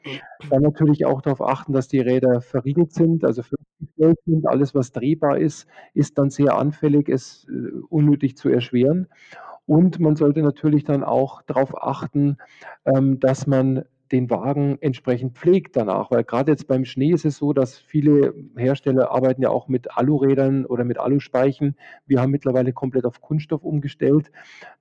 Dann 0.49 0.63
natürlich 0.63 1.05
auch 1.05 1.21
darauf 1.21 1.41
achten, 1.41 1.71
dass 1.71 1.87
die 1.87 1.99
Räder 1.99 2.41
verriegelt 2.41 2.91
sind, 2.93 3.23
also 3.23 3.43
sind. 4.25 4.47
Alles, 4.47 4.73
was 4.73 4.91
drehbar 4.91 5.37
ist, 5.37 5.67
ist 5.93 6.17
dann 6.17 6.31
sehr 6.31 6.57
anfällig, 6.57 7.07
es, 7.09 7.47
äh, 7.47 7.77
unnötig 7.89 8.37
zu 8.37 8.49
erschweren. 8.49 9.07
Und 9.67 9.99
man 9.99 10.15
sollte 10.15 10.41
natürlich 10.41 10.83
dann 10.83 11.03
auch 11.03 11.43
drauf 11.43 11.73
achten, 11.79 12.37
ähm, 12.85 13.19
dass 13.19 13.45
man 13.45 13.85
den 14.11 14.29
Wagen 14.29 14.77
entsprechend 14.81 15.35
pflegt 15.37 15.75
danach, 15.75 16.11
weil 16.11 16.23
grade 16.23 16.51
jetzt 16.51 16.67
beim 16.67 16.85
Schnee 16.85 17.11
ist 17.11 17.25
es 17.25 17.37
so, 17.37 17.53
dass 17.53 17.77
viele 17.77 18.33
Hersteller 18.55 19.11
arbeiten 19.11 19.41
ja 19.41 19.49
auch 19.49 19.67
mit 19.67 19.97
Alurädern 19.97 20.65
oder 20.65 20.83
mit 20.83 20.99
Aluspeichen. 20.99 21.75
Wir 22.05 22.21
haben 22.21 22.31
mittlerweile 22.31 22.73
komplett 22.73 23.05
auf 23.05 23.21
Kunststoff 23.21 23.63
umgestellt, 23.63 24.31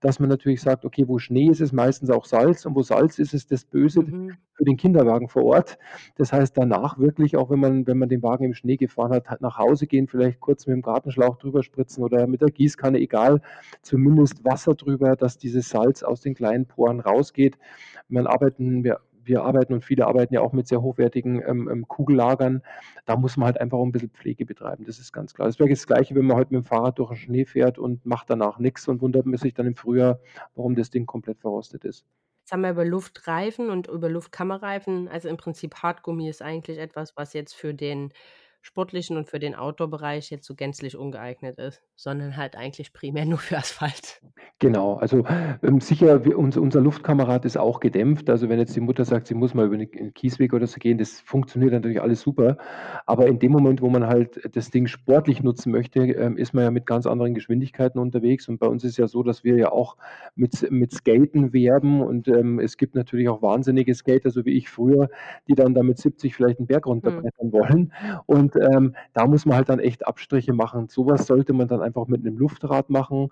dass 0.01 0.21
man 0.21 0.29
natürlich 0.29 0.61
sagt: 0.61 0.85
„Okay, 0.85 1.05
wo 1.09 1.19
Schnee 1.19 1.49
ist, 1.49 1.61
ist 1.61 1.73
meistens 1.73 2.11
auch 2.11 2.25
Salz 2.27 2.67
und 2.67 2.75
wo 2.75 2.83
Salz 2.83 3.19
ist, 3.19 3.35
ist 3.35 3.51
das 3.51 3.65
böse 3.65 4.05
Mhm. 4.05 4.37
für 4.57 4.65
den 4.65 4.77
Kinderwagen 4.77 5.29
vor 5.29 5.45
Ort.“ 5.45 5.79
Das 6.17 6.33
heißt, 6.33 6.57
danach 6.57 6.99
wirklich, 6.99 7.37
auch 7.37 7.51
wenn 7.51 7.61
man 7.61 7.87
wenn 7.87 7.99
man 7.99 8.09
den 8.09 8.23
Wagen 8.23 8.45
im 8.45 8.55
Schnee 8.55 8.77
gefahren 8.77 9.13
hat, 9.13 9.41
nach 9.41 9.59
Hause 9.59 9.87
gehen, 9.87 10.07
vielleicht 10.07 10.41
kurz 10.41 10.67
mit'm 10.67 10.83
Gartenschlauch 10.83 11.37
drüber 11.39 11.63
spritzen 11.63 12.05
oder 12.05 12.27
mit 12.27 12.41
der 12.41 12.51
Gießkanne, 12.51 12.99
egal, 12.99 13.41
zumindest 13.83 14.45
Wasser 14.45 14.75
drüber, 14.75 15.17
dass 15.17 15.39
dieses 15.39 15.69
Salz 15.71 16.03
aus 16.03 16.21
den 16.21 16.35
kleinen 16.35 16.67
Poren 16.67 17.01
rausgeht. 17.01 17.59
Man 18.09 18.27
arbeiten 18.27 18.85
wir 18.85 19.01
wir 19.27 19.43
arbeiten 19.45 19.73
und 19.75 19.85
viele 19.85 20.07
arbeiten 20.07 20.35
ja 20.35 20.41
auch 20.41 20.53
mit 20.53 20.67
sehr 20.69 20.83
hochwertigen, 20.83 21.43
ähm, 21.47 21.69
ähm, 21.71 21.89
Kugellagern. 21.89 22.63
Da 23.07 23.17
muss 23.17 23.37
man 23.37 23.47
halt 23.47 23.61
einfach 23.61 23.79
auch 23.79 23.85
'n 23.85 23.93
bisschen 23.93 24.11
Pflege 24.11 24.47
betreiben, 24.47 24.85
das 24.85 24.99
ist 24.99 25.13
ganz 25.13 25.35
klar. 25.35 25.49
Das 25.49 25.59
wäre 25.59 25.69
das 25.71 25.87
Gleiche, 25.87 26.15
wenn 26.15 26.27
man 26.27 26.37
halt 26.37 26.51
mit'm 26.51 26.65
Fahrrad 26.65 26.99
durch 26.99 27.11
'n 27.13 27.17
Schnee 27.17 27.45
fährt 27.45 27.79
und 27.79 28.05
macht 28.07 28.31
danach 28.31 28.59
nix 28.59 28.89
und 28.89 29.01
wundert 29.03 29.27
man 29.27 29.37
sich 29.39 29.55
dann 29.55 29.67
im 29.67 29.77
Frühjahr, 29.77 30.19
warum 30.55 30.75
das 30.77 30.91
Ding 30.91 31.07
komplett 31.07 31.41
verrostet 31.41 31.85
ist. 31.85 32.03
Jetzt 32.47 32.53
haben 32.53 32.61
wir 32.61 32.71
über 32.73 32.85
Luftreifen 32.85 33.71
und 33.71 33.87
über 33.89 34.11
Luftkammerreifen 34.11 35.09
also, 35.09 35.31
im 35.31 35.39
Prinzip 35.39 35.77
Hartgummi 35.77 36.29
ist 36.29 36.43
eigentlich 36.43 36.77
etwas, 36.79 37.17
was 37.17 37.33
jetzt 37.33 37.55
für 37.55 37.73
den 37.73 38.13
sportlichen 38.65 39.17
und 39.17 39.29
für 39.29 39.39
den 39.39 39.55
Outdoor-Bereich 39.55 40.31
jetzt 40.31 40.47
so 40.47 40.55
gänzlich 40.57 40.97
ungeeignet 40.97 41.59
ist, 41.59 41.83
sondern 41.97 42.37
halt 42.37 42.57
eigentlich 42.57 42.93
primär 42.93 43.27
nur 43.27 43.39
für 43.39 43.59
Asphalt. 43.59 44.23
Genau, 44.61 44.95
also, 44.95 45.25
ähm, 45.63 45.81
sicher, 45.81 46.25
wir 46.25 46.39
unser 46.39 46.61
unser 46.63 46.81
Luftkammerrad 46.81 47.45
ist 47.45 47.57
auch 47.57 47.81
gedämpft. 47.81 48.31
Also, 48.31 48.49
wenn 48.49 48.59
jetzt 48.59 48.75
die 48.75 48.81
Mutter 48.81 49.05
sagt, 49.05 49.27
sie 49.27 49.35
muss 49.35 49.53
mal 49.55 49.67
über 49.67 49.77
K 49.85 50.11
Kiesweg 50.13 50.53
oder 50.55 50.67
so 50.67 50.79
gehen, 50.79 50.97
das 50.99 51.21
funktioniert 51.21 51.73
natürlich 51.73 52.01
alles 52.01 52.21
super. 52.21 52.57
Aber 53.07 53.27
in 53.27 53.39
dem 53.39 53.53
Moment, 53.53 53.83
wo 53.83 53.91
man 53.91 54.07
halt 54.07 54.41
das 54.57 54.71
Ding 54.71 54.87
sportlich 54.87 55.43
nutzen 55.43 55.71
möchte, 55.73 56.01
ähm, 56.07 56.37
ist 56.37 56.55
man 56.55 56.65
ja 56.65 56.71
mit 56.71 56.87
ganz 56.87 57.07
anderen 57.07 57.35
Geschwindigkeiten 57.35 57.99
unterwegs. 58.01 58.49
Und 58.49 58.59
bei 58.59 58.67
uns 58.67 58.85
ist 58.85 58.97
ja 58.97 59.07
so, 59.09 59.23
dass 59.23 59.45
wir 59.45 59.57
ja 59.57 59.71
auch 59.73 59.97
mit 60.35 60.67
mit 60.71 60.93
Skaten 60.93 61.53
werben 61.53 62.01
und, 62.03 62.29
ähm, 62.29 62.59
es 62.61 62.77
gibt 62.77 62.95
natürlich 62.95 63.29
auch 63.29 63.43
wahnsinnige 63.43 63.95
Skater, 63.95 64.31
so 64.31 64.45
wie 64.45 64.53
ich 64.57 64.69
früher, 64.69 65.09
die 65.49 65.55
dann 65.55 65.75
da 65.75 65.83
mit 65.83 65.99
70 65.99 66.35
vielleicht 66.35 66.61
'n 66.61 66.67
Berg 66.67 66.87
Mhm. 67.03 67.25
runterbrettern 67.27 67.53
wollen. 67.53 67.93
Und 68.27 68.54
Und, 68.55 68.63
ähm, 68.75 68.95
da 69.15 69.27
muss 69.27 69.47
man 69.47 69.57
halt 69.57 69.69
dann 69.69 69.81
echt 69.81 70.07
Abstriche 70.07 70.53
machen. 70.53 70.89
So 70.89 71.07
was 71.07 71.27
sollte 71.27 71.53
man 71.53 71.69
dann 71.69 71.83
einfach 71.83 72.07
mit 72.09 72.23
'nem 72.25 72.37
Luftrad 72.39 72.91
machen, 72.91 73.29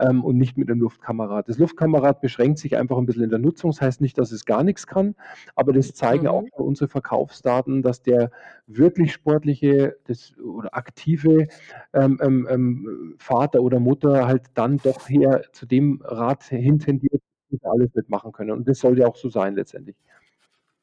ähm, 0.00 0.24
und 0.24 0.36
nicht 0.38 0.56
mit 0.58 0.68
'nem 0.68 0.80
Luftkammerrad. 0.80 1.48
Das 1.48 1.58
Luftkammerrad 1.58 2.20
beschränkt 2.20 2.58
sich 2.58 2.76
einfach 2.76 2.98
'n 2.98 3.06
bisschen 3.06 3.24
in 3.24 3.30
der 3.30 3.38
Nutzung. 3.38 3.70
Das 3.72 3.80
heißt 3.80 4.00
nicht, 4.00 4.18
dass 4.18 4.32
es 4.32 4.44
gar 4.44 4.64
nix 4.64 4.86
kann, 4.86 5.14
aber 5.56 5.72
das 5.72 5.94
zeigen 5.94 6.28
auch 6.28 6.44
Mhm. 6.44 6.50
unsere 6.52 6.88
Verkaufsdaten, 6.88 7.82
dass 7.82 8.02
der 8.02 8.30
wirklich 8.66 9.12
sportliche 9.12 9.96
das 10.06 10.36
oder 10.38 10.74
aktive, 10.76 11.48
ähm, 11.92 12.18
ähm, 12.22 12.46
ähm, 12.50 13.14
Vater 13.18 13.62
oder 13.62 13.80
Mutter 13.80 14.26
halt 14.26 14.46
dann 14.54 14.80
doch 14.82 15.08
eher 15.08 15.42
zu 15.52 15.66
dem 15.66 16.00
Rad 16.04 16.42
hin 16.44 16.78
tendiert, 16.78 17.22
dass 17.50 17.60
sie 17.60 17.66
alles 17.66 17.94
mitmachen 17.94 18.32
können. 18.32 18.50
Und 18.52 18.68
das 18.68 18.78
soll 18.80 18.98
ja 18.98 19.06
auch 19.06 19.16
so 19.16 19.28
sein 19.28 19.54
letztendlich. 19.54 19.96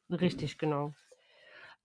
Richtig, 0.10 0.58
genau. 0.58 0.93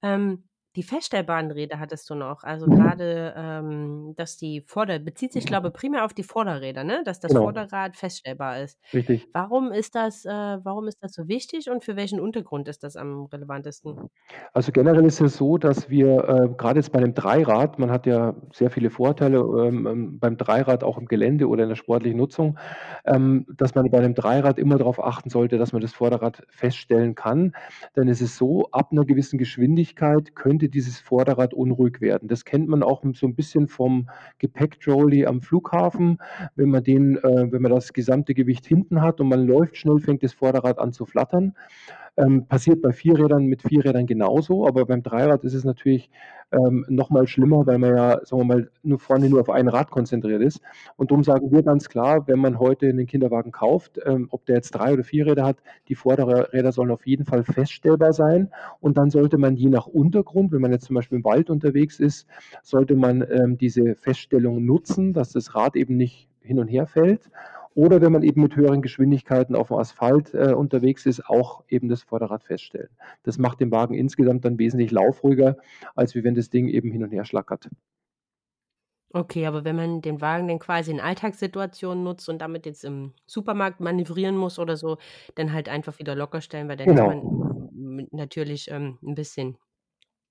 Ähm, 0.02 0.48
die 0.76 0.82
feststellbaren 0.84 1.50
Räder 1.50 1.78
hattest 1.80 2.08
du 2.10 2.14
noch. 2.14 2.44
Also, 2.44 2.68
Mhm. 2.68 2.70
grade, 2.70 3.34
ähm, 3.36 4.14
dass 4.16 4.36
die 4.36 4.62
Vorder 4.66 4.98
bezieht 5.00 5.32
sich, 5.32 5.46
glaube 5.46 5.70
primär 5.72 6.04
auf 6.04 6.14
die 6.14 6.22
Vorderräder, 6.24 6.84
ne? 6.84 7.02
Dass 7.04 7.20
das 7.20 7.34
Genau. 7.34 7.36
Vorderrad 7.36 7.96
feststellbar 7.96 8.60
ist. 8.60 8.78
Richtig. 8.92 9.26
Warum 9.32 9.72
ist 9.72 9.94
das 9.94 10.24
äh, 10.24 10.30
warum 10.30 10.88
ist 10.88 10.98
das 11.02 11.12
so 11.14 11.28
wichtig 11.28 11.70
und 11.70 11.84
für 11.84 11.96
welchen 11.96 12.20
Untergrund 12.20 12.68
ist 12.68 12.82
das 12.84 12.96
am 12.96 13.26
relevantesten? 13.26 14.00
Also, 14.54 14.72
generell 14.72 15.04
ist 15.04 15.20
es 15.20 15.36
so, 15.36 15.58
dass 15.58 15.90
wir, 15.90 16.24
äh, 16.28 16.48
grade 16.56 16.78
jetzt 16.80 16.92
bei 16.92 17.00
'nem 17.00 17.14
Dreirad 17.14 17.78
man 17.78 17.90
hat 17.90 18.06
ja 18.06 18.34
sehr 18.52 18.70
viele 18.70 18.90
Vorteile, 18.90 19.38
ähm, 19.38 19.86
ähm, 19.86 20.18
beim 20.18 20.36
Dreirad 20.36 20.82
auch 20.84 20.98
im 20.98 21.06
Gelände 21.06 21.48
oder 21.48 21.64
in 21.64 21.68
der 21.68 21.76
sportlichen 21.76 22.18
Nutzung, 22.18 22.58
ähm, 23.04 23.46
dass 23.56 23.74
man 23.74 23.90
bei 23.90 24.00
'nem 24.00 24.14
Dreirad 24.14 24.58
immer 24.58 24.78
darauf 24.78 25.02
achten 25.02 25.30
sollte, 25.30 25.58
dass 25.58 25.72
man 25.72 25.82
das 25.82 25.92
Vorderrad 25.92 26.42
feststellen 26.48 27.14
kann. 27.14 27.52
Denn 27.96 28.08
es 28.08 28.20
ist 28.20 28.36
so, 28.36 28.68
ab 28.72 28.92
'ner 28.92 29.04
gewissen 29.04 29.38
Geschwindigkeit 29.38 30.34
könnte 30.34 30.65
dieses 30.68 30.98
Vorderrad 31.00 31.54
unruhig 31.54 32.00
werden. 32.00 32.28
Das 32.28 32.44
kennt 32.44 32.68
man 32.68 32.82
auch 32.82 33.02
so 33.14 33.26
'n 33.26 33.34
bisschen 33.34 33.68
vom 33.68 34.08
Gepäcktrolley 34.38 35.26
am 35.26 35.40
Flughafen. 35.42 36.18
Wenn 36.56 36.70
man 36.70 36.82
den 36.84 37.16
äh, 37.18 37.52
wenn 37.52 37.62
man 37.62 37.72
das 37.72 37.92
gesamte 37.92 38.34
Gewicht 38.34 38.66
hinten 38.66 39.02
hat 39.02 39.20
und 39.20 39.28
man 39.28 39.46
läuft 39.46 39.76
schnell, 39.76 39.98
fängt 40.00 40.22
das 40.22 40.32
Vorderrad 40.34 40.78
an 40.78 40.92
zu 40.92 41.06
flattern. 41.06 41.54
Ähm, 42.18 42.46
passiert 42.48 42.82
bei 42.82 42.92
Vierrädern 42.92 43.44
mit 43.46 43.62
Vierrädern 43.62 44.06
genauso, 44.06 44.66
aber 44.66 44.86
beim 44.86 45.02
Dreirad 45.02 45.44
ist 45.44 45.54
es 45.54 45.64
natürlich, 45.64 46.10
ähm, 46.52 46.84
noch 46.88 47.10
mal 47.10 47.26
schlimmer, 47.26 47.66
weil 47.66 47.78
man 47.78 47.96
ja, 47.96 48.20
sagen 48.24 48.42
wir 48.42 48.44
mal, 48.46 48.70
nur 48.82 48.98
vorne 49.00 49.28
nur 49.30 49.40
auf 49.40 49.50
ein 49.50 49.68
Rad 49.68 49.90
konzentriert 49.90 50.42
ist. 50.42 50.60
Und 50.96 51.10
drum 51.10 51.24
sagen 51.24 51.50
wir 51.52 51.62
ganz 51.62 51.88
klar, 51.88 52.26
wenn 52.28 52.38
man 52.40 52.58
heute 52.58 52.92
'nen 52.94 53.06
Kinderwagen 53.06 53.52
kauft, 53.52 54.00
ähm, 54.06 54.28
ob 54.30 54.46
der 54.46 54.56
jetzt 54.56 54.72
3 54.72 54.94
oder 54.94 55.04
4 55.04 55.26
Räder 55.26 55.44
hat, 55.46 55.58
die 55.88 55.94
Vorderrä 55.96 56.42
Räder 56.52 56.72
sollen 56.72 56.90
auf 56.92 57.06
jeden 57.06 57.24
Fall 57.26 57.44
feststellbar 57.44 58.12
sein. 58.14 58.50
Und 58.80 58.98
dann 58.98 59.10
sollte 59.10 59.38
man 59.38 59.56
je 59.56 59.68
nach 59.70 59.86
Untergrund, 59.86 60.52
wenn 60.56 60.62
man 60.62 60.72
jetzt 60.72 60.86
zum 60.86 60.96
Beispiel 60.96 61.18
im 61.18 61.24
Wald 61.24 61.50
unterwegs 61.50 62.00
ist, 62.00 62.26
sollte 62.64 62.96
man, 62.96 63.22
ähm, 63.30 63.58
diese 63.58 63.94
Feststellung 63.96 64.64
nutzen, 64.66 65.12
dass 65.14 65.32
das 65.32 65.54
Rad 65.54 65.76
eben 65.76 65.96
nicht 65.96 66.28
hin 66.40 66.58
und 66.58 66.68
her 66.68 66.86
fällt. 66.88 67.30
Oder 67.74 68.00
wenn 68.00 68.12
man 68.12 68.22
eben 68.24 68.40
mit 68.42 68.56
höheren 68.56 68.82
Geschwindigkeiten 68.82 69.54
aufm 69.54 69.74
Asphalt, 69.74 70.34
äh, 70.34 70.54
unterwegs 70.54 71.06
ist, 71.06 71.28
auch 71.28 71.62
eben 71.68 71.88
das 71.90 72.02
Vorderrad 72.02 72.42
feststellen. 72.44 72.88
Das 73.24 73.38
macht 73.38 73.60
den 73.60 73.70
Wagen 73.70 73.94
insgesamt 73.94 74.44
dann 74.46 74.58
wesentlich 74.58 74.90
laufruhiger, 74.92 75.58
als 75.94 76.14
wenn 76.16 76.34
das 76.34 76.50
Ding 76.50 76.68
eben 76.68 76.90
hin 76.90 77.04
und 77.04 77.10
her 77.12 77.24
schlackert. 77.26 77.68
Okay, 79.14 79.46
aber 79.46 79.64
wenn 79.64 79.76
man 79.76 80.00
den 80.02 80.20
Wagen 80.20 80.48
dann 80.48 80.58
quasi 80.58 80.90
in 80.90 81.00
Alltagssituationen 81.00 82.02
nutzt 82.02 82.28
und 82.28 82.38
damit 82.40 82.66
jetzt 82.66 82.84
im 82.84 83.14
Supermarkt 83.24 83.78
manövrieren 83.80 84.36
muss 84.36 84.58
oder 84.58 84.76
so, 84.76 84.98
dann 85.36 85.52
halt 85.52 85.68
einfach 85.68 85.98
wieder 86.00 86.14
locker 86.16 86.40
stellen, 86.40 86.68
weil 86.68 86.76
dann 86.76 86.90
man 87.04 87.18
Genau. 87.22 87.66
m 87.72 88.08
natürlich, 88.10 88.68
ähm, 88.70 88.98
'n 89.02 89.14
bisschen 89.14 89.58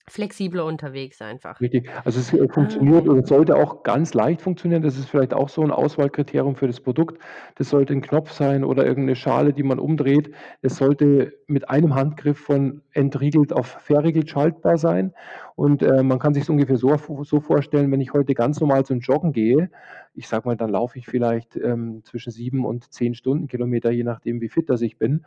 flexibler 0.10 0.66
unterwegs 0.66 1.22
einfach. 1.22 1.62
Richtig. 1.62 1.90
Also, 2.04 2.20
es, 2.20 2.34
äh, 2.34 2.48
Ah, 2.54 2.86
funktioniert 2.90 3.08
oder 3.08 3.24
sollte 3.26 3.56
auch 3.56 3.84
ganz 3.84 4.14
leicht 4.14 4.42
funktionieren. 4.42 4.82
Das 4.82 4.98
ist 4.98 5.08
vielleicht 5.10 5.34
auch 5.34 5.48
so 5.48 5.62
'n 5.64 5.72
Auswahlkriterium 5.72 6.56
für 6.58 6.68
das 6.68 6.82
Produkt. 6.82 7.18
Das 7.56 7.70
sollte 7.70 7.94
'n 7.94 8.02
Knopf 8.02 8.32
sein 8.32 8.66
oder 8.66 8.86
irgend 8.86 9.06
'ne 9.06 9.16
Schale, 9.16 9.54
die 9.54 9.64
man 9.64 9.80
umdreht. 9.80 10.32
Es 10.62 10.76
sollte 10.76 11.32
mit 11.48 11.70
einem 11.70 11.96
Handgriff 11.96 12.38
von 12.40 12.82
entriegelt 12.92 13.54
auf 13.54 13.68
verriegelt 13.68 14.30
schaltbar 14.30 14.78
sein. 14.78 15.14
Und, 15.56 15.82
äh, 15.84 16.04
man 16.04 16.20
kann 16.20 16.34
sich's 16.34 16.50
ungefähr 16.50 16.78
so 16.78 16.96
so 17.24 17.40
vorstellen, 17.40 17.92
wenn 17.92 18.02
ich 18.02 18.14
heute 18.14 18.34
ganz 18.34 18.60
normal 18.60 18.86
zum 18.86 19.00
Joggen 19.00 19.32
gehe, 19.32 19.70
ich 20.14 20.28
sage 20.28 20.48
mal, 20.48 20.56
dann 20.58 20.70
laufe 20.70 20.98
ich 21.00 21.06
vielleicht, 21.08 21.56
ähm, 21.58 22.02
zwischen 22.04 22.32
7 22.32 22.66
und 22.66 22.92
10 22.92 23.16
Stundenkilometer, 23.16 23.92
je 23.92 24.04
nachdem, 24.04 24.42
wie 24.42 24.50
fit, 24.50 24.70
dass 24.70 24.82
ich 24.82 24.98
bin, 24.98 25.26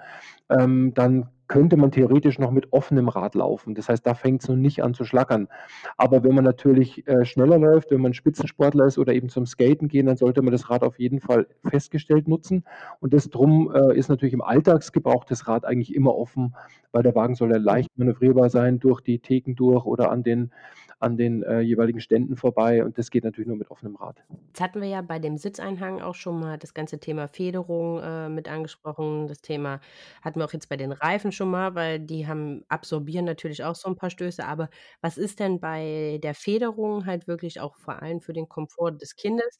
ähm, 0.50 0.92
dann 0.94 1.28
könnte 1.48 1.78
man 1.78 1.90
theoretisch 1.90 2.38
noch 2.38 2.50
mit 2.50 2.72
offenem 2.72 3.08
Rad 3.08 3.34
laufen. 3.34 3.74
Das 3.74 3.88
heißt, 3.88 4.06
da 4.06 4.12
fängt's 4.14 4.48
noch 4.48 4.56
nicht 4.56 4.82
an 4.82 4.92
zu 4.92 5.04
schlackern. 5.04 5.48
Aber 5.96 6.22
wenn 6.22 6.34
man 6.34 6.44
natürlich, 6.44 7.06
äh, 7.08 7.24
schneller 7.24 7.58
läuft, 7.58 7.90
wenn 7.90 8.02
man 8.02 8.12
Spitzensportler 8.12 8.84
ist 8.86 8.98
oder 8.98 9.14
eben 9.14 9.30
zum 9.30 9.46
Skaten 9.46 9.88
gehen, 9.88 10.06
dann 10.06 10.16
sollte 10.18 10.42
man 10.42 10.52
das 10.52 10.68
Rad 10.68 10.82
auf 10.82 10.98
jeden 10.98 11.20
Fall 11.20 11.46
festgestellt 11.64 12.28
nutzen. 12.28 12.64
Und 13.00 13.14
das 13.14 13.30
drum, 13.30 13.72
äh, 13.74 13.96
ist 13.96 14.08
natürlich 14.10 14.34
im 14.34 14.42
Alltagsgebrauch 14.42 15.24
das 15.24 15.48
Rad 15.48 15.64
eigentlich 15.64 15.94
immer 15.94 16.14
offen, 16.14 16.54
weil 16.92 17.02
der 17.02 17.14
Wagen 17.14 17.34
soll 17.34 17.50
ja 17.50 17.58
leicht 17.58 17.88
manövrierbar 17.96 18.50
sein, 18.50 18.78
durch 18.78 19.00
die 19.00 19.18
Theken 19.18 19.54
durch 19.56 19.84
oder 19.86 20.10
an 20.10 20.17
den 20.22 20.52
an 21.00 21.16
den, 21.16 21.42
äh, 21.44 21.60
jeweiligen 21.60 22.00
Ständen 22.00 22.36
vorbei 22.36 22.84
und 22.84 22.98
das 22.98 23.10
geht 23.10 23.24
natürlich 23.24 23.46
nur 23.48 23.56
mit 23.56 23.70
offenem 23.70 23.96
Rad. 23.96 24.24
Jetzt 24.48 24.60
hatten 24.60 24.80
wir 24.80 24.88
ja 24.88 25.02
bei 25.02 25.18
dem 25.18 25.36
Sitzeinhang 25.36 26.00
auch 26.00 26.14
schon 26.14 26.40
mal 26.40 26.58
das 26.58 26.74
ganze 26.74 26.98
Thema 26.98 27.28
Federung, 27.28 28.00
äh, 28.02 28.28
mit 28.28 28.48
angesprochen. 28.48 29.28
Das 29.28 29.40
Thema 29.40 29.80
hatten 30.22 30.40
wir 30.40 30.44
auch 30.46 30.52
jetzt 30.52 30.68
bei 30.68 30.76
den 30.76 30.92
Reifen 30.92 31.32
schon 31.32 31.50
mal, 31.50 31.74
weil 31.74 32.00
die 32.00 32.26
haben 32.26 32.64
absorbieren 32.68 33.24
natürlich 33.24 33.62
auch 33.64 33.74
so 33.76 33.88
'n 33.88 33.96
paar 33.96 34.10
Stöße. 34.10 34.44
Aber 34.44 34.68
was 35.00 35.18
ist 35.18 35.38
denn 35.40 35.60
bei 35.60 36.18
der 36.22 36.34
Federung 36.34 37.06
halt 37.06 37.28
wirklich 37.28 37.60
auch 37.60 37.76
vor 37.76 38.02
allem 38.02 38.20
für 38.20 38.32
den 38.32 38.48
Komfort 38.48 38.92
des 39.00 39.16
Kindes 39.16 39.58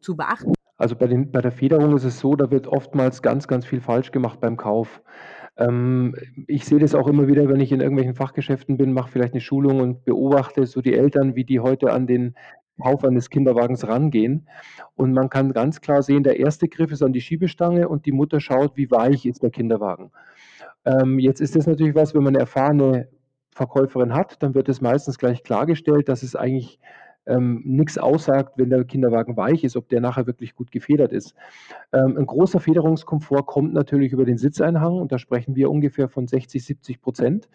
zu 0.00 0.16
beachten? 0.16 0.52
Also, 0.78 0.96
bei 0.96 1.06
den 1.06 1.30
bei 1.30 1.42
der 1.42 1.52
Federung 1.52 1.94
ist 1.94 2.04
es 2.04 2.20
so, 2.20 2.34
da 2.36 2.50
wird 2.50 2.66
oftmals 2.66 3.20
ganz, 3.20 3.46
ganz 3.48 3.66
viel 3.66 3.80
falsch 3.82 4.12
gemacht 4.12 4.40
beim 4.40 4.56
Kauf. 4.56 5.02
Ähm, 5.56 6.14
ich 6.46 6.64
sehe 6.64 6.78
das 6.78 6.94
auch 6.94 7.08
immer 7.08 7.26
wieder, 7.28 7.48
wenn 7.48 7.60
ich 7.60 7.72
in 7.72 7.80
irgendwelchen 7.80 8.14
Fachgeschäften 8.14 8.76
bin, 8.76 8.92
mache 8.92 9.10
vielleicht 9.10 9.34
'ne 9.34 9.40
Schulung 9.40 9.80
und 9.80 10.04
beobachte 10.04 10.66
so 10.66 10.80
die 10.80 10.94
Eltern, 10.94 11.34
wie 11.36 11.44
die 11.44 11.60
heute 11.60 11.92
an 11.92 12.06
den 12.06 12.34
Kauf 12.82 13.04
eines 13.04 13.28
Kinderwagens 13.30 13.86
rangehen. 13.86 14.48
Und 14.96 15.12
man 15.12 15.28
kann 15.28 15.52
ganz 15.52 15.80
klar 15.80 16.02
sehen, 16.02 16.22
der 16.22 16.38
1. 16.40 16.66
Griff 16.68 16.92
ist 16.92 17.02
an 17.02 17.12
die 17.12 17.20
Schiebestange 17.20 17.88
und 17.88 18.06
die 18.06 18.12
Mutter 18.12 18.40
schaut, 18.40 18.76
wie 18.76 18.90
weich 18.90 19.26
ist 19.26 19.42
der 19.42 19.50
Kinderwagen. 19.50 20.12
Ähm, 20.86 21.18
jetzt 21.20 21.40
ist 21.40 21.56
das 21.56 21.66
natürlich 21.66 21.94
was, 21.94 22.14
wenn 22.14 22.24
man 22.24 22.34
'ne 22.34 22.40
erfahrene 22.40 23.08
Verkäuferin 23.54 24.14
hat, 24.14 24.42
dann 24.42 24.54
wird 24.54 24.68
das 24.68 24.80
meistens 24.82 25.18
gleich 25.18 25.42
klargestellt, 25.44 26.08
dass 26.08 26.22
es 26.24 26.36
eigentlich, 26.36 26.78
ähm, 27.26 27.62
nix 27.64 27.98
aussagt, 27.98 28.54
wenn 28.56 28.70
der 28.70 28.84
Kinderwagen 28.84 29.36
weich 29.36 29.64
ist, 29.64 29.76
ob 29.76 29.88
der 29.88 30.00
nachher 30.00 30.26
wirklich 30.26 30.54
gut 30.54 30.70
gefedert 30.72 31.12
ist. 31.12 31.34
Ähm, 31.92 32.16
'n 32.18 32.26
großer 32.26 32.60
Federungskomfort 32.60 33.46
kommt 33.46 33.74
natürlich 33.74 34.12
über 34.12 34.24
den 34.24 34.38
Sitzeinhang 34.38 34.94
und 34.94 35.12
da 35.12 35.18
sprechen 35.18 35.56
wir 35.56 35.70
ungefähr 35.70 36.08
von 36.08 36.26
60, 36.28 36.64
70 36.64 37.00
%. 37.02 37.48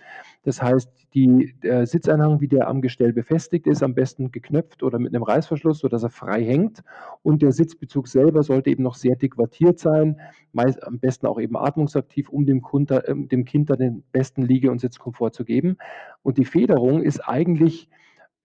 Das 0.44 0.62
heißt, 0.62 0.90
die 1.16 1.56
der 1.64 1.88
Sitzeinhang, 1.88 2.42
wie 2.42 2.48
der 2.50 2.68
am 2.68 2.82
Gestell 2.82 3.14
befestigt 3.14 3.68
ist, 3.68 3.84
am 3.84 3.96
besten 3.96 4.32
geknöpft 4.32 4.84
oder 4.84 5.00
mit 5.00 5.14
'nem 5.14 5.24
Reißverschluss, 5.24 5.80
sodass 5.80 6.04
er 6.04 6.10
frei 6.12 6.44
hängt. 6.44 6.84
Und 7.24 7.42
der 7.42 7.52
Sitzbezug 7.54 8.08
selber 8.08 8.44
sollte 8.44 8.70
eben 8.72 8.84
noch 8.84 8.96
sehr 8.96 9.16
dick 9.16 9.38
wattiert 9.38 9.80
sein, 9.80 10.20
meist 10.54 10.84
am 10.84 11.00
besten 11.00 11.28
auch 11.28 11.40
eben 11.40 11.58
atmungsaktiv, 11.58 12.30
um 12.30 12.46
dem 12.46 12.62
Kunter 12.62 13.08
ähm, 13.10 13.28
dem 13.30 13.46
Kind 13.46 13.70
dann 13.70 13.80
den 13.80 14.04
besten 14.12 14.44
Liege 14.44 14.72
und 14.72 14.80
Sitzkomfort 14.82 15.32
zu 15.34 15.46
geben. 15.46 15.78
Und 16.24 16.38
die 16.38 16.46
Federung 16.46 17.02
ist 17.04 17.20
eigentlich, 17.22 17.90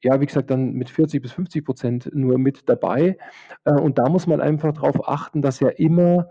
ja, 0.03 0.21
wie 0.21 0.27
gesagt, 0.27 0.51
dann 0.51 0.73
mit 0.73 0.91
40 0.91 1.23
bis 1.23 1.33
50 1.33 1.65
% 1.65 2.11
nur 2.15 2.39
mit 2.39 2.69
dabei. 2.69 3.19
Äh, 3.65 3.73
und 3.73 3.99
da 3.99 4.09
muss 4.09 4.27
man 4.27 4.41
einfach 4.41 4.73
drauf 4.73 5.09
achten, 5.09 5.43
dass 5.43 5.61
ja 5.61 5.69
immer 5.69 6.29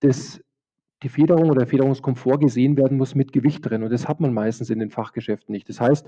das 0.00 0.40
die 1.02 1.08
Federung 1.08 1.44
oder 1.50 1.60
der 1.60 1.66
Federungskomfort 1.68 2.38
gesehen 2.40 2.76
werden 2.76 2.98
muss 2.98 3.14
mit 3.14 3.32
Gewicht 3.32 3.68
drin 3.68 3.82
und 3.82 3.90
das 3.92 4.08
hat 4.08 4.20
man 4.20 4.34
meistens 4.34 4.70
in 4.70 4.78
den 4.78 4.90
Fachgeschäften 4.90 5.52
nicht. 5.52 5.68
Das 5.68 5.80
heißt, 5.80 6.06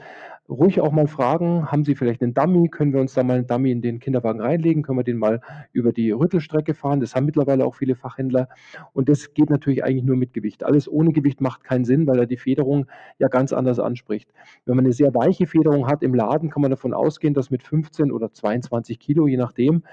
ruhig 0.48 0.80
auch 0.80 0.92
mal 0.92 1.06
fragen: 1.06 1.70
„Haben 1.72 1.84
Sie 1.84 1.94
vielleicht 1.94 2.20
'nen 2.22 2.34
Dummy? 2.34 2.68
Können 2.68 2.92
wir 2.92 3.00
uns 3.00 3.14
da 3.14 3.22
mal 3.22 3.38
'n 3.38 3.46
Dummy 3.46 3.70
in 3.72 3.82
den 3.82 4.00
Kinderwagen 4.00 4.40
reinlegen? 4.40 4.82
Können 4.82 4.98
wir 4.98 5.04
den 5.04 5.18
mal 5.18 5.40
über 5.72 5.92
die 5.92 6.10
Rüttelstrecke 6.10 6.74
fahren?“ 6.74 7.00
Das 7.00 7.14
haben 7.14 7.24
mittlerweile 7.26 7.64
auch 7.66 7.74
viele 7.74 7.94
Fachhändler. 7.96 8.48
Und 8.92 9.08
das 9.08 9.32
geht 9.34 9.50
natürlich 9.50 9.84
eigentlich 9.84 10.04
nur 10.04 10.16
mit 10.16 10.34
Gewicht. 10.34 10.64
Alles 10.64 10.88
ohne 10.90 11.12
Gewicht 11.12 11.40
macht 11.40 11.64
keinen 11.64 11.84
Sinn, 11.84 12.06
weil 12.06 12.18
er 12.18 12.26
die 12.26 12.36
Federung 12.36 12.86
ja 13.18 13.28
ganz 13.28 13.52
anders 13.52 13.78
anspricht. 13.80 14.30
Wenn 14.66 14.76
man 14.76 14.84
'ne 14.84 14.92
sehr 14.92 15.14
weiche 15.14 15.46
Federung 15.46 15.86
hat 15.88 16.02
im 16.02 16.14
Laden, 16.14 16.50
kann 16.50 16.62
man 16.62 16.70
davon 16.70 16.94
ausgehen, 16.94 17.34
dass 17.34 17.50
mit 17.50 17.62
15 17.62 18.12
oder 18.12 18.32
22 18.32 18.98
Kilo, 19.00 19.26
je 19.26 19.36
nachdem, 19.38 19.84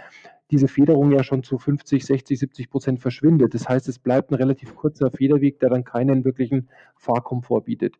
diese 0.51 0.67
Federung 0.67 1.11
ja 1.11 1.23
schon 1.23 1.43
zu 1.43 1.57
50, 1.57 2.05
60, 2.05 2.39
70 2.39 2.69
% 2.71 2.99
verschwindet. 3.01 3.53
Das 3.53 3.69
heißt, 3.69 3.87
es 3.89 3.99
bleibt 3.99 4.31
'n 4.31 4.35
relativ 4.35 4.75
kurzer 4.75 5.11
Federweg, 5.11 5.59
der 5.59 5.69
dann 5.69 5.83
keinen 5.83 6.25
wirklichen 6.25 6.69
Fahrkomfort 6.95 7.61
bietet. 7.65 7.95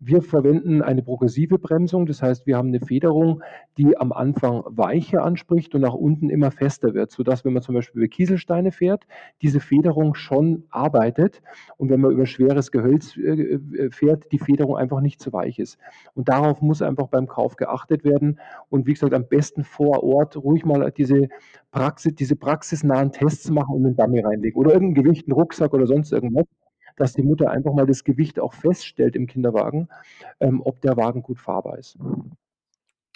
Wir 0.00 0.22
verwenden 0.22 0.82
eine 0.82 1.02
progressive 1.02 1.58
Bremsung, 1.58 2.06
das 2.06 2.22
heißt, 2.22 2.46
wir 2.46 2.56
haben 2.56 2.70
'ne 2.70 2.80
Federung, 2.80 3.42
die 3.78 3.96
am 3.96 4.12
Anfang 4.12 4.62
weicher 4.66 5.22
anspricht 5.24 5.74
und 5.76 5.82
nach 5.82 5.94
unten 5.94 6.30
immer 6.30 6.50
fester 6.50 6.94
wird, 6.94 7.10
sodass, 7.12 7.44
wenn 7.44 7.52
man 7.52 7.62
zum 7.62 7.74
Beispiel 7.76 8.02
über 8.02 8.08
Kieselsteine 8.08 8.72
fährt, 8.72 9.06
diese 9.42 9.60
Federung 9.60 10.14
schon 10.14 10.64
arbeitet 10.70 11.42
und 11.78 11.90
wenn 11.90 12.00
man 12.00 12.12
über 12.12 12.26
schweres 12.26 12.72
Gehölz, 12.72 13.16
äh, 13.16 13.20
äh, 13.22 13.90
fährt, 13.92 14.32
die 14.32 14.38
Federung 14.40 14.76
einfach 14.76 15.00
nicht 15.00 15.20
zu 15.20 15.32
weich 15.32 15.58
ist. 15.60 15.78
Und 16.14 16.28
darauf 16.28 16.62
muss 16.62 16.82
einfach 16.82 17.08
beim 17.08 17.28
Kauf 17.28 17.56
geachtet 17.56 18.04
werden 18.04 18.40
und 18.70 18.86
wie 18.86 18.94
gesagt, 18.94 19.14
am 19.14 19.28
besten 19.28 19.64
vor 19.64 20.02
Ort 20.04 20.36
ruhig 20.36 20.64
mal 20.64 20.90
diese 20.96 21.28
Praxi 21.82 22.14
diese 22.14 22.36
praxisnahen 22.36 23.10
Tests 23.12 23.50
machen 23.50 23.74
und 23.76 23.82
'nen 23.82 23.96
Dummy 23.96 24.20
reinlegen 24.20 24.56
oder 24.60 24.72
irgend 24.74 24.90
'n 24.98 25.02
Gewicht, 25.04 25.26
'n 25.28 25.32
Rucksack 25.32 25.74
oder 25.74 25.86
sonst 25.88 26.12
irgendwas, 26.12 26.46
dass 26.96 27.14
die 27.14 27.22
Mutter 27.24 27.50
einfach 27.50 27.72
mal 27.74 27.86
das 27.86 28.04
Gewicht 28.04 28.38
auch 28.40 28.54
feststellt 28.54 29.16
im 29.16 29.26
Kinderwagen, 29.26 29.88
ähm, 30.40 30.62
ob 30.64 30.80
der 30.82 30.96
Wagen 30.96 31.22
gut 31.22 31.40
fahrbar 31.40 31.78
ist. 31.78 31.98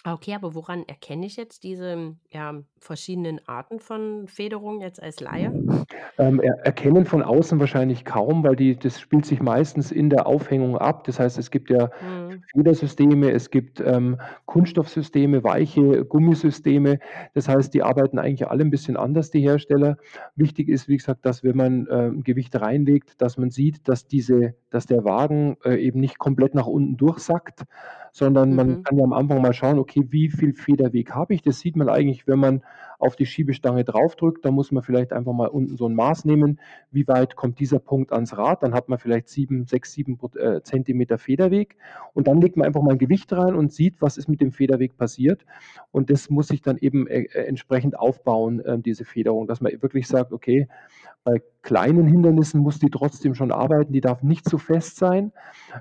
Okay, 0.05 0.35
aber 0.35 0.53
woran 0.53 0.83
erkenne 0.87 1.25
ich 1.25 1.35
jetzt 1.37 1.63
diese, 1.63 2.17
ja, 2.29 2.63
verschiedenen 2.79 3.45
Arten 3.47 3.79
von 3.79 4.27
Federung 4.27 4.81
jetzt 4.81 5.01
als 5.01 5.19
Laie? 5.19 5.57
Ähm, 6.19 6.39
er 6.41 6.55
erkennen 6.65 7.05
von 7.05 7.21
außen 7.23 7.59
wahrscheinlich 7.59 8.05
kaum, 8.05 8.43
weil 8.43 8.55
die 8.55 8.77
das 8.77 8.99
spielt 8.99 9.25
sich 9.25 9.41
meistens 9.41 9.91
in 9.91 10.09
der 10.09 10.25
Aufhängung 10.27 10.77
ab. 10.77 11.03
Das 11.05 11.19
heißt, 11.19 11.37
es 11.37 11.51
gibt 11.51 11.69
ja 11.69 11.89
Mhm. 12.01 12.47
Federsysteme, 12.55 13.31
es 13.31 13.51
gibt, 13.51 13.81
ähm, 13.81 14.17
Kunststoffsysteme, 14.45 15.43
weiche 15.43 16.05
Gummisysteme. 16.05 16.99
Das 17.33 17.47
heißt, 17.49 17.73
die 17.73 17.83
arbeiten 17.83 18.19
eigentlich 18.19 18.47
alle 18.49 18.63
'n 18.63 18.71
bisschen 18.71 18.97
anders, 18.97 19.31
die 19.31 19.41
Hersteller. 19.41 19.97
Wichtig 20.35 20.69
ist, 20.69 20.87
wie 20.87 20.97
gesagt, 20.97 21.25
dass 21.25 21.43
wenn 21.43 21.57
man, 21.57 21.87
äh, 21.87 22.11
Gewicht 22.23 22.59
reinlegt, 22.59 23.21
dass 23.21 23.37
man 23.37 23.49
sieht, 23.51 23.87
dass 23.87 24.07
diese 24.07 24.55
dass 24.69 24.85
der 24.87 25.03
Wagen, 25.05 25.57
äh, 25.65 25.75
eben 25.77 25.99
nicht 25.99 26.17
komplett 26.19 26.55
nach 26.55 26.67
unten 26.67 26.97
durchsackt, 26.97 27.63
sondern 28.17 28.53
man 28.55 28.77
Mhm. 28.77 28.83
kann 28.83 28.97
ja 28.97 29.03
am 29.05 29.13
Anfang 29.13 29.41
mal 29.41 29.53
schauen: 29.53 29.79
„Okay, 29.79 30.05
wie 30.09 30.29
viel 30.29 30.53
Federweg 30.53 31.11
habe 31.15 31.33
ich?“ 31.35 31.41
Das 31.43 31.59
sieht 31.59 31.75
man 31.77 31.89
eigentlich, 31.89 32.27
wenn 32.27 32.39
man 32.39 32.63
auf 32.99 33.15
die 33.15 33.25
Schiebestange 33.25 33.83
draufdrückt. 33.83 34.43
Da 34.45 34.51
muss 34.51 34.71
man 34.71 34.83
vielleicht 34.83 35.13
einfach 35.13 35.33
mal 35.33 35.47
unten 35.47 35.77
so 35.77 35.85
'n 35.87 35.95
Maß 35.95 36.25
nehmen. 36.25 36.59
Wie 36.91 37.07
weit 37.07 37.35
kommt 37.35 37.59
dieser 37.59 37.79
Punkt 37.79 38.11
ans 38.13 38.37
Rad? 38.37 38.63
Dann 38.63 38.73
hat 38.73 38.89
man 38.89 38.99
vielleicht 38.99 39.29
7 39.29 39.65
6, 39.65 39.93
7 39.93 40.17
Prot 40.17 40.35
äh, 40.37 40.61
Zentimeter 40.63 41.17
Federweg. 41.17 41.75
Und 42.13 42.27
dann 42.27 42.41
legt 42.41 42.57
man 42.57 42.67
einfach 42.67 42.81
mal 42.81 42.93
'n 42.93 42.97
Gewicht 42.99 43.31
rein 43.33 43.55
und 43.55 43.71
sieht, 43.73 44.01
was 44.01 44.17
ist 44.17 44.29
mit 44.29 44.41
dem 44.41 44.51
Federweg 44.51 44.97
passiert. 44.97 45.45
Und 45.91 46.09
das 46.09 46.29
muss 46.29 46.47
sich 46.49 46.61
dann 46.61 46.77
eben, 46.77 47.07
äh, 47.07 47.23
äh, 47.23 47.45
entsprechend 47.47 47.97
aufbauen, 47.99 48.59
äh, 48.61 48.79
diese 48.79 49.05
Federung, 49.05 49.47
dass 49.47 49.61
man 49.61 49.71
wirklich 49.81 50.07
sagt: 50.07 50.33
„Okay, 50.33 50.67
bei 51.23 51.41
kleinen 51.63 52.07
Hindernissen 52.07 52.61
muss 52.61 52.79
die 52.79 52.89
trotzdem 52.91 53.35
schon 53.35 53.51
arbeiten, 53.51 53.93
die 53.93 54.01
darf 54.01 54.23
nicht 54.23 54.49
zu 54.49 54.57
fest 54.59 54.97
sein, 54.97 55.33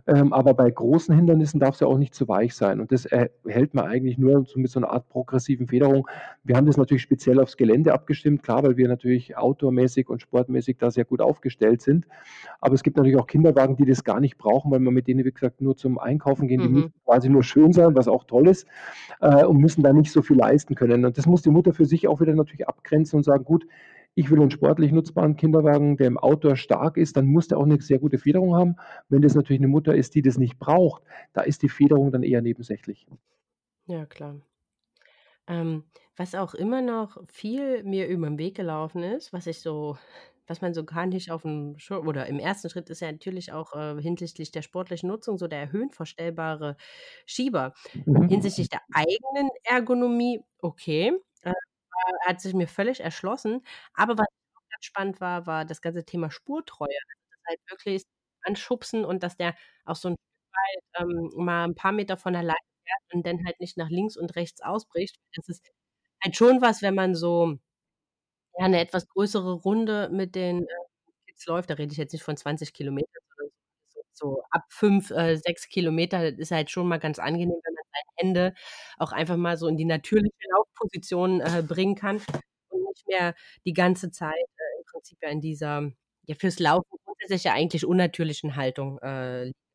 ähm, 0.07 0.33
aber 0.33 0.55
bei 0.55 0.71
großen 0.71 1.15
Hindernissen 1.17 1.61
darf 1.61 1.77
sie 1.77 1.87
auch 1.87 1.99
nicht 1.99 2.15
zu 2.15 2.29
weich 2.29 2.55
sein.“ 2.55 2.81
Und 2.81 2.93
das 2.93 3.07
erhält 3.07 3.75
man 3.75 3.87
eigentlich 3.87 4.19
nur 4.19 4.47
mit 4.57 4.71
so 4.71 4.81
'ner 4.81 4.91
Art 4.91 5.09
progressiven 5.09 5.69
Federung. 5.69 6.09
Wir 6.45 6.57
haben 6.57 6.67
das 6.67 6.77
natürlich 6.79 7.03
speziell 7.07 7.41
aufs 7.41 7.57
Gelände 7.57 7.95
abgestimmt, 7.95 8.43
klar, 8.45 8.63
weil 8.65 8.77
wir 8.79 8.89
natürlich 8.89 9.37
outdoor-mäßig 9.39 10.09
und 10.11 10.23
sportmäßig 10.23 10.79
da 10.79 10.91
sehr 10.93 11.07
gut 11.07 11.23
aufgestellt 11.23 11.83
sind. 11.83 12.07
Aber 12.61 12.75
es 12.75 12.83
gibt 12.85 12.97
natürlich 12.99 13.19
auch 13.19 13.27
Kinderwagen, 13.29 13.77
die 13.77 13.87
das 13.87 14.05
gar 14.05 14.21
nicht 14.21 14.39
brauchen, 14.39 14.71
weil 14.73 14.81
man 14.81 14.95
mit 14.95 15.09
denen, 15.09 15.25
wie 15.27 15.33
gesagt, 15.33 15.61
nur 15.63 15.77
zum 15.77 15.99
Einkaufen 15.99 16.49
gehen. 16.49 16.63
Die 16.63 16.69
müssen 16.71 16.85
Mhm. 16.85 16.93
quasi 17.05 17.29
nur 17.31 17.45
schön 17.45 17.73
sein, 17.73 17.97
was 17.97 18.09
auch 18.09 18.25
toll 18.25 18.49
ist, 18.49 18.67
äh, 19.21 19.45
und 19.45 19.59
müssen 19.59 19.83
da 19.85 19.93
nicht 19.93 20.13
so 20.13 20.23
viel 20.23 20.37
leisten 20.39 20.75
können. 20.77 21.05
Und 21.07 21.19
das 21.19 21.27
muss 21.27 21.43
die 21.43 21.51
Mutter 21.51 21.73
für 21.75 21.87
sich 21.87 22.09
auch 22.09 22.21
wieder 22.21 22.35
natürlich 22.35 22.69
abgrenzen 22.69 23.19
und 23.19 23.25
sagen: 23.25 23.45
„Gut, 23.45 23.67
ich 24.17 24.31
will 24.31 24.41
'n 24.43 24.51
sportlich 24.53 24.93
nutzbaren 24.93 25.37
Kinderwagen, 25.37 25.97
der 25.99 26.09
im 26.09 26.19
Outdoor 26.19 26.57
stark 26.57 26.97
ist, 26.99 27.17
dann 27.19 27.27
muss 27.27 27.49
der 27.49 27.59
auch 27.59 27.67
'ne 27.67 27.81
sehr 27.81 27.99
gute 28.01 28.19
Federung 28.19 28.55
haben.“ 28.57 28.77
Wenn 29.11 29.23
das 29.23 29.35
natürlich 29.37 29.61
'ne 29.63 29.69
Mutter 29.69 29.95
ist, 29.97 30.15
die 30.17 30.23
das 30.23 30.39
nicht 30.39 30.59
braucht, 30.61 31.03
da 31.35 31.43
ist 31.43 31.63
die 31.63 31.71
Federung 31.71 32.13
dann 32.13 32.23
eher 32.25 32.43
nebensächlich. 32.43 33.07
Ja, 33.89 34.05
klar. 34.07 34.41
Ähm, 35.49 35.85
was 36.17 36.35
auch 36.35 36.55
immer 36.55 36.81
noch 36.83 37.19
viel 37.29 37.83
mir 37.85 38.07
übern 38.09 38.39
Weg 38.39 38.57
gelaufen 38.57 39.03
ist, 39.03 39.33
was 39.33 39.47
ich 39.47 39.61
so 39.61 39.99
was 40.49 40.61
man 40.61 40.75
so 40.75 40.85
gar 40.85 41.07
nicht 41.07 41.31
aufm 41.33 41.77
Schir 41.79 42.05
oder 42.07 42.27
im 42.27 42.39
1. 42.39 42.71
Schritt 42.71 42.89
ist 42.91 43.01
ja 43.01 43.11
natürlich 43.11 43.53
auch, 43.53 43.73
äh, 43.75 44.01
hinsichtlich 44.01 44.53
der 44.53 44.63
sportlichen 44.63 45.09
Nutzung 45.09 45.39
so 45.39 45.49
der 45.49 45.73
höhenverstellbare 45.73 46.77
Schieber. 47.27 47.75
Mhm. 47.95 48.29
Hinsichtlich 48.29 48.69
der 48.69 48.81
eigenen 48.93 49.51
Ergonomie, 49.65 50.41
okay, 50.61 51.13
äh, 51.43 51.53
hat 52.27 52.41
sich 52.43 52.55
mir 52.55 52.69
völlig 52.69 53.01
erschlossen. 53.01 53.63
Aber 53.95 54.19
was 54.19 54.27
auch 54.57 54.63
ganz 54.71 54.85
spannend 54.87 55.21
war, 55.23 55.47
war 55.47 55.65
das 55.67 55.83
ganze 55.83 56.05
Thema 56.05 56.31
Spurtreue. 56.31 56.89
Das 57.31 57.41
halt 57.49 57.61
wirklich 57.71 58.05
anschubsen 58.43 59.05
und 59.07 59.23
dass 59.25 59.37
der 59.39 59.57
auch 59.87 59.97
so 59.97 60.09
'n 60.11 60.17
Stück 60.17 60.55
weit, 60.55 61.03
ähm, 61.09 61.45
mal 61.45 61.65
'n 61.67 61.75
paar 61.77 61.93
Meter 61.93 62.17
von 62.19 62.37
alleine 62.37 62.59
fährt 62.87 63.15
und 63.15 63.27
dann 63.27 63.45
halt 63.47 63.61
nicht 63.61 63.77
nach 63.79 63.91
links 63.91 64.17
und 64.19 64.37
rechts 64.37 64.63
ausbricht. 64.63 65.17
Das 65.37 65.49
ist 65.49 65.71
halt 66.27 66.37
schon 66.37 66.63
was, 66.63 66.83
wenn 66.83 66.95
man 66.97 67.15
so, 67.17 67.59
ja, 68.59 68.69
'ne 68.69 68.81
etwas 68.81 69.09
größere 69.09 69.53
Runde 69.55 70.11
mit 70.13 70.35
den, 70.37 70.63
äh, 70.65 70.67
Kids 71.29 71.47
läuft, 71.47 71.71
da 71.71 71.75
rede 71.75 71.93
ich 71.93 71.99
jetzt 71.99 72.13
nicht 72.15 72.25
von 72.25 72.37
20 72.39 72.75
Kilometern, 72.75 73.23
sondern 73.39 73.53
so 74.15 74.43
ab 74.51 74.65
5, 74.71 75.11
äh, 75.13 75.37
6 75.39 75.69
Kilometer 75.69 76.27
ist 76.39 76.53
halt 76.53 76.71
schon 76.71 76.89
mal 76.89 76.99
ganz 76.99 77.19
angenehm, 77.21 77.57
wenn 77.65 77.75
man 77.75 77.85
seine 77.93 78.13
Hände 78.19 78.55
auch 78.99 79.13
einfach 79.13 79.37
mal 79.39 79.57
so 79.59 79.69
in 79.69 79.77
die 79.79 79.85
natürliche 79.87 80.35
Laufposition, 80.57 81.41
äh, 81.43 81.63
bringen 81.67 81.97
kann 81.97 82.19
und 82.71 82.83
nicht 82.91 83.07
mehr 83.09 83.35
die 83.67 83.75
ganze 83.75 84.11
Zeit, 84.13 84.35
äh, 84.37 84.79
im 84.81 84.85
Prinzip 84.93 85.19
ja 85.23 85.31
in 85.31 85.41
dieser 85.43 85.93
ja, 86.27 86.35
fürs 86.37 86.59
Laufen 86.61 86.89
grundsätzlich 87.05 87.45
ja 87.45 87.55
eigentlich 87.55 87.87
unnatürlichen 87.87 88.57
Haltung, 88.57 88.99
äh, 89.01 89.45
liegen 89.47 89.55
hat. 89.55 89.66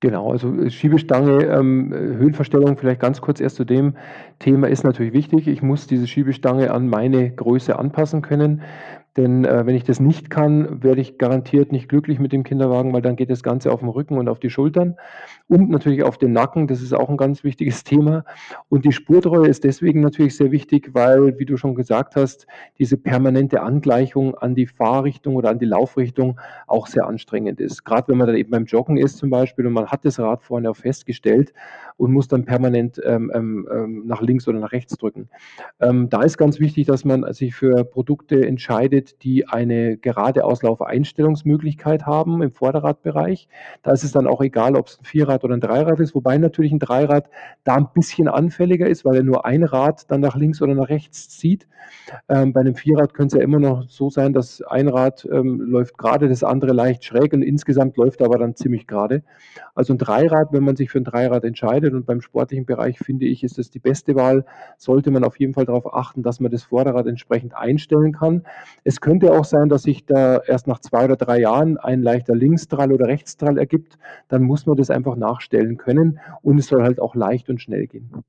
Genau, 0.00 0.30
also, 0.30 0.54
äh, 0.54 0.70
Schiebestange, 0.70 1.44
ähm, 1.44 1.92
äh, 1.92 1.96
Höhenverstellung 1.96 2.76
vielleicht 2.76 3.00
ganz 3.00 3.20
kurz 3.20 3.40
erst 3.40 3.56
zu 3.56 3.64
dem 3.64 3.96
Thema 4.38 4.68
ist 4.68 4.82
natürlich 4.84 5.12
wichtig. 5.12 5.46
Ich 5.48 5.62
muss 5.62 5.86
diese 5.86 6.06
Schiebestange 6.06 6.70
an 6.72 6.88
meine 6.88 7.30
Größe 7.30 7.78
anpassen 7.78 8.22
können, 8.22 8.62
denn, 9.16 9.44
äh, 9.44 9.66
wenn 9.66 9.76
ich 9.76 9.84
das 9.84 10.00
nicht 10.00 10.30
kann, 10.30 10.82
werde 10.82 11.00
ich 11.00 11.18
garantiert 11.18 11.72
nicht 11.72 11.88
glücklich 11.88 12.18
mit 12.18 12.32
dem 12.32 12.42
Kinderwagen, 12.44 12.92
weil 12.92 13.02
dann 13.02 13.16
geht 13.16 13.30
das 13.30 13.42
Ganze 13.42 13.70
auf 13.72 13.82
'n 13.82 13.88
Rücken 13.88 14.18
und 14.18 14.28
auf 14.28 14.40
die 14.40 14.50
Schultern 14.50 14.96
und 15.48 15.70
natürlich 15.70 16.02
auf 16.02 16.18
den 16.18 16.32
Nacken. 16.32 16.66
Das 16.66 16.82
ist 16.82 16.92
auch 16.94 17.08
'n 17.10 17.16
ganz 17.16 17.44
wichtiges 17.44 17.84
Thema. 17.84 18.24
Und 18.68 18.84
die 18.84 18.92
Spurtreue 18.92 19.48
ist 19.48 19.64
deswegen 19.64 20.00
natürlich 20.00 20.36
sehr 20.36 20.50
wichtig, 20.52 20.90
weil, 20.94 21.38
wie 21.38 21.44
du 21.46 21.56
schon 21.56 21.74
gesagt 21.74 22.16
hast, 22.16 22.46
diese 22.78 22.96
permanente 22.96 23.62
Angleichung 23.62 24.34
an 24.36 24.54
die 24.54 24.66
Fahrrichtung 24.66 25.36
oder 25.36 25.50
an 25.50 25.58
die 25.58 25.66
Laufrichtung 25.66 26.40
auch 26.66 26.86
sehr 26.88 27.06
anstrengend 27.06 27.60
ist. 27.60 27.84
Grad 27.84 28.08
wenn 28.08 28.18
man 28.18 28.26
dann 28.26 28.36
eben 28.36 28.50
beim 28.50 28.64
Joggen 28.66 28.96
ist 28.96 29.18
zum 29.18 29.30
Beispiel 29.30 29.66
und 29.66 29.72
man 29.74 29.86
hat 29.88 30.04
das 30.04 30.18
Rad 30.18 30.42
vorne 30.42 30.70
auch 30.70 30.76
festgestellt 30.76 31.52
und 31.96 32.12
muss 32.12 32.28
dann 32.28 32.44
permanent, 32.44 33.00
ähm, 33.04 33.30
ähm, 33.34 33.68
ähm, 33.72 34.02
nach 34.06 34.20
links 34.22 34.48
oder 34.48 34.58
nach 34.58 34.72
rechts 34.72 34.96
drücken. 34.96 35.28
Ähm, 35.80 36.08
da 36.10 36.22
ist 36.22 36.38
ganz 36.38 36.60
wichtig, 36.60 36.86
dass 36.86 37.04
man 37.04 37.32
sich 37.32 37.54
für 37.54 37.84
Produkte 37.84 38.46
entscheidet, 38.46 39.03
die 39.22 39.48
eine 39.48 39.96
gerade 39.98 40.44
Auslauf-Einstellungsmöglichkeit 40.44 42.06
haben 42.06 42.42
im 42.42 42.52
Vorderradbereich. 42.52 43.48
Da 43.82 43.92
ist 43.92 44.04
es 44.04 44.12
dann 44.12 44.26
auch 44.26 44.40
egal, 44.42 44.76
ob's 44.76 44.98
'n 45.00 45.04
Vierrad 45.04 45.44
oder 45.44 45.54
'n 45.54 45.60
Dreirad 45.60 46.00
ist, 46.00 46.14
wobei 46.14 46.38
natürlich 46.38 46.72
'n 46.72 46.78
Dreirad 46.78 47.28
da 47.64 47.76
'n 47.76 47.88
bisschen 47.94 48.28
anfälliger 48.28 48.86
ist, 48.88 49.04
weil 49.04 49.16
er 49.16 49.22
nur 49.22 49.44
ein 49.46 49.62
Rad 49.64 50.10
dann 50.10 50.20
nach 50.20 50.36
links 50.36 50.62
oder 50.62 50.74
nach 50.74 50.88
rechts 50.88 51.28
zieht. 51.28 51.66
Ähm, 52.28 52.52
bei 52.54 52.62
'nem 52.62 52.74
Vierrad 52.76 53.14
könnte 53.14 53.36
es 53.36 53.40
ja 53.40 53.44
immer 53.44 53.60
noch 53.60 53.84
so 53.88 54.10
sein, 54.10 54.32
dass 54.34 54.62
ein 54.62 54.88
Rad, 54.88 55.28
ähm, 55.32 55.60
läuft 55.60 55.98
grade, 55.98 56.28
das 56.28 56.44
andere 56.44 56.72
leicht 56.74 57.04
schräg 57.04 57.32
und 57.34 57.42
insgesamt 57.42 57.96
läuft 57.98 58.20
er 58.20 58.26
aber 58.26 58.38
dann 58.38 58.56
ziemlich 58.56 58.86
grade. 58.86 59.22
Also 59.74 59.92
'n 59.94 59.98
Dreirad 59.98 60.48
wenn 60.52 60.64
man 60.64 60.76
sich 60.76 60.90
für 60.90 60.98
'n 60.98 61.04
Dreirad 61.04 61.44
entscheidet 61.44 61.94
und 61.94 62.06
beim 62.06 62.20
sportlichen 62.22 62.66
Bereich 62.66 62.98
finde 63.00 63.26
ich, 63.26 63.44
ist 63.44 63.58
das 63.58 63.70
die 63.70 63.80
beste 63.80 64.14
Wahl, 64.16 64.44
sollte 64.78 65.10
man 65.12 65.24
auf 65.24 65.38
jeden 65.40 65.54
Fall 65.54 65.66
darauf 65.66 65.92
achten, 65.94 66.22
dass 66.22 66.40
man 66.40 66.50
das 66.52 66.64
Vorderrad 66.64 67.06
entsprechend 67.08 67.56
einstellen 67.56 68.12
kann. 68.12 68.44
Es 68.84 68.93
könnte 69.00 69.32
auch 69.32 69.44
sein, 69.44 69.68
dass 69.68 69.82
sich 69.84 70.04
da 70.06 70.38
erst 70.38 70.66
nach 70.66 70.80
2 70.80 71.04
oder 71.04 71.16
3 71.16 71.38
Jahren 71.40 71.76
ein 71.78 72.02
leichter 72.02 72.34
Linksdrall 72.34 72.92
oder 72.92 73.06
Rechtsdrall 73.06 73.58
ergibt. 73.58 73.98
Dann 74.28 74.42
muss 74.42 74.66
man 74.66 74.76
das 74.76 74.90
einfach 74.90 75.16
nachstellen 75.16 75.76
können 75.78 76.20
und 76.42 76.58
es 76.58 76.66
soll 76.68 76.82
halt 76.82 77.00
auch 77.00 77.14
leicht 77.14 77.48
und 77.50 77.60
schnell 77.60 77.86
gehen. 77.86 78.24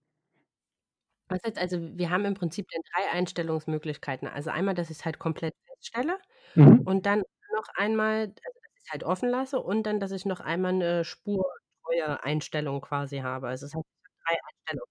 Was 1.30 1.40
jetzt 1.44 1.58
also, 1.58 1.80
wir 1.98 2.10
haben 2.12 2.26
im 2.26 2.36
Prinzip 2.36 2.68
dann 2.72 2.82
3 2.94 3.12
Einstellungsmöglichkeiten. 3.12 4.28
Also, 4.28 4.52
einmal, 4.52 4.76
dass 4.76 4.90
ich's 4.92 5.06
halt 5.06 5.18
komplett 5.18 5.56
feststelle 5.66 6.20
Mhm. 6.56 6.86
und 6.86 7.06
dann 7.08 7.24
noch 7.56 7.68
einmal, 7.76 8.30
dass 8.30 8.54
ich's 8.78 8.92
halt 8.92 9.04
offen 9.04 9.30
lasse 9.30 9.60
und 9.62 9.84
dann, 9.86 10.00
dass 10.00 10.12
ich 10.12 10.26
noch 10.26 10.40
einmal 10.42 10.74
'ne 10.74 11.04
Spurtreueeinstellung 11.06 12.82
quasi 12.82 13.20
habe. 13.20 13.48
Also, 13.50 13.68
ich 13.68 13.74
habe 13.76 13.86
3 14.26 14.36
Einstelloptionen. 14.50 14.88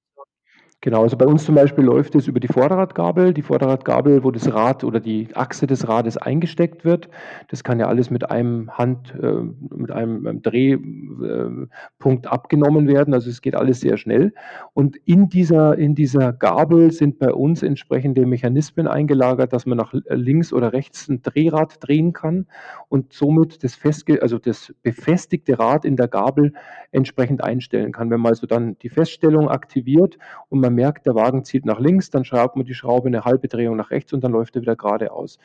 Genau, 0.84 1.02
also 1.02 1.16
bei 1.16 1.24
uns 1.26 1.46
zum 1.46 1.54
Beispiel 1.54 1.82
läuft 1.82 2.14
es 2.14 2.28
über 2.28 2.40
die 2.40 2.46
Vorderradgabel. 2.46 3.32
Die 3.32 3.40
Vorderradgabel, 3.40 4.22
wo 4.22 4.30
das 4.30 4.52
Rad 4.52 4.84
oder 4.84 5.00
die 5.00 5.28
Achse 5.32 5.66
des 5.66 5.88
Rades 5.88 6.18
eingesteckt 6.18 6.84
wird. 6.84 7.08
Das 7.48 7.64
kann 7.64 7.80
ja 7.80 7.86
alles 7.88 8.10
mit 8.10 8.30
einem 8.30 8.70
Hand 8.70 9.14
äh, 9.18 9.32
mit 9.74 9.90
einem, 9.90 10.26
einem 10.26 10.42
Drehpunkt 10.42 12.26
äh, 12.26 12.28
abgenommen 12.28 12.86
werden. 12.86 13.14
Also 13.14 13.30
es 13.30 13.40
geht 13.40 13.54
alles 13.54 13.80
sehr 13.80 13.96
schnell. 13.96 14.34
Und 14.74 14.96
in 15.06 15.30
dieser 15.30 15.78
in 15.78 15.94
dieser 15.94 16.34
Gabel 16.34 16.90
sind 16.90 17.18
bei 17.18 17.32
uns 17.32 17.62
entsprechende 17.62 18.26
Mechanismen 18.26 18.86
eingelagert, 18.86 19.54
dass 19.54 19.64
man 19.64 19.78
nach 19.78 19.94
links 20.10 20.52
oder 20.52 20.74
rechts 20.74 21.08
'n 21.08 21.22
Drehrad 21.22 21.78
drehen 21.80 22.12
kann 22.12 22.44
und 22.90 23.14
somit 23.14 23.64
das 23.64 23.74
festge 23.74 24.20
also 24.20 24.36
das 24.38 24.74
befestigte 24.82 25.58
Rad 25.58 25.86
in 25.86 25.96
der 25.96 26.08
Gabel 26.08 26.52
entsprechend 26.92 27.42
einstellen 27.42 27.90
kann. 27.92 28.10
Wenn 28.10 28.20
man 28.20 28.32
also 28.32 28.46
dann 28.46 28.76
die 28.80 28.90
Feststellung 28.90 29.48
aktiviert 29.48 30.18
und 30.50 30.60
man 30.60 30.73
merkt, 30.74 31.06
der 31.06 31.14
Wagen 31.14 31.44
zieht 31.44 31.64
nach 31.66 31.80
links, 31.80 32.10
dann 32.10 32.24
schraubt 32.24 32.56
man 32.56 32.66
die 32.66 32.74
Schraube 32.74 33.08
eine 33.08 33.24
halbe 33.24 33.48
Drehung 33.48 33.76
nach 33.76 33.90
rechts 33.90 34.12
und 34.12 34.22
dann 34.24 34.32
läuft 34.32 34.56
er 34.56 34.62
wieder 34.62 34.76
geradeaus. 34.76 35.38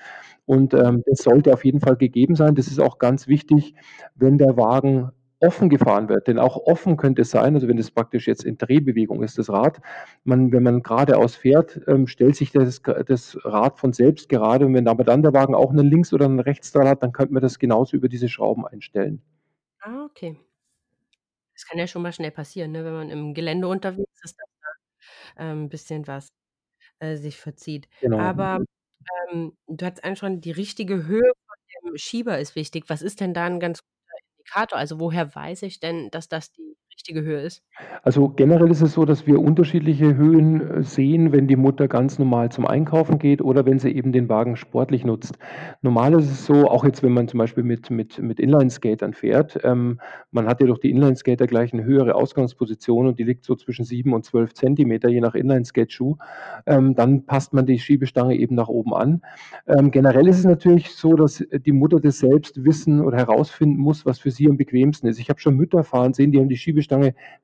Und, 0.46 0.74
ähm, 0.74 1.04
das 1.06 1.20
sollte 1.20 1.54
auf 1.54 1.66
jeden 1.66 1.80
Fall 1.80 1.96
gegeben 1.98 2.36
sein. 2.36 2.56
Das 2.56 2.68
ist 2.68 2.80
auch 2.80 2.98
ganz 3.00 3.28
wichtig, 3.28 3.76
wenn 4.16 4.38
der 4.38 4.58
Wagen 4.58 5.12
offen 5.40 5.70
gefahren 5.70 6.10
wird. 6.10 6.28
Denn 6.28 6.40
auch 6.40 6.58
offen 6.58 6.98
könnte 6.98 7.22
es 7.22 7.32
sein, 7.32 7.56
also 7.56 7.68
wenn 7.68 7.78
das 7.78 7.92
praktisch 7.92 8.28
jetzt 8.28 8.44
in 8.44 8.58
Drehbewegung 8.58 9.24
ist, 9.24 9.38
das 9.38 9.50
Rad, 9.50 9.80
man, 10.24 10.52
wenn 10.52 10.64
man 10.64 10.84
geradeaus 10.84 11.36
fährt, 11.36 11.80
ähm, 11.88 12.08
stellt 12.08 12.36
sich 12.36 12.52
das, 12.52 12.82
das 13.08 13.38
Rad 13.44 13.80
von 13.80 13.94
selbst 13.94 14.30
gerade. 14.30 14.66
Und 14.66 14.74
wenn 14.74 14.88
aber 14.88 15.04
dann 15.04 15.22
der 15.22 15.34
Wagen 15.34 15.56
auch 15.56 15.72
einen 15.72 15.88
Links- 15.88 16.14
oder 16.14 16.26
einen 16.26 16.40
Rechtsdraht 16.40 16.88
hat, 16.88 17.04
dann 17.04 17.12
könnte 17.14 17.34
man 17.34 17.42
das 17.42 17.60
genauso 17.60 17.96
über 17.98 18.10
diese 18.10 18.30
Schrauben 18.30 18.66
einstellen. 18.68 19.22
Ah, 19.82 20.06
okay. 20.06 20.38
Das 21.54 21.66
kann 21.66 21.78
ja 21.80 21.88
schon 21.88 22.02
mal 22.02 22.14
schnell 22.14 22.32
passieren, 22.32 22.72
ne, 22.72 22.86
wenn 22.86 22.94
man 22.94 23.10
im 23.10 23.34
Gelände 23.34 23.68
unterwegs 23.68 24.24
ist, 24.24 24.38
da, 25.40 25.52
ähm, 25.52 25.70
bisschen 25.70 26.08
was, 26.08 26.30
äh, 27.00 27.18
sich 27.18 27.38
verzieht. 27.40 27.90
Genau. 28.02 28.32
Aber, 28.32 28.60
ähm, 29.32 29.58
du 29.68 29.86
hattest 29.86 30.04
angesprochen, 30.06 30.42
die 30.42 30.52
richtige 30.52 31.08
Höhe 31.08 31.32
von 31.48 31.92
dem 31.94 31.98
Schieber 32.00 32.40
ist 32.40 32.56
wichtig. 32.56 32.86
Was 32.90 33.02
ist 33.04 33.22
denn 33.22 33.34
da 33.36 33.48
'n 33.48 33.60
ganz 33.62 33.82
guter 33.84 34.20
Indikator? 34.40 34.80
Also, 34.80 35.00
woher 35.02 35.36
weiß 35.36 35.64
ich 35.64 35.80
denn, 35.82 36.12
dass 36.12 36.30
das 36.30 36.52
die 36.54 36.76
richtige 37.00 37.22
Höhe 37.24 37.42
ist? 37.42 37.62
Also, 38.04 38.30
generell 38.30 38.72
ist 38.72 38.82
es 38.82 38.94
so, 38.94 39.04
dass 39.06 39.28
wir 39.28 39.40
unterschiedliche 39.42 40.16
Höhen, 40.16 40.62
äh, 40.62 40.84
sehen, 40.84 41.32
wenn 41.34 41.48
die 41.48 41.56
Mutter 41.58 41.88
ganz 41.90 42.18
normal 42.18 42.50
zum 42.50 42.66
Einkaufen 42.66 43.20
geht 43.20 43.42
oder 43.42 43.66
wenn 43.66 43.78
sie 43.80 43.92
eben 43.92 44.12
den 44.14 44.30
Wagen 44.30 44.56
sportlich 44.56 45.04
nutzt. 45.04 45.38
Normal 45.82 46.14
ist 46.14 46.32
es 46.32 46.46
so, 46.46 46.68
auch 46.70 46.86
jetzt, 46.86 47.04
wenn 47.04 47.12
man 47.12 47.28
zum 47.28 47.38
Beispiel 47.40 47.64
mit 47.64 47.90
mit 47.92 48.20
mit 48.22 48.40
Inlineskatern 48.40 49.14
fährt, 49.14 49.60
ähm, 49.64 50.00
man 50.32 50.48
hat 50.48 50.62
ja 50.62 50.68
durch 50.68 50.80
die 50.80 50.92
Inlineskater 50.92 51.46
gleich 51.48 51.74
'ne 51.74 51.84
höhere 51.84 52.16
Ausgangsposition 52.16 53.08
und 53.08 53.20
die 53.20 53.24
liegt 53.24 53.44
so 53.44 53.56
zwischen 53.56 53.84
7 53.86 54.14
und 54.14 54.24
12 54.26 54.54
Zentimeter, 54.54 55.10
je 55.10 55.20
nach 55.22 55.36
Inlineskate-Schuh. 55.36 56.16
Ähm, 56.68 56.96
dann 56.96 57.26
passt 57.26 57.54
man 57.54 57.66
die 57.66 57.80
Schiebestange 57.80 58.36
eben 58.38 58.56
nach 58.56 58.70
oben 58.70 58.94
an. 58.94 59.22
Ähm, 59.68 59.92
generell 59.92 60.28
ist 60.28 60.40
es 60.40 60.46
natürlich 60.46 60.90
so, 60.92 61.14
dass 61.16 61.44
die 61.66 61.72
Mutter 61.74 62.00
das 62.00 62.20
selbst 62.20 62.64
wissen 62.64 63.02
oder 63.02 63.18
herausfinden 63.18 63.78
muss, 63.80 64.06
was 64.06 64.20
für 64.20 64.32
sie 64.32 64.48
am 64.50 64.58
bequemsten 64.58 65.08
ist. 65.10 65.20
Ich 65.20 65.30
habe 65.30 65.40
schon 65.42 65.56
Mütter 65.58 65.84
fahren 65.84 66.14
sehen, 66.14 66.32
die 66.32 66.40
haben 66.40 66.50
die 66.50 66.58
Schiebestange 66.58 66.89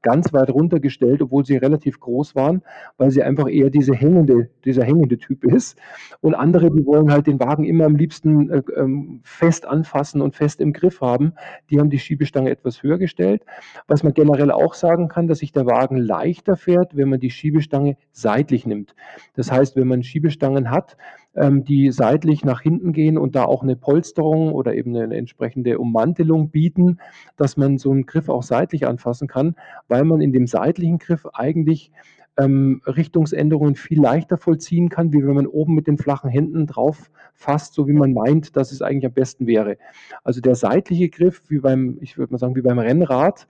ganz 0.01 0.33
weit 0.33 0.49
runtergestellt, 0.49 1.21
obwohl 1.21 1.45
sie 1.45 1.57
relativ 1.57 1.99
groß 1.99 2.35
waren, 2.35 2.61
weil 2.97 3.11
sie 3.11 3.23
einfach 3.23 3.49
eher 3.49 3.69
diese 3.69 3.93
hängende 3.93 4.49
dieser 4.65 4.83
hängende 4.83 5.17
Typ 5.17 5.43
ist. 5.43 5.77
Und 6.21 6.35
andere, 6.35 6.71
die 6.71 6.85
wollen 6.85 7.11
halt 7.11 7.27
den 7.27 7.39
Wagen 7.39 7.63
immer 7.63 7.85
am 7.85 7.95
liebsten, 7.95 8.49
äh, 8.49 8.61
ähm, 8.75 9.21
fest 9.23 9.65
anfassen 9.65 10.21
und 10.21 10.35
fest 10.35 10.59
im 10.61 10.73
Griff 10.73 11.01
haben. 11.01 11.33
Die 11.69 11.79
haben 11.79 11.89
die 11.89 11.99
Schiebestange 11.99 12.49
etwas 12.49 12.83
höher 12.83 12.97
gestellt. 12.97 13.43
Was 13.87 14.03
man 14.03 14.13
generell 14.13 14.51
auch 14.51 14.73
sagen 14.73 15.07
kann, 15.07 15.27
dass 15.27 15.39
sich 15.39 15.51
der 15.51 15.65
Wagen 15.65 15.97
leichter 15.97 16.57
fährt, 16.57 16.95
wenn 16.95 17.09
man 17.09 17.19
die 17.19 17.31
Schiebestange 17.31 17.97
seitlich 18.11 18.65
nimmt. 18.65 18.95
Das 19.35 19.51
heißt, 19.51 19.75
wenn 19.75 19.87
man 19.87 20.03
Schiebestangen 20.03 20.71
hat, 20.71 20.97
die 21.37 21.91
seitlich 21.91 22.45
nach 22.45 22.61
hinten 22.61 22.93
gehen 22.93 23.17
und 23.17 23.35
da 23.35 23.45
auch 23.45 23.63
'ne 23.63 23.75
Polsterung 23.75 24.53
oder 24.53 24.73
eben 24.75 24.91
'ne 24.91 25.07
'ne 25.07 25.17
entsprechende 25.17 25.79
Ummantelung 25.79 26.49
bieten, 26.49 26.99
dass 27.37 27.57
man 27.57 27.77
so 27.77 27.91
'n 27.91 28.05
Griff 28.05 28.29
auch 28.29 28.43
seitlich 28.43 28.87
anfassen 28.87 29.27
kann, 29.27 29.55
weil 29.89 30.05
man 30.05 30.21
in 30.21 30.31
dem 30.33 30.47
seitlichen 30.47 30.97
Griff 30.99 31.25
eigentlich, 31.33 31.91
ähm, 32.37 32.81
Richtungsänderungen 32.85 33.75
viel 33.75 34.01
leichter 34.01 34.37
vollziehen 34.37 34.89
kann, 34.89 35.13
wie 35.13 35.25
wenn 35.25 35.35
man 35.35 35.47
oben 35.47 35.75
mit 35.75 35.87
den 35.87 35.97
flachen 35.97 36.29
Händen 36.29 36.67
drauf 36.67 37.11
fasst, 37.33 37.73
so 37.75 37.87
wie 37.87 37.93
man 37.93 38.13
meint, 38.13 38.55
dass 38.57 38.71
es 38.71 38.81
eigentlich 38.81 39.05
am 39.07 39.13
besten 39.13 39.47
wäre. 39.47 39.77
Also, 40.23 40.41
der 40.41 40.55
seitliche 40.55 41.09
Griff, 41.09 41.43
wie 41.49 41.59
beim 41.59 41.97
ich 42.01 42.17
würde 42.17 42.33
mal 42.33 42.39
sagen, 42.39 42.55
wie 42.55 42.61
beim 42.61 42.79
Rennrad, 42.79 43.47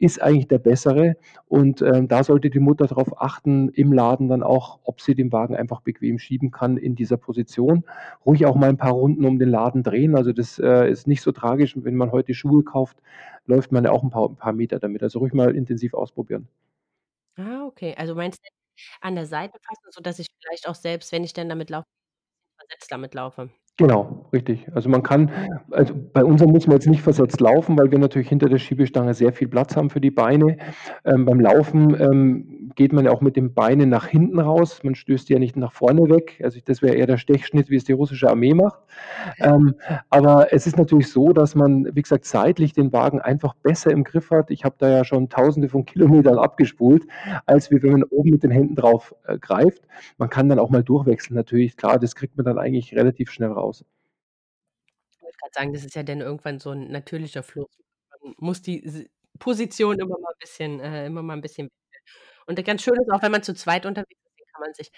ist 0.00 0.20
eigentlich 0.22 0.48
der 0.48 0.58
bessere 0.58 1.16
und, 1.48 1.82
ähm, 1.82 2.08
da 2.08 2.24
sollte 2.24 2.50
die 2.50 2.60
Mutter 2.60 2.86
drauf 2.86 3.20
achten 3.22 3.68
im 3.70 3.92
Laden 3.92 4.28
dann 4.28 4.42
auch, 4.42 4.80
ob 4.84 5.00
sie 5.00 5.14
den 5.14 5.32
Wagen 5.32 5.56
einfach 5.56 5.80
bequem 5.82 6.18
schieben 6.18 6.50
kann 6.50 6.76
in 6.78 6.96
dieser 6.96 7.16
Position. 7.18 7.84
Ruhig 8.26 8.46
auch 8.46 8.56
mal 8.56 8.70
'n 8.70 8.76
paar 8.78 8.92
Runden 8.92 9.24
um 9.26 9.38
den 9.38 9.50
Laden 9.50 9.82
drehen. 9.84 10.16
Also, 10.16 10.32
das, 10.32 10.58
äh, 10.58 10.90
ist 10.90 11.06
nicht 11.08 11.22
so 11.22 11.32
tragisch. 11.32 11.76
Wenn 11.82 11.96
man 11.96 12.12
heute 12.12 12.34
Schuhe 12.34 12.64
kauft, 12.64 12.98
läuft 13.46 13.72
man 13.72 13.84
ja 13.84 13.92
auch 13.92 14.02
'n 14.04 14.10
paar 14.10 14.28
'n 14.30 14.36
paar 14.36 14.52
Meter 14.54 14.78
damit. 14.80 15.02
Also, 15.04 15.20
ruhig 15.20 15.34
mal 15.34 15.54
intensiv 15.56 15.94
ausprobieren. 15.94 16.48
Ah, 17.38 17.64
okay. 17.66 17.94
Also, 17.96 18.14
meinst 18.14 18.38
du 18.44 18.48
an 19.00 19.14
der 19.16 19.26
Seite 19.26 19.58
fassen, 19.62 19.90
sodass 19.92 20.18
ich 20.20 20.28
vielleicht 20.40 20.68
auch 20.68 20.74
selbst, 20.74 21.12
wenn 21.12 21.24
ich 21.24 21.32
dann 21.32 21.48
damit 21.48 21.70
laufe, 21.70 21.86
versetzt 22.58 22.92
damit 22.92 23.14
laufe? 23.14 23.50
Genau, 23.78 24.28
richtig. 24.32 24.68
Also, 24.72 24.88
man 24.88 25.02
kann 25.02 25.32
also, 25.72 25.94
bei 26.12 26.24
unserem 26.24 26.52
muss 26.52 26.68
man 26.68 26.76
jetzt 26.76 26.86
nicht 26.86 27.02
versetzt 27.02 27.40
laufen, 27.40 27.76
weil 27.76 27.90
wir 27.90 27.98
natürlich 27.98 28.28
hinter 28.28 28.48
der 28.48 28.58
Schiebestange 28.58 29.14
sehr 29.14 29.32
viel 29.32 29.48
Platz 29.48 29.74
haben 29.76 29.90
für 29.90 30.00
die 30.00 30.12
Beine. 30.12 30.58
Ähm, 31.04 31.24
beim 31.24 31.40
Laufen, 31.40 32.00
ähm, 32.00 32.70
geht 32.76 32.92
man 32.92 33.04
ja 33.04 33.10
auch 33.10 33.20
mit 33.20 33.34
den 33.36 33.52
Beinen 33.52 33.88
nach 33.88 34.06
hinten 34.06 34.38
raus. 34.38 34.80
Man 34.84 34.94
stößt 34.94 35.28
die 35.28 35.32
ja 35.32 35.38
nicht 35.40 35.56
nach 35.56 35.72
vorne 35.72 36.08
weg. 36.08 36.40
Also, 36.44 36.60
das 36.64 36.82
wäre 36.82 36.94
eher 36.94 37.08
der 37.08 37.16
Stechschnitt, 37.18 37.68
wie 37.68 37.74
es 37.76 37.82
die 37.84 37.92
russische 37.92 38.30
Armee 38.30 38.54
macht. 38.54 38.78
Ähm, 39.40 39.74
aber 40.10 40.52
es 40.52 40.66
ist 40.66 40.76
natürlich 40.78 41.10
so, 41.10 41.32
dass 41.32 41.54
man, 41.54 41.88
wie 41.94 42.02
gesagt, 42.02 42.24
seitlich 42.26 42.72
den 42.72 42.92
Wagen 42.92 43.20
einfach 43.20 43.54
besser 43.54 43.90
im 43.90 44.04
Griff 44.04 44.30
hat. 44.30 44.50
Ich 44.50 44.64
habe 44.64 44.76
da 44.78 44.88
ja 44.88 45.04
schon 45.04 45.28
Tausende 45.28 45.68
von 45.68 45.84
Kilometern 45.84 46.38
abgespult, 46.38 47.04
als 47.46 47.70
wenn 47.70 47.90
man 47.90 48.02
oben 48.04 48.30
mit 48.30 48.42
den 48.44 48.50
Händen 48.52 48.76
drauf, 48.76 49.14
äh, 49.26 49.38
greift. 49.38 49.82
Man 50.18 50.28
kann 50.30 50.48
dann 50.48 50.58
auch 50.58 50.70
mal 50.70 50.82
durchwechseln 50.84 51.36
natürlich. 51.36 51.76
Klar, 51.76 51.98
das 51.98 52.14
kriegt 52.14 52.36
man 52.36 52.44
dann 52.46 52.58
eigentlich 52.58 52.94
relativ 52.94 53.30
schnell 53.30 53.50
raus. 53.50 53.63
Ich 55.10 55.22
wollte 55.22 55.36
grad 55.40 55.54
sagen, 55.54 55.72
das 55.72 55.84
ist 55.84 55.94
ja 55.94 56.02
dann 56.02 56.20
irgendwann 56.20 56.58
so 56.60 56.70
'n 56.70 56.90
natürlicher 56.90 57.42
Fluss. 57.42 57.68
Man 58.22 58.34
muss 58.38 58.62
die 58.62 59.08
Position 59.38 59.98
immer 59.98 60.18
mal 60.18 60.32
bisschen 60.40 60.80
äh, 60.80 61.06
immer 61.06 61.22
mal 61.22 61.34
'n 61.34 61.40
bisschen 61.40 61.68
wechseln. 61.68 62.04
Und 62.46 62.64
ganz 62.66 62.82
schön 62.82 62.94
ist 62.96 63.10
auch, 63.12 63.22
wenn 63.22 63.32
man 63.32 63.42
zu 63.42 63.54
zweit 63.54 63.86
unterwegs 63.86 64.20
ist, 64.38 64.52
kann 64.52 64.60
man 64.62 64.74
sich 64.74 64.90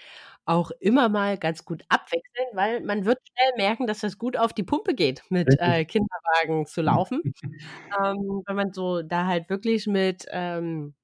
auch 0.45 0.71
immer 0.79 1.09
mal 1.09 1.37
ganz 1.37 1.65
gut 1.65 1.83
abwechseln, 1.89 2.47
weil 2.53 2.81
man 2.81 3.05
wird 3.05 3.19
schnell 3.29 3.51
merken, 3.57 3.87
dass 3.87 3.99
das 4.01 4.17
gut 4.17 4.37
auf 4.37 4.53
die 4.53 4.63
Pumpe 4.63 4.93
geht, 4.95 5.23
mit, 5.29 5.55
äh, 5.59 5.85
Kinderwagen 5.85 6.65
zu 6.67 6.81
laufen. 6.81 7.23
Ähm, 8.03 8.43
wenn 8.47 8.55
man 8.57 8.73
so 8.73 9.01
da 9.03 9.27
halt 9.27 9.49
wirklich 9.49 9.87
mit, 9.87 10.25
ähm, 10.31 10.95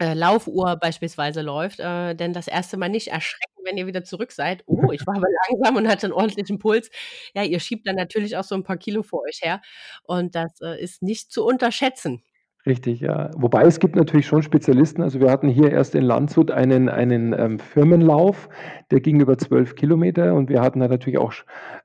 äh, 0.00 0.14
Laufuhr 0.14 0.76
beispielsweise 0.76 1.42
läuft, 1.42 1.80
äh, 1.80 2.14
denn 2.14 2.32
das 2.32 2.48
1. 2.48 2.76
Mal 2.76 2.88
nicht 2.90 3.08
erschrecken, 3.08 3.52
wenn 3.64 3.76
ihr 3.78 3.86
wieder 3.86 4.04
zurück 4.04 4.32
seid: 4.32 4.62
„Oh, 4.66 4.92
ich 4.92 5.06
war 5.06 5.16
aber 5.16 5.26
langsam 5.50 5.76
und 5.76 5.88
hatte 5.88 6.06
'n 6.06 6.12
ordentlichen 6.12 6.58
Puls.“ 6.58 6.90
Ja, 7.34 7.42
ihr 7.44 7.60
schiebt 7.60 7.86
dann 7.88 7.96
natürlich 7.96 8.36
auch 8.36 8.44
so 8.44 8.54
'n 8.54 8.64
paar 8.64 8.76
Kilo 8.78 9.02
vor 9.02 9.22
euch 9.22 9.40
her 9.42 9.62
und 10.04 10.34
das, 10.34 10.60
äh, 10.62 10.80
ist 10.82 11.02
nicht 11.02 11.32
zu 11.32 11.44
unterschätzen. 11.46 12.22
Richtig, 12.66 13.00
ja. 13.00 13.30
Wobei 13.36 13.62
es 13.62 13.78
gibt 13.78 13.94
natürlich 13.94 14.26
schon 14.26 14.42
Spezialisten. 14.42 15.00
Also, 15.02 15.20
wir 15.20 15.30
hatten 15.30 15.48
hier 15.48 15.70
erst 15.70 15.94
in 15.94 16.02
Landshut 16.02 16.50
einen 16.50 16.88
einen, 16.88 17.32
ähm, 17.38 17.58
Firmenlauf, 17.60 18.48
der 18.90 19.00
ging 19.00 19.20
über 19.20 19.38
12 19.38 19.76
Kilometer 19.76 20.34
und 20.34 20.48
wir 20.48 20.60
hatten 20.62 20.80
da 20.80 20.88
natürlich 20.88 21.18
auch 21.18 21.32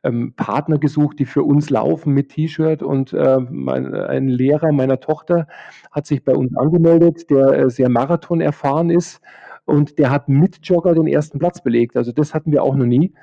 ähm, 0.04 0.34
Partner 0.36 0.80
gesucht, 0.80 1.20
die 1.20 1.26
für 1.26 1.44
uns 1.44 1.70
laufen 1.70 2.14
mit 2.14 2.30
T-Shirt 2.30 2.82
und, 2.82 3.14
ähm, 3.14 3.48
mein 3.52 3.94
ein 3.94 4.28
Lehrer 4.28 4.72
meiner 4.72 5.00
Tochter 5.00 5.46
hat 5.92 6.08
sich 6.08 6.24
bei 6.26 6.34
uns 6.36 6.56
angemeldet, 6.58 7.30
der, 7.30 7.48
äh, 7.54 7.70
sehr 7.70 7.90
Marathon 7.90 8.42
erfahren 8.42 8.90
ist 8.90 9.22
und 9.72 10.00
der 10.00 10.12
hat 10.12 10.30
mit 10.30 10.60
Jogger 10.64 10.94
den 10.96 11.08
1. 11.08 11.40
Platz 11.40 11.62
belegt. 11.64 11.98
Also, 11.98 12.12
das 12.14 12.34
hatten 12.36 12.52
wir 12.54 12.64
auch 12.64 12.76
noch 12.76 12.86
nie. 12.88 13.14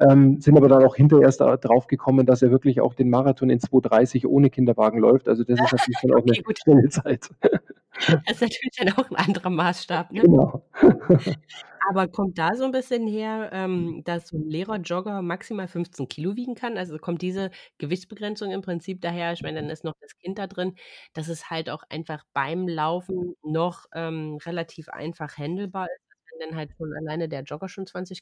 Ähm, 0.00 0.40
sind 0.40 0.56
aber 0.58 0.68
dann 0.68 0.84
auch 0.84 0.96
hinterher 0.96 1.26
erst 1.26 1.40
drauf 1.42 1.88
gekommen, 1.88 2.26
dass 2.26 2.42
er 2.42 2.50
wirklich 2.52 2.80
auch 2.82 2.94
den 2.94 3.10
Marathon 3.10 3.50
in 3.50 3.60
2:30 3.60 4.26
ohne 4.28 4.50
Kinderwagen 4.50 5.00
läuft. 5.00 5.28
Also, 5.28 5.44
das 5.44 5.58
ist 5.60 5.72
natürlich 5.72 5.98
dann 6.02 6.12
auch 6.14 6.24
'ne 6.26 6.34
Okay, 6.40 6.54
schnelle 6.64 6.88
Zeit. 6.90 7.30
Das 8.26 8.36
ist 8.36 8.40
natürlich 8.42 8.72
dann 8.78 8.92
auch 8.94 9.10
'n 9.10 9.16
anderer 9.16 9.50
Maßstab, 9.50 10.12
ne? 10.12 10.22
Genau. 10.22 10.64
Aber 11.90 12.08
kommt 12.08 12.38
da 12.38 12.54
so 12.56 12.64
'n 12.64 12.72
bisschen 12.72 13.06
her, 13.06 13.50
ähm, 13.52 14.02
dass 14.04 14.28
so 14.28 14.36
'n 14.38 14.48
Lehrer-Jogger 14.50 15.22
maximal 15.22 15.68
15 15.68 16.08
Kilo 16.08 16.36
wiegen 16.36 16.54
kann? 16.54 16.78
Also, 16.78 16.98
kommt 16.98 17.22
diese 17.22 17.50
Gewichtsbegrenzung 17.78 18.50
im 18.52 18.62
Prinzip 18.62 19.00
daher 19.02 19.32
ich 19.34 19.42
meine, 19.42 19.60
dann 19.60 19.70
ist 19.70 19.84
noch 19.84 19.94
das 20.00 20.16
Kind 20.18 20.38
da 20.38 20.46
drin, 20.46 20.76
dass 21.14 21.28
es 21.28 21.50
halt 21.50 21.70
auch 21.70 21.82
einfach 21.90 22.24
beim 22.34 22.68
Laufen 22.68 23.34
noch, 23.42 23.86
ähm, 23.94 24.38
relativ 24.46 24.88
einfach 24.88 25.38
händelbar 25.38 25.86
ist, 25.86 26.02
wenn 26.32 26.48
dann 26.50 26.58
halt 26.58 26.72
schon 26.78 26.92
alleine 26.94 27.28
der 27.28 27.42
Jogger 27.42 27.68
schon 27.68 27.86
20 27.86 28.20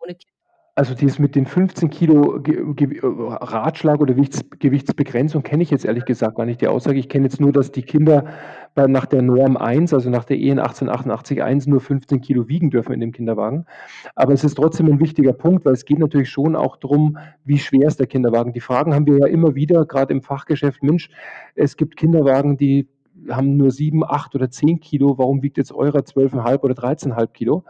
ohne 0.00 0.14
Kind 0.14 0.32
Also, 0.78 0.94
dieses 0.94 1.18
mit 1.18 1.34
den 1.34 1.44
15 1.44 1.90
Kilo 1.90 2.40
Ratschlag 2.40 4.00
oder 4.00 4.14
Gewichts 4.14 4.44
Gewichtsbegrenzung 4.60 5.42
kenne 5.42 5.64
ich 5.64 5.70
jetzt 5.72 5.84
ehrlich 5.84 6.04
gesagt 6.04 6.36
gar 6.36 6.46
nicht, 6.46 6.60
die 6.60 6.68
Aussage. 6.68 7.00
Ich 7.00 7.08
kenne 7.08 7.24
jetzt 7.24 7.40
nur, 7.40 7.50
dass 7.50 7.72
die 7.72 7.82
Kinder 7.82 8.26
nach 8.76 9.06
der 9.06 9.22
Norm 9.22 9.56
1, 9.56 9.92
also 9.92 10.08
nach 10.08 10.22
der 10.24 10.38
EN 10.38 10.60
1888-1 10.60 11.68
nur 11.68 11.80
15 11.80 12.20
Kilo 12.20 12.46
wiegen 12.46 12.70
dürfen 12.70 12.92
in 12.92 13.00
dem 13.00 13.10
Kinderwagen. 13.10 13.66
Aber 14.14 14.32
es 14.32 14.44
ist 14.44 14.54
trotzdem 14.54 14.86
'n 14.86 15.00
wichtiger 15.00 15.32
Punkt, 15.32 15.64
weil 15.64 15.72
es 15.72 15.84
geht 15.84 15.98
natürlich 15.98 16.30
schon 16.30 16.54
auch 16.54 16.76
drum, 16.76 17.18
wie 17.44 17.58
schwer 17.58 17.88
ist 17.88 17.98
der 17.98 18.06
Kinderwagen? 18.06 18.52
Die 18.52 18.60
Fragen 18.60 18.94
haben 18.94 19.06
wir 19.06 19.18
ja 19.18 19.26
immer 19.26 19.56
wieder, 19.56 19.84
grad 19.84 20.12
im 20.12 20.22
Fachgeschäft: 20.22 20.84
„Mensch, 20.84 21.10
es 21.56 21.76
gibt 21.76 21.96
Kinderwagen, 21.96 22.56
die 22.56 22.86
haben 23.30 23.56
nur 23.56 23.70
7, 23.70 24.04
8 24.04 24.34
oder 24.34 24.50
10 24.50 24.80
Kilo. 24.80 25.18
Warum 25.18 25.42
wiegt 25.42 25.58
jetzt 25.58 25.72
eurer 25.72 26.04
12,5 26.04 26.64
oder 26.64 26.74
13,5 26.74 27.32
Kilo?“ 27.32 27.64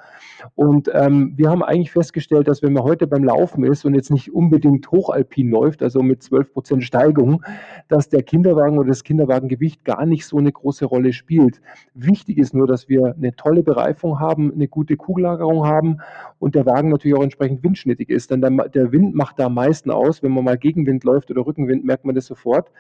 Und, 0.57 0.91
ähm, 0.95 1.35
wir 1.37 1.51
haben 1.51 1.63
eigentlich 1.65 1.93
festgestellt, 1.93 2.49
dass 2.49 2.63
wenn 2.63 2.73
man 2.75 2.85
heute 2.85 3.07
beim 3.07 3.25
Laufen 3.25 3.65
ist 3.65 3.85
und 3.87 3.95
jetzt 3.95 4.11
nicht 4.13 4.33
unbedingt 4.35 4.91
hochalpin 4.93 5.51
läuft, 5.51 5.83
also 5.83 6.03
mit 6.03 6.23
12% 6.23 6.85
Steigung, 6.85 7.43
dass 7.89 8.09
der 8.11 8.23
Kinderwagen 8.25 8.79
oder 8.79 8.89
das 8.89 9.05
Kinderwagengewicht 9.05 9.85
gar 9.85 10.07
nicht 10.07 10.27
so 10.27 10.39
'ne 10.41 10.53
große 10.53 10.87
Rolle 10.87 11.13
spielt. 11.15 11.61
Wichtig 11.95 12.39
ist 12.39 12.55
nur, 12.55 12.67
dass 12.69 12.89
wir 12.89 13.15
'ne 13.19 13.37
tolle 13.37 13.63
Bereifung 13.65 14.21
haben, 14.21 14.53
'ne 14.57 14.69
gute 14.69 14.97
Kugellagerung 14.97 15.67
haben 15.67 15.99
und 16.41 16.55
der 16.57 16.67
Wagen 16.67 16.91
natürlich 16.91 17.17
auch 17.19 17.23
entsprechend 17.25 17.63
windschnittig 17.65 18.11
ist, 18.11 18.31
denn 18.33 18.41
der 18.43 18.51
der 18.69 18.93
Wind 18.93 19.15
macht 19.15 19.39
da 19.41 19.47
am 19.47 19.55
meisten 19.55 19.91
aus. 19.91 20.23
Wenn 20.23 20.33
man 20.33 20.45
mal 20.45 20.59
Gegenwind 20.59 21.05
läuft 21.05 21.31
oder 21.31 21.47
Rückenwind, 21.47 21.85
merkt 21.85 22.05
man 22.07 22.15
das 22.15 22.27
sofort. 22.27 22.71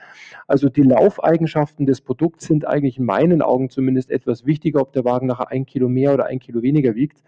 Also, 0.48 0.68
die 0.70 0.82
Laufeigenschaften 0.84 1.86
des 1.86 2.00
Produkts 2.02 2.46
sind 2.46 2.67
eigentlich 2.68 2.98
in 2.98 3.04
meinen 3.06 3.42
Augen 3.42 3.70
zumindest 3.70 4.10
etwas 4.10 4.46
wichtiger, 4.46 4.80
ob 4.82 4.92
der 4.92 5.04
Wagen 5.04 5.26
nachher 5.26 5.50
1 5.50 5.66
Kilo 5.66 5.88
mehr 5.88 6.14
oder 6.14 6.26
1 6.26 6.40
Kilo 6.40 6.62
weniger 6.62 6.94
wiegt. 6.94 7.22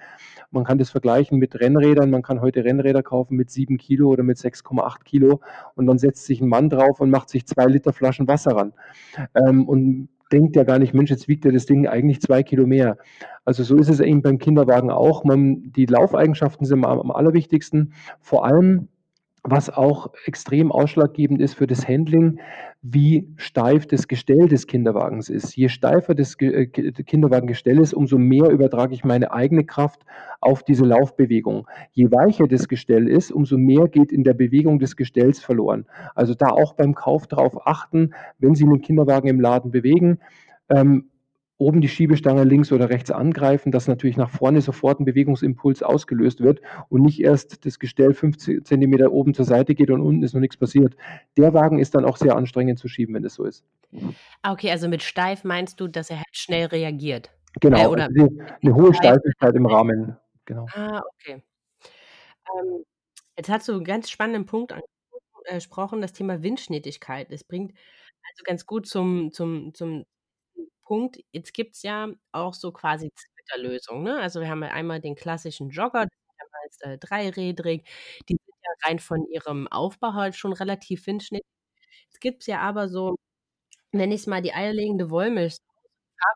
Man 0.53 0.65
kann 0.65 0.79
das 0.79 0.91
vergleichen 0.91 1.39
mit 1.39 1.61
Rennrädern. 1.61 2.11
Man 2.11 2.23
kann 2.23 2.41
heute 2.43 2.65
Rennräder 2.65 3.03
kaufen 3.03 3.37
mit 3.37 3.51
7 3.51 3.79
Kilo 3.79 4.09
oder 4.11 4.23
mit 4.25 4.39
6,8 4.39 5.05
Kilo 5.05 5.41
und 5.77 5.87
dann 5.87 5.99
setzt 5.99 6.27
sich 6.27 6.41
'n 6.43 6.49
Mann 6.49 6.71
drauf 6.71 7.01
und 7.01 7.11
macht 7.11 7.31
sich 7.31 7.47
2 7.47 7.67
Liter 7.67 7.93
Flaschen 7.93 8.29
Wasser 8.29 8.53
ran, 8.57 8.73
ähm, 9.37 9.69
und 9.69 10.09
denkt 10.33 10.57
ja 10.57 10.65
gar 10.65 10.79
nicht: 10.81 10.95
„Mensch, 10.95 11.11
jetzt 11.11 11.29
wiegt 11.29 11.45
ja 11.47 11.53
das 11.53 11.67
Ding 11.67 11.87
eigentlich 11.89 12.21
2 12.23 12.43
Kilo 12.45 12.67
mehr.“ 12.67 12.99
Also, 13.47 13.65
so 13.65 13.77
ist 13.77 13.91
es 13.91 14.01
eben 14.01 14.23
beim 14.23 14.39
Kinderwagen 14.39 14.91
auch. 14.91 15.25
Man 15.25 15.73
die 15.73 15.87
Laufeigenschaften 15.87 16.67
sind 16.67 16.85
am 16.87 17.01
am 17.01 17.11
allerwichtigsten. 17.13 17.93
Vor 18.21 18.45
allem, 18.47 18.89
was 19.43 19.71
auch 19.71 20.13
extrem 20.27 20.71
ausschlaggebend 20.71 21.41
ist 21.41 21.55
für 21.55 21.67
das 21.67 21.89
Handling, 21.89 22.41
wie 22.83 23.29
steif 23.37 23.87
das 23.87 24.07
Gestell 24.09 24.49
des 24.49 24.67
Kinderwagens 24.67 25.29
ist. 25.31 25.57
Je 25.57 25.69
steifer 25.69 26.15
das 26.15 26.37
äh, 26.41 26.67
Ki 26.67 26.93
Kinderwagengestell 26.93 27.79
ist, 27.79 27.95
umso 27.95 28.19
mehr 28.19 28.51
übertrage 28.51 28.95
ich 28.95 29.05
meine 29.05 29.33
eigene 29.33 29.65
Kraft 29.65 30.03
auf 30.41 30.63
diese 30.63 30.85
Laufbewegung. 30.85 31.67
Je 31.93 32.11
weicher 32.11 32.47
das 32.49 32.69
Gestell 32.69 33.09
ist, 33.09 33.33
umso 33.33 33.57
mehr 33.59 33.89
geht 33.89 34.13
in 34.13 34.25
der 34.25 34.35
Bewegung 34.35 34.79
des 34.79 34.97
Gestells 34.97 35.41
verloren. 35.41 35.87
Also, 36.15 36.35
da 36.35 36.49
auch 36.49 36.75
beim 36.75 36.95
Kauf 36.95 37.27
drauf 37.27 37.67
achten, 37.67 38.13
wenn 38.39 38.55
Sie 38.55 38.65
'nen 38.65 38.81
Kinderwagen 38.83 39.29
im 39.29 39.41
Laden 39.41 39.71
bewegen, 39.71 40.19
ähm, 40.71 41.11
oben 41.61 41.81
die 41.83 41.89
Schiebestange 41.89 42.45
links 42.45 42.73
oder 42.73 42.91
rechts 42.91 43.11
angreifen, 43.11 43.73
dass 43.73 43.89
natürlich 43.89 44.17
nach 44.17 44.31
vorne 44.31 44.61
sofort 44.63 45.01
'n 45.01 45.05
Bewegungsimpuls 45.05 45.83
ausgelöst 45.83 46.41
wird 46.43 46.61
und 46.89 47.03
nicht 47.03 47.21
erst 47.21 47.67
das 47.67 47.79
Gestell 47.79 48.15
5 48.15 48.39
Z 48.39 48.67
Zentimeter 48.67 49.13
oben 49.13 49.35
zur 49.35 49.45
Seite 49.45 49.75
geht 49.75 49.91
und 49.91 50.01
unten 50.03 50.23
ist 50.23 50.35
noch 50.35 50.41
nix 50.41 50.57
passiert. 50.57 50.97
Der 51.39 51.55
Wagen 51.55 51.79
ist 51.79 51.95
dann 51.95 52.05
auch 52.07 52.17
sehr 52.17 52.37
anstrengend 52.37 52.79
zu 52.79 52.89
schieben, 52.89 53.15
wenn 53.15 53.23
das 53.23 53.35
so 53.35 53.45
ist. 53.45 53.65
Ah, 54.45 54.53
okay, 54.53 54.71
also 54.71 54.89
mit 54.89 55.03
steif 55.03 55.45
meinst 55.45 55.81
du, 55.81 55.87
dass 55.89 56.09
er 56.09 56.17
halt 56.19 56.27
schnell 56.37 56.67
reagiert? 56.67 57.31
Äh, 57.75 57.87
Genau, 57.87 57.89
oder 57.89 58.09
also 58.09 58.29
'ne 58.63 58.75
hohe 58.75 58.95
Steifigkeit 58.95 59.55
im 59.55 59.67
Rahmen, 59.67 60.17
genau. 60.45 60.73
Ah, 60.75 61.01
okay. 61.07 61.43
Ähm, 62.59 62.85
jetzt 63.37 63.49
hast 63.51 63.69
du 63.69 63.75
'n 63.75 63.85
ganz 63.85 64.11
spannenden 64.11 64.47
Punkt 64.47 64.73
angesprochen 65.49 65.99
äh, 66.01 66.03
das 66.03 66.13
Thema 66.15 66.43
Windschnittigkeit. 66.43 67.33
Das 67.33 67.45
bringt 67.45 67.73
also 68.31 68.45
ganz 68.45 68.67
gut 68.67 68.87
zum 68.89 69.33
zum 69.33 69.75
zum 69.75 70.05
Punkt. 70.91 71.19
Jetzt 71.33 71.55
gibt's 71.55 71.83
ja 71.85 72.09
auch 72.33 72.55
so 72.55 72.73
quasi 72.73 73.13
Zwitterlösungen, 73.15 74.03
ne? 74.05 74.21
Also, 74.21 74.41
wir 74.41 74.49
haben 74.49 74.63
ja 74.65 74.71
einmal 74.71 75.01
den 75.01 75.15
klassischen 75.17 75.71
Jogger, 75.71 76.07
der 76.07 76.09
ist 76.09 76.39
ja 76.41 76.47
meist, 76.63 76.83
äh, 76.85 76.99
dreirädrig. 76.99 77.85
Die 78.29 78.35
sind 78.35 78.57
ja 78.65 78.71
rein 78.89 78.99
von 78.99 79.25
ihrem 79.29 79.69
Aufbau 79.69 80.15
halt 80.15 80.37
schon 80.37 80.53
relativ 80.53 81.07
windschnittig. 81.07 81.47
Jetzt 82.11 82.21
gibt's 82.21 82.47
ja 82.49 82.61
aber 82.61 82.89
so, 82.89 83.17
nenne 83.93 84.15
ich's 84.15 84.27
mal, 84.29 84.43
die 84.43 84.55
eierlegende 84.55 85.11
Wollmilchsau, 85.11 85.63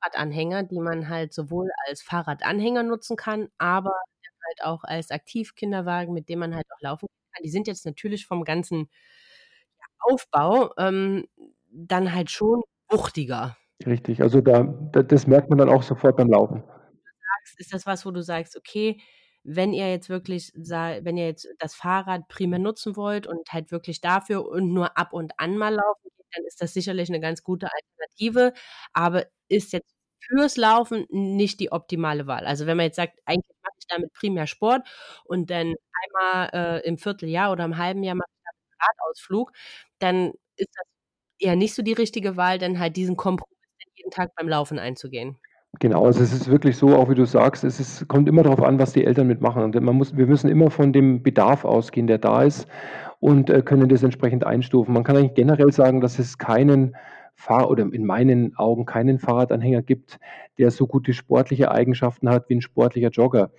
Fahrradanhänger, 0.03 0.65
die 0.65 0.81
man 0.81 1.09
halt 1.11 1.35
sowohl 1.35 1.71
als 1.89 2.03
Fahrradanhänger 2.03 2.83
nutzen 2.85 3.17
kann, 3.17 3.49
aber 3.59 3.93
halt 4.49 4.63
auch 4.65 4.85
als 4.85 5.11
Aktivkinderwagen, 5.11 6.15
mit 6.15 6.29
dem 6.31 6.41
man 6.41 6.55
halt 6.57 6.67
auch 6.73 6.81
laufen 6.83 7.09
kann. 7.35 7.43
Die 7.45 7.51
sind 7.51 7.67
jetzt 7.69 7.87
natürlich 7.87 8.27
vom 8.27 8.45
ganzen, 8.45 8.91
Aufbau, 10.01 10.73
ähm, 10.79 11.27
dann 11.71 12.15
halt 12.15 12.31
schon 12.31 12.63
wuchtiger. 12.91 13.57
Richtig, 13.87 14.23
also 14.23 14.41
da 14.41 14.63
da 14.93 15.03
das 15.03 15.27
merkt 15.27 15.51
man 15.51 15.59
dann 15.59 15.69
auch 15.69 15.83
sofort 15.83 16.17
beim 16.17 16.29
Laufen. 16.31 16.63
Ist 17.59 17.73
das 17.75 17.87
was, 17.87 18.07
wo 18.07 18.11
du 18.11 18.23
sagst: 18.23 18.57
„Okay, 18.57 19.01
wenn 19.45 19.73
ihr 19.73 19.91
jetzt 19.91 20.09
wirklich 20.09 20.53
wenn 20.57 21.17
ihr 21.17 21.27
jetzt 21.27 21.49
das 21.59 21.75
Fahrrad 21.75 22.29
primär 22.29 22.59
nutzen 22.59 22.97
wollt 22.97 23.27
und 23.27 23.53
halt 23.53 23.71
wirklich 23.73 24.01
dafür 24.01 24.47
und 24.49 24.73
nur 24.73 24.97
ab 24.99 25.13
und 25.13 25.33
an 25.39 25.57
mal 25.59 25.75
laufen 25.75 26.11
dann 26.37 26.45
ist 26.47 26.61
das 26.63 26.75
sicherlich 26.75 27.11
'ne 27.11 27.21
ganz 27.21 27.43
gute 27.45 27.69
Alternative, 27.73 28.53
aber 28.93 29.27
ist 29.49 29.73
jetzt 29.73 29.95
fürs 30.21 30.57
Laufen 30.57 31.07
nicht 31.11 31.61
die 31.61 31.71
optimale 31.73 32.27
Wahl.“ 32.27 32.47
Also, 32.47 32.67
wenn 32.67 32.77
man 32.77 32.87
jetzt 32.87 32.97
sagt: 32.97 33.21
„Eigentlich 33.27 33.57
mache 33.63 33.75
ich 33.79 33.87
damit 33.89 34.13
primär 34.15 34.47
Sport 34.49 34.87
und 35.25 35.51
dann 35.51 35.75
einmal, 36.05 36.51
äh, 36.83 36.89
im 36.89 36.99
Vierteljahr 36.99 37.53
oder 37.53 37.65
im 37.65 37.77
halben 37.79 38.03
Jahr 38.03 38.17
mache 38.17 38.29
ich 38.33 38.43
damit 38.45 38.59
'n 38.73 38.79
Radausflug“, 39.07 39.53
dann 40.01 40.33
ist 40.57 40.71
das 40.77 40.87
eher 41.41 41.57
nicht 41.57 41.75
so 41.75 41.83
die 41.83 41.93
richtige 41.95 42.37
Wahl, 42.39 42.59
dann 42.59 42.79
halt 42.81 42.97
diesen 42.97 43.17
Kompromiss 43.17 43.54
jeden 44.05 44.11
Tag 44.11 44.35
beim 44.37 44.49
Laufen 44.49 44.79
einzugehen. 44.79 45.37
Genau, 45.81 46.05
also 46.05 46.23
es 46.23 46.33
ist 46.33 46.49
wirklich 46.49 46.77
so, 46.77 46.95
auch 46.97 47.11
wie 47.11 47.17
du 47.17 47.25
sagst, 47.25 47.65
es 47.65 47.81
ist 47.81 48.07
kommt 48.07 48.29
immer 48.29 48.45
drauf 48.45 48.63
an, 48.63 48.79
was 48.79 48.93
die 48.93 49.05
Eltern 49.05 49.27
mitmachen. 49.27 49.73
Denn 49.73 49.85
man 49.85 49.97
muss 49.97 50.17
wir 50.17 50.27
müssen 50.27 50.49
immer 50.49 50.71
von 50.71 50.93
dem 50.93 51.23
Bedarf 51.23 51.65
ausgehen, 51.65 52.07
der 52.07 52.19
da 52.19 52.45
ist 52.45 52.69
und, 53.21 53.51
äh, 53.51 53.63
können 53.63 53.89
das 53.89 54.03
entsprechend 54.05 54.47
einstufen. 54.47 54.95
Man 54.95 55.03
kann 55.05 55.17
eigentlich 55.17 55.35
generell 55.35 55.73
sagen, 55.73 56.01
dass 56.01 56.19
es 56.19 56.39
keinen 56.39 56.95
Fahr 57.37 57.71
oder 57.71 57.85
in 57.93 58.07
meinen 58.07 58.57
Augen 58.57 58.87
keinen 58.87 59.19
Fahrradanhänger 59.19 59.83
gibt, 59.83 60.19
der 60.59 60.71
so 60.71 60.87
gute 60.87 61.13
sportliche 61.15 61.71
Eigenschaften 61.73 62.29
hat 62.31 62.49
wie 62.49 62.55
'n 62.55 62.61
sportlicher 62.63 63.11
Jogger. 63.11 63.51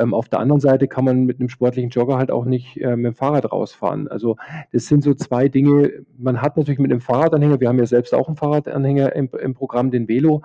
Ähm, 0.00 0.14
auf 0.14 0.28
der 0.28 0.40
anderen 0.40 0.60
Seite 0.60 0.88
kann 0.88 1.04
man 1.04 1.24
mit 1.26 1.40
'nem 1.40 1.48
sportlichen 1.50 1.90
Jogger 1.90 2.18
halt 2.18 2.30
auch 2.30 2.44
nicht, 2.46 2.78
äh, 2.80 2.94
mit'm 2.96 3.14
Fahrrad 3.14 3.50
rausfahren. 3.52 4.08
Also, 4.08 4.36
das 4.72 4.86
sind 4.86 5.02
so 5.04 5.14
2 5.14 5.48
Dinge. 5.48 5.90
Man 6.18 6.42
hat 6.42 6.56
natürlich 6.56 6.78
mit 6.80 6.90
'nem 6.90 7.00
Fahrradanhänger 7.00 7.60
wir 7.60 7.68
haben 7.68 7.78
ja 7.80 7.86
selbst 7.86 8.14
auch 8.14 8.28
'n 8.28 8.36
Fahrradanhänger 8.36 9.14
im 9.16 9.30
im 9.40 9.54
Programm, 9.54 9.90
den 9.90 10.08
Velo, 10.08 10.42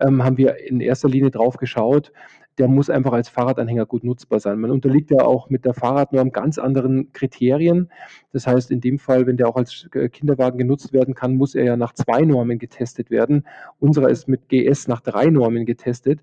ähm, 0.00 0.24
haben 0.24 0.38
wir 0.38 0.56
in 0.68 0.80
erster 0.80 1.08
Linie 1.08 1.30
drauf 1.30 1.56
geschaut, 1.58 2.12
der 2.58 2.68
muss 2.68 2.90
einfach 2.90 3.12
als 3.12 3.28
Fahrradanhänger 3.28 3.86
gut 3.86 4.04
nutzbar 4.04 4.40
sein. 4.40 4.58
Man 4.60 4.70
unterliegt 4.70 5.10
ja 5.10 5.20
auch 5.24 5.50
mit 5.50 5.64
der 5.64 5.74
Fahrradnorm 5.74 6.32
ganz 6.32 6.58
anderen 6.58 7.12
Kriterien. 7.12 7.90
Das 8.32 8.46
heißt, 8.46 8.70
in 8.70 8.80
dem 8.80 8.98
Fall, 8.98 9.26
wenn 9.26 9.36
der 9.36 9.48
auch 9.48 9.56
als 9.56 9.88
K 9.90 10.08
Kinderwagen 10.08 10.58
genutzt 10.58 10.92
werden 10.92 11.14
kann, 11.14 11.36
muss 11.36 11.54
er 11.54 11.64
ja 11.64 11.76
nach 11.76 11.92
2 11.92 12.22
Normen 12.22 12.58
getestet 12.58 13.10
werden. 13.10 13.44
Unserer 13.78 14.08
ist 14.08 14.28
mit 14.28 14.48
GS 14.48 14.88
nach 14.88 15.00
3 15.00 15.26
Normen 15.26 15.66
getestet. 15.66 16.20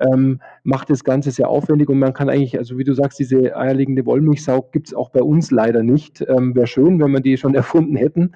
Ähm, 0.00 0.40
macht 0.64 0.90
das 0.90 1.04
Ganze 1.04 1.30
sehr 1.30 1.48
aufwendig 1.48 1.88
und 1.88 1.98
man 1.98 2.12
kann 2.12 2.28
eigentlich 2.28 2.58
also, 2.58 2.78
wie 2.78 2.84
du 2.84 2.92
sagst, 2.94 3.18
diese 3.18 3.56
eierlegende 3.56 4.04
Wollmilchsau 4.06 4.62
gibt's 4.72 4.94
auch 4.94 5.10
bei 5.10 5.22
uns 5.22 5.50
leider 5.50 5.82
nicht. 5.82 6.20
Ähm, 6.28 6.54
wäre 6.54 6.66
schön, 6.66 7.00
wenn 7.00 7.12
wir 7.12 7.20
die 7.20 7.36
schon 7.36 7.54
erfunden 7.62 7.96
hätten. 7.96 8.32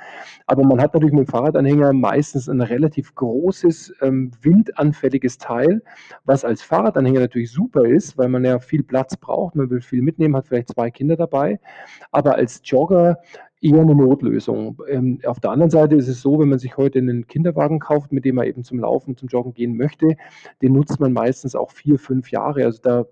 Aber 0.46 0.64
man 0.64 0.80
hat 0.80 0.94
natürlich 0.94 1.14
mit'm 1.14 1.30
Fahrradanhänger 1.30 1.92
meistens 1.92 2.48
'n 2.48 2.60
relativ 2.60 3.14
großes, 3.14 3.94
ähm, 4.02 4.30
windanfälliges 4.42 5.38
Teil, 5.38 5.82
was 6.24 6.44
als 6.44 6.62
Fahrradanhänger 6.62 7.20
natürlich 7.20 7.35
super 7.44 7.84
ist, 7.84 8.16
weil 8.16 8.28
man 8.30 8.44
ja 8.44 8.58
viel 8.58 8.82
Platz 8.82 9.16
braucht. 9.16 9.54
Man 9.56 9.68
will 9.70 9.80
viel 9.82 10.00
mitnehmen, 10.02 10.34
hat 10.36 10.46
vielleicht 10.48 10.68
2 10.70 10.90
Kinder 10.90 11.16
dabei, 11.16 11.60
aber 12.12 12.36
als 12.36 12.60
Jogger 12.64 13.18
eher 13.62 13.84
'ne 13.84 13.94
Notlösung. 13.96 14.78
Ähm, 14.88 15.20
auf 15.26 15.40
der 15.40 15.50
anderen 15.52 15.70
Seite 15.70 15.96
ist 15.96 16.08
es 16.08 16.22
so, 16.22 16.38
wenn 16.40 16.48
man 16.50 16.58
sich 16.60 16.76
heute 16.76 17.02
'nen 17.02 17.26
Kinderwagen 17.28 17.80
kauft, 17.80 18.12
mit 18.12 18.24
dem 18.24 18.36
man 18.36 18.46
eben 18.46 18.64
zum 18.64 18.80
Laufen, 18.80 19.16
zum 19.16 19.28
Joggen 19.28 19.54
gehen 19.54 19.76
möchte, 19.76 20.16
den 20.62 20.72
nutzt 20.74 21.00
man 21.00 21.12
meistens 21.12 21.56
auch 21.56 21.70
4, 21.72 21.98
5 21.98 22.30
Jahre. 22.32 22.64
Also, 22.64 22.80
da 22.82 23.06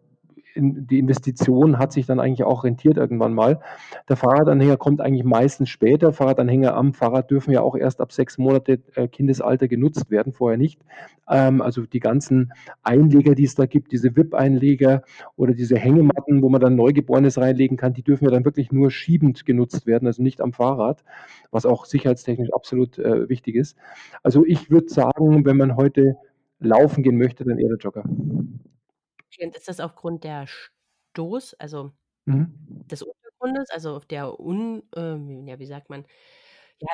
die 0.56 0.98
Investition 0.98 1.78
hat 1.78 1.92
sich 1.92 2.06
dann 2.06 2.20
eigentlich 2.20 2.44
auch 2.44 2.64
rentiert 2.64 2.96
irgendwann 2.96 3.34
mal. 3.34 3.60
Der 4.08 4.16
Fahrradanhänger 4.16 4.76
kommt 4.76 5.00
eigentlich 5.00 5.24
meistens 5.24 5.68
später. 5.68 6.12
Fahrradanhänger 6.12 6.74
am 6.74 6.92
Fahrrad 6.94 7.30
dürfen 7.30 7.50
ja 7.52 7.60
auch 7.60 7.76
erst 7.76 8.00
ab 8.00 8.12
6 8.12 8.38
Monate, 8.38 8.80
äh, 8.94 9.08
Kindesalter 9.08 9.68
genutzt 9.68 10.10
werden, 10.10 10.32
vorher 10.32 10.58
nicht. 10.58 10.80
Ähm, 11.28 11.62
also 11.62 11.82
die 11.86 12.00
ganzen 12.00 12.52
Einleger, 12.82 13.34
die 13.34 13.44
es 13.44 13.54
da 13.54 13.66
gibt, 13.66 13.92
diese 13.92 14.16
Wipp-Einleger 14.16 15.02
oder 15.36 15.54
diese 15.54 15.76
Hängematten, 15.76 16.42
wo 16.42 16.48
man 16.48 16.60
dann 16.60 16.76
Neugeborenes 16.76 17.38
reinlegen 17.38 17.76
kann, 17.76 17.94
die 17.94 18.02
dürfen 18.02 18.24
ja 18.24 18.30
dann 18.30 18.44
wirklich 18.44 18.72
nur 18.72 18.90
schiebend 18.90 19.44
genutzt 19.46 19.86
werden, 19.86 20.06
also 20.06 20.22
nicht 20.22 20.40
am 20.40 20.52
Fahrrad, 20.52 21.04
was 21.50 21.66
auch 21.66 21.84
sicherheitstechnisch 21.84 22.52
absolut, 22.52 22.98
äh, 22.98 23.28
wichtig 23.28 23.56
ist. 23.56 23.76
Also, 24.22 24.44
ich 24.44 24.70
würde 24.70 24.88
sagen, 24.88 25.44
wenn 25.44 25.56
man 25.56 25.76
heute 25.76 26.16
laufen 26.60 27.02
gehen 27.02 27.18
möchte, 27.18 27.44
dann 27.44 27.58
eher 27.58 27.68
der 27.68 27.78
Jogger. 27.78 28.04
Okay, 29.36 29.46
und 29.46 29.56
ist 29.56 29.68
das 29.68 29.80
aufgrund 29.80 30.24
der 30.24 30.46
Stoß 30.46 31.54
also 31.54 31.92
Mhm. 32.26 32.90
des 32.90 33.02
Untergrundes, 33.02 33.70
also 33.70 33.96
auf 33.96 34.06
der 34.06 34.40
un 34.40 34.88
ähm, 34.96 35.46
ja, 35.48 35.58
wie 35.58 35.66
sagt 35.66 35.90
man, 35.90 36.06
ja, 36.80 36.88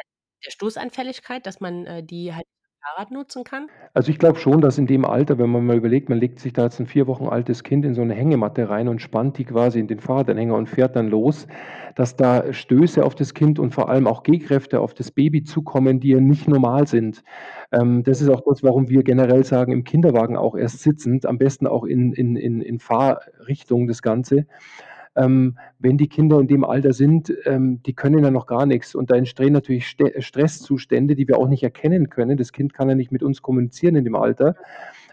der 0.47 0.51
Stoßanfälligkeit, 0.53 1.47
dass 1.47 1.61
man, 1.61 1.87
äh, 1.87 2.05
die 2.05 2.35
halt 2.35 2.47
Fahrrad 2.83 3.11
nutzen 3.11 3.45
kann? 3.45 3.71
Also, 3.95 4.13
ich 4.13 4.19
glaube 4.21 4.39
schon, 4.39 4.61
dass 4.61 4.79
in 4.79 4.87
dem 4.87 5.05
Alter, 5.05 5.37
wenn 5.39 5.51
man 5.51 5.67
mal 5.67 5.77
überlegt, 5.77 6.09
man 6.09 6.19
legt 6.19 6.39
sich 6.39 6.53
da 6.53 6.63
jetzt 6.65 6.79
'n 6.79 6.87
4 6.87 7.09
Wochen 7.09 7.27
altes 7.27 7.65
Kind 7.65 7.85
in 7.85 7.93
so 7.95 8.05
'ne 8.05 8.15
Hängematte 8.15 8.69
rein 8.69 8.87
und 8.87 9.03
spannt 9.03 9.37
die 9.37 9.45
quasi 9.45 9.81
in 9.81 9.89
den 9.89 9.99
Fahrradanhänger 9.99 10.55
und 10.55 10.69
fährt 10.69 10.95
dann 10.95 11.09
los, 11.09 11.49
dass 11.97 12.15
da 12.15 12.53
Stöße 12.53 13.05
auf 13.05 13.17
das 13.17 13.35
Kind 13.35 13.59
und 13.59 13.75
vor 13.75 13.89
allem 13.89 14.07
auch 14.07 14.23
Gehkräfte 14.23 14.79
auf 14.79 14.95
das 14.95 15.11
Baby 15.11 15.43
zukommen, 15.43 15.99
die 15.99 16.11
ja 16.11 16.21
nicht 16.21 16.47
normal 16.47 16.87
sind. 16.87 17.25
Ähm, 17.73 18.05
das 18.05 18.21
ist 18.23 18.29
auch 18.29 18.43
das, 18.49 18.63
warum 18.63 18.89
wir 18.89 19.03
generell 19.03 19.43
sagen, 19.45 19.73
im 19.73 19.83
Kinderwagen 19.83 20.37
auch 20.37 20.55
erst 20.55 20.79
sitzend, 20.81 21.27
am 21.27 21.37
besten 21.39 21.67
auch 21.67 21.83
in 21.85 22.13
in 22.13 22.37
in 22.37 22.61
in 22.61 22.79
Fahrrichtung 22.79 23.89
das 23.89 24.03
Ganze. 24.03 24.47
Ähm, 25.17 25.59
wenn 25.79 25.97
die 25.97 26.09
Kinder 26.09 26.39
in 26.39 26.47
dem 26.47 26.65
Alter 26.65 26.93
sind, 26.93 27.33
ähm, 27.45 27.83
die 27.85 27.95
können 27.95 28.23
ja 28.23 28.31
noch 28.31 28.47
gar 28.47 28.65
nix 28.65 28.95
und 28.95 29.11
da 29.11 29.17
entstehen 29.17 29.53
natürlich 29.53 29.87
St 29.87 30.05
Stresszustände, 30.19 31.17
die 31.17 31.27
wir 31.27 31.39
auch 31.39 31.49
nicht 31.49 31.63
erkennen 31.63 32.11
können. 32.11 32.37
Das 32.37 32.53
Kind 32.53 32.75
kann 32.75 32.89
ja 32.89 32.95
nicht 32.95 33.11
mit 33.11 33.23
uns 33.23 33.43
kommunizieren 33.43 33.97
in 33.97 34.05
dem 34.05 34.15
Alter. 34.15 34.55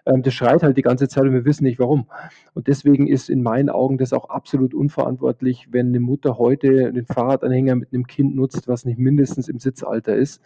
Ähm, 0.08 0.24
das 0.24 0.34
schreit 0.34 0.64
halt 0.64 0.78
die 0.78 0.84
ganze 0.84 1.08
Zeit 1.10 1.24
und 1.26 1.34
wir 1.34 1.46
wissen 1.46 1.66
nicht 1.66 1.80
warum. 1.80 2.08
Und 2.56 2.68
deswegen 2.68 3.08
ist 3.08 3.30
in 3.30 3.44
meinen 3.44 3.70
Augen 3.70 3.98
das 4.00 4.14
auch 4.14 4.30
absolut 4.30 4.74
unverantwortlich, 4.74 5.68
wenn 5.72 5.92
'ne 5.92 6.00
Mutter 6.00 6.38
heute 6.40 6.94
den 6.94 7.06
Fahrradanhänger 7.06 7.76
mit 7.76 7.94
'nem 7.94 8.08
Kind 8.08 8.36
nutzt, 8.36 8.68
was 8.68 8.86
nicht 8.86 9.00
mindestens 9.00 9.50
im 9.50 9.60
Sitzalter 9.60 10.16
ist, 10.16 10.42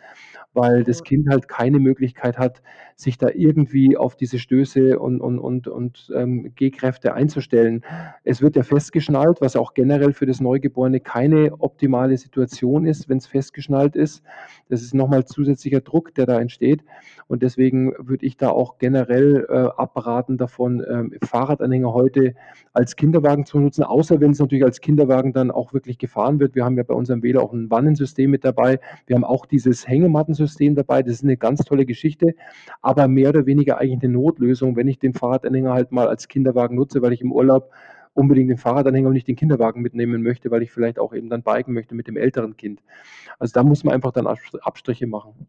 weil 0.54 0.84
das. 0.86 1.04
Kind 1.04 1.30
halt 1.30 1.48
keine 1.50 1.80
Möglichkeit 1.80 2.38
hat, 2.40 2.62
sich 2.96 3.18
da 3.18 3.30
irgendwie 3.34 3.98
auf 3.98 4.16
diese 4.16 4.40
Stöße 4.40 5.00
und 5.00 5.22
und 5.22 5.40
und 5.40 5.68
und, 5.68 6.12
ähm, 6.16 6.54
Gehkräfte 6.56 7.14
einzustellen. 7.16 7.84
Es 8.24 8.42
wird 8.42 8.56
ja 8.58 8.64
festgeschnallt, 8.64 9.42
was 9.42 9.56
auch 9.58 9.74
generell 9.76 10.14
für 10.14 10.26
das 10.28 10.42
Neugeborene 10.42 11.00
keine 11.02 11.54
optimale 11.62 12.18
Situation 12.18 12.86
ist, 12.86 13.10
wenn's 13.10 13.28
festgeschnallt 13.28 13.96
ist. 13.98 14.24
Das 14.70 14.82
ist 14.84 14.94
noch 14.96 15.10
mal 15.10 15.26
zusätzlicher 15.26 15.82
Druck, 15.82 16.16
der 16.16 16.26
da 16.28 16.40
entsteht. 16.42 16.84
Und 17.28 17.44
deswegen 17.44 17.94
würde 18.00 18.26
ich 18.26 18.38
da 18.38 18.50
auch 18.52 18.78
generell, 18.80 19.48
abraten 19.58 20.38
davon, 20.38 20.84
ähm, 20.90 21.14
Fahrradanhänger 21.24 21.94
heute 21.94 22.36
als 22.74 22.96
Kinderwagen 22.96 23.46
zu 23.46 23.60
nutzen, 23.60 23.84
außer 23.84 24.20
wenn's 24.22 24.40
natürlich 24.40 24.64
als 24.64 24.82
Kinderwagen 24.82 25.34
dann 25.34 25.52
auch 25.52 25.74
wirklich 25.74 25.98
gefahren 25.98 26.40
wird. 26.40 26.56
Wir 26.56 26.66
haben 26.66 26.78
ja 26.78 26.84
bei 26.84 26.94
unserem 26.94 27.24
Velo 27.24 27.42
auch 27.42 27.54
'n 27.54 27.70
Wannensystem 27.72 28.32
mit 28.32 28.46
dabei. 28.46 28.80
Wir 29.08 29.16
haben 29.16 29.24
auch 29.26 29.46
dieses 29.46 29.88
Hängemattensystem 29.88 30.76
dabei. 30.76 31.04
Das 31.04 31.14
ist 31.14 31.24
'ne 31.24 31.38
ganz 31.38 31.64
tolle 31.66 31.86
Geschichte, 31.86 32.36
aber 32.82 33.08
mehr 33.08 33.30
oder 33.30 33.46
weniger 33.46 33.78
eigentlich 33.80 34.02
'ne 34.02 34.10
Notlösung, 34.10 34.76
wenn 34.76 34.88
ich 34.88 35.00
den 35.00 35.14
Fahrradanhänger 35.14 35.74
halt 35.74 35.92
mal 35.92 36.08
als 36.08 36.28
Kinderwagen 36.28 36.76
nutze, 36.76 37.02
weil 37.02 37.14
ich 37.14 37.22
im 37.22 37.32
Urlaub 37.32 37.72
unbedingt 38.14 38.50
den 38.50 38.58
Fahrradanhänger 38.58 39.08
und 39.08 39.14
nicht 39.14 39.28
den 39.28 39.38
Kinderwagen 39.38 39.82
mitnehmen 39.82 40.22
möchte, 40.22 40.52
weil 40.52 40.64
ich 40.64 40.72
vielleicht 40.72 41.00
auch 41.00 41.14
eben 41.14 41.30
dann 41.30 41.44
biken 41.44 41.74
möchte 41.74 41.96
mit 41.96 42.08
dem 42.08 42.18
älteren 42.18 42.58
Kind. 42.58 42.82
Also, 43.40 43.54
da 43.54 43.64
muss 43.64 43.84
man 43.86 43.94
einfach 43.96 44.12
dann 44.14 44.28
Abs 44.28 44.56
Abstriche 44.62 45.08
machen. 45.08 45.48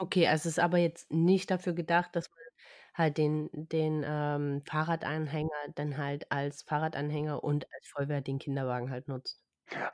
Okay, 0.00 0.28
also, 0.28 0.42
es 0.48 0.54
ist 0.54 0.58
aber 0.60 0.78
jetzt 0.78 1.10
nicht 1.12 1.50
dafür 1.50 1.72
gedacht, 1.72 2.14
dass 2.14 2.28
man 2.30 2.38
halt 2.98 3.18
den 3.18 3.48
den, 3.52 4.04
ähm, 4.06 4.62
Fahrradanhänger 4.66 5.50
dann 5.76 5.96
halt 5.98 6.30
als 6.32 6.62
Fahrradanhänger 6.62 7.42
und 7.44 7.66
als 7.74 7.88
vollwertigen 7.88 8.38
Kinderwagen 8.40 8.90
halt 8.90 9.08
nutzt? 9.08 9.40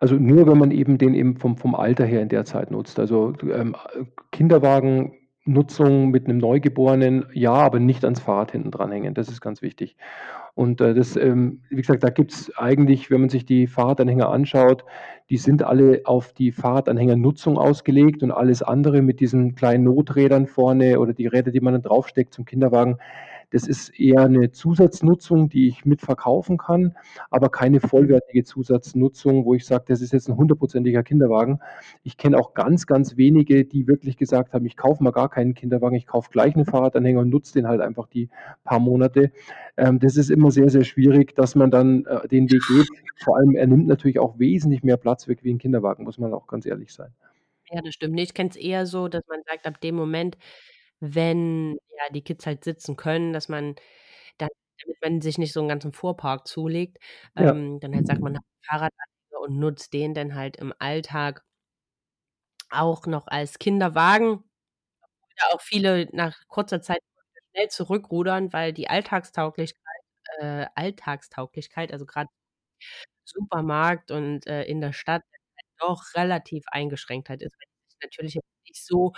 Also, 0.00 0.16
nur 0.16 0.46
wenn 0.46 0.58
man 0.58 0.70
eben 0.70 0.98
den 0.98 1.14
eben 1.14 1.36
vom 1.36 1.56
vom 1.56 1.74
Alter 1.74 2.04
her 2.04 2.22
in 2.22 2.28
der 2.28 2.44
Zeit 2.44 2.70
nutzt. 2.70 2.98
Also, 2.98 3.32
ähm, 3.42 3.74
äh, 3.94 4.04
Kinderwagennutzung 5.44 6.10
mit 6.10 6.26
'nem 6.28 6.38
Neugeborenen, 6.38 7.26
ja, 7.34 7.52
aber 7.52 7.78
nicht 7.80 8.04
ans 8.04 8.20
Fahrrad 8.20 8.52
hinten 8.52 8.70
dranhängen. 8.70 9.14
Das 9.14 9.28
ist 9.28 9.40
ganz 9.40 9.62
wichtig. 9.62 9.96
Und, 10.54 10.80
äh, 10.80 10.94
das, 10.94 11.16
ähm 11.16 11.62
wie 11.70 11.76
gesagt, 11.76 12.04
da 12.04 12.10
gibt's 12.10 12.50
eigentlich, 12.56 13.10
wenn 13.10 13.20
man 13.20 13.28
sich 13.30 13.44
die 13.44 13.66
Fahrradanhänger 13.66 14.30
anschaut, 14.30 14.84
die 15.30 15.36
sind 15.38 15.62
alle 15.64 16.02
auf 16.04 16.32
die 16.32 16.52
Fahrradanhängernutzung 16.52 17.58
ausgelegt 17.58 18.22
und 18.22 18.30
alles 18.32 18.62
andere 18.62 19.02
mit 19.02 19.20
diesen 19.20 19.54
kleinen 19.54 19.84
Noträdern 19.84 20.46
vorne 20.46 20.98
oder 21.00 21.12
die 21.14 21.26
Räder, 21.26 21.50
die 21.52 21.60
man 21.60 21.74
dann 21.74 21.82
draufsteckt 21.82 22.32
zum 22.34 22.44
Kinderwagen, 22.46 22.98
das 23.50 23.66
ist 23.68 23.90
eher 23.98 24.28
'ne 24.28 24.50
Zusatznutzung, 24.52 25.48
die 25.48 25.68
ich 25.68 25.84
mitverkaufen 25.84 26.58
kann, 26.58 26.94
aber 27.30 27.48
keine 27.50 27.80
vollwertige 27.80 28.44
Zusatznutzung, 28.44 29.44
wo 29.44 29.54
ich 29.54 29.64
sage, 29.66 29.84
das 29.88 30.00
ist 30.02 30.12
jetzt 30.12 30.28
'n 30.28 30.36
hundertprozentiger 30.36 31.02
Kinderwagen. 31.02 31.60
Ich 32.02 32.16
kenne 32.16 32.38
auch 32.38 32.54
ganz, 32.54 32.86
ganz 32.86 33.16
wenige, 33.16 33.64
die 33.64 33.86
wirklich 33.88 34.16
gesagt 34.16 34.52
haben: 34.54 34.66
„Ich 34.66 34.76
kaufe 34.76 35.02
mal 35.04 35.10
gar 35.12 35.28
keinen 35.30 35.54
Kinderwagen, 35.54 35.96
ich 35.96 36.06
kaufe 36.06 36.30
gleich 36.30 36.56
'nen 36.56 36.64
Fahrradanhänger 36.66 37.20
und 37.20 37.30
nutze 37.30 37.54
den 37.54 37.68
halt 37.68 37.80
einfach 37.80 38.06
die 38.08 38.28
paar 38.64 38.80
Monate.“ 38.80 39.32
Ähm, 39.76 39.98
das 40.00 40.16
ist 40.16 40.30
immer 40.30 40.50
sehr, 40.50 40.68
sehr 40.70 40.84
schwierig, 40.84 41.34
dass 41.34 41.54
man 41.54 41.70
dann, 41.70 42.04
äh, 42.06 42.28
den 42.28 42.50
Weg 42.50 42.66
geht. 42.66 42.90
Vor 43.16 43.36
allem, 43.38 43.56
er 43.56 43.66
nimmt 43.66 43.86
natürlich 43.88 44.18
auch 44.18 44.38
wesentlich 44.38 44.82
mehr 44.82 44.96
Platz 44.96 45.28
weg 45.28 45.40
wie 45.44 45.50
'n 45.52 45.58
Kinderwagen, 45.58 46.04
muss 46.04 46.18
man 46.18 46.32
auch 46.34 46.46
ganz 46.46 46.66
ehrlich 46.66 46.92
sein. 46.92 47.14
Ja, 47.70 47.80
das 47.80 47.94
stimmt. 47.94 48.14
Ne, 48.14 48.22
ich 48.22 48.34
kenne 48.34 48.50
es 48.50 48.56
eher 48.56 48.86
so, 48.86 49.08
dass 49.08 49.22
man 49.26 49.40
sagt, 49.46 49.66
ab 49.66 49.80
dem 49.80 49.94
Moment, 49.94 50.36
wenn, 51.14 51.74
ja, 51.98 52.12
die 52.12 52.22
Kids 52.24 52.46
halt 52.46 52.64
sitzen 52.64 52.96
können, 52.96 53.32
dass 53.32 53.48
man 53.48 53.76
dann 54.38 54.50
damit 54.84 54.98
man 55.02 55.20
sich 55.22 55.38
nicht 55.38 55.52
so 55.54 55.60
'n 55.62 55.68
ganzen 55.68 55.92
Fuhrpark 55.92 56.46
zulegt, 56.48 56.98
Ja. 57.36 57.52
ähm, 57.52 57.80
dann 57.80 57.94
halt 57.94 58.06
sagt, 58.06 58.22
man 58.22 58.38
Fahrradanhänger 58.68 59.40
und 59.42 59.58
nutzt 59.58 59.92
den 59.94 60.14
dann 60.14 60.34
halt 60.36 60.56
im 60.58 60.74
Alltag 60.80 61.42
auch 62.70 63.06
noch 63.06 63.26
als 63.26 63.58
Kinderwagen, 63.58 64.44
da 65.38 65.46
auch 65.54 65.60
viele 65.62 66.08
nach 66.12 66.36
kurzer 66.48 66.82
Zeit 66.82 67.00
schnell 67.52 67.68
zurückrudern, 67.70 68.52
weil 68.52 68.72
die 68.72 68.88
Alltagstauglichkeit 68.90 69.80
äh, 70.40 70.66
Alltagstauglichkeit, 70.76 71.92
also, 71.92 72.06
grad 72.06 72.28
Supermarkt 73.24 74.10
und, 74.10 74.46
äh, 74.46 74.64
in 74.64 74.80
der 74.80 74.92
Stadt 74.92 75.22
doch 75.78 76.02
relativ 76.14 76.64
eingeschränkt 76.70 77.28
halt 77.30 77.42
ist, 77.42 77.52
weil 77.58 77.66
natürlich 78.02 78.34
nicht 78.68 78.84
so 78.84 79.12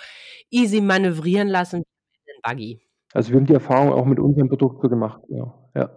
easy 0.51 0.81
manövrieren 0.81 1.49
lassen 1.49 1.83
wie 2.27 2.33
'nen 2.33 2.41
Buggy. 2.43 2.81
Also, 3.14 3.31
wir 3.33 3.39
haben 3.41 3.47
die 3.47 3.55
Erfahrung 3.55 3.93
auch 3.93 4.05
mit 4.05 4.20
unserem 4.20 4.49
Produkt 4.49 4.81
so 4.81 4.89
gemacht, 4.89 5.20
ja. 5.29 5.53
Ja, 5.74 5.91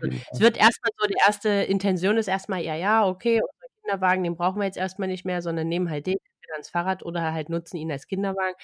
Also, 0.00 0.08
es 0.32 0.40
wird 0.40 0.56
erst 0.56 0.82
mal 0.84 0.90
so 0.98 1.06
die 1.08 1.16
erste 1.26 1.48
Intention 1.50 2.16
ist 2.18 2.28
erst 2.28 2.48
mal: 2.48 2.60
„Ja, 2.62 2.74
ja, 2.74 3.06
okay, 3.06 3.40
unser 3.40 3.66
Kinderwagen, 3.82 4.24
den 4.24 4.36
brauchen 4.36 4.58
wir 4.60 4.66
jetzt 4.66 4.76
erst 4.78 4.98
mal 4.98 5.06
nicht 5.06 5.24
mehr, 5.24 5.42
sondern 5.42 5.68
nehmen 5.68 5.90
halt 5.90 6.06
den 6.06 6.16
ans 6.52 6.70
Fahrrad 6.70 7.02
oder 7.04 7.32
halt 7.32 7.48
nutzen 7.48 7.76
ihn 7.76 7.90
als 7.92 8.06
Kinderwagen.“ 8.06 8.54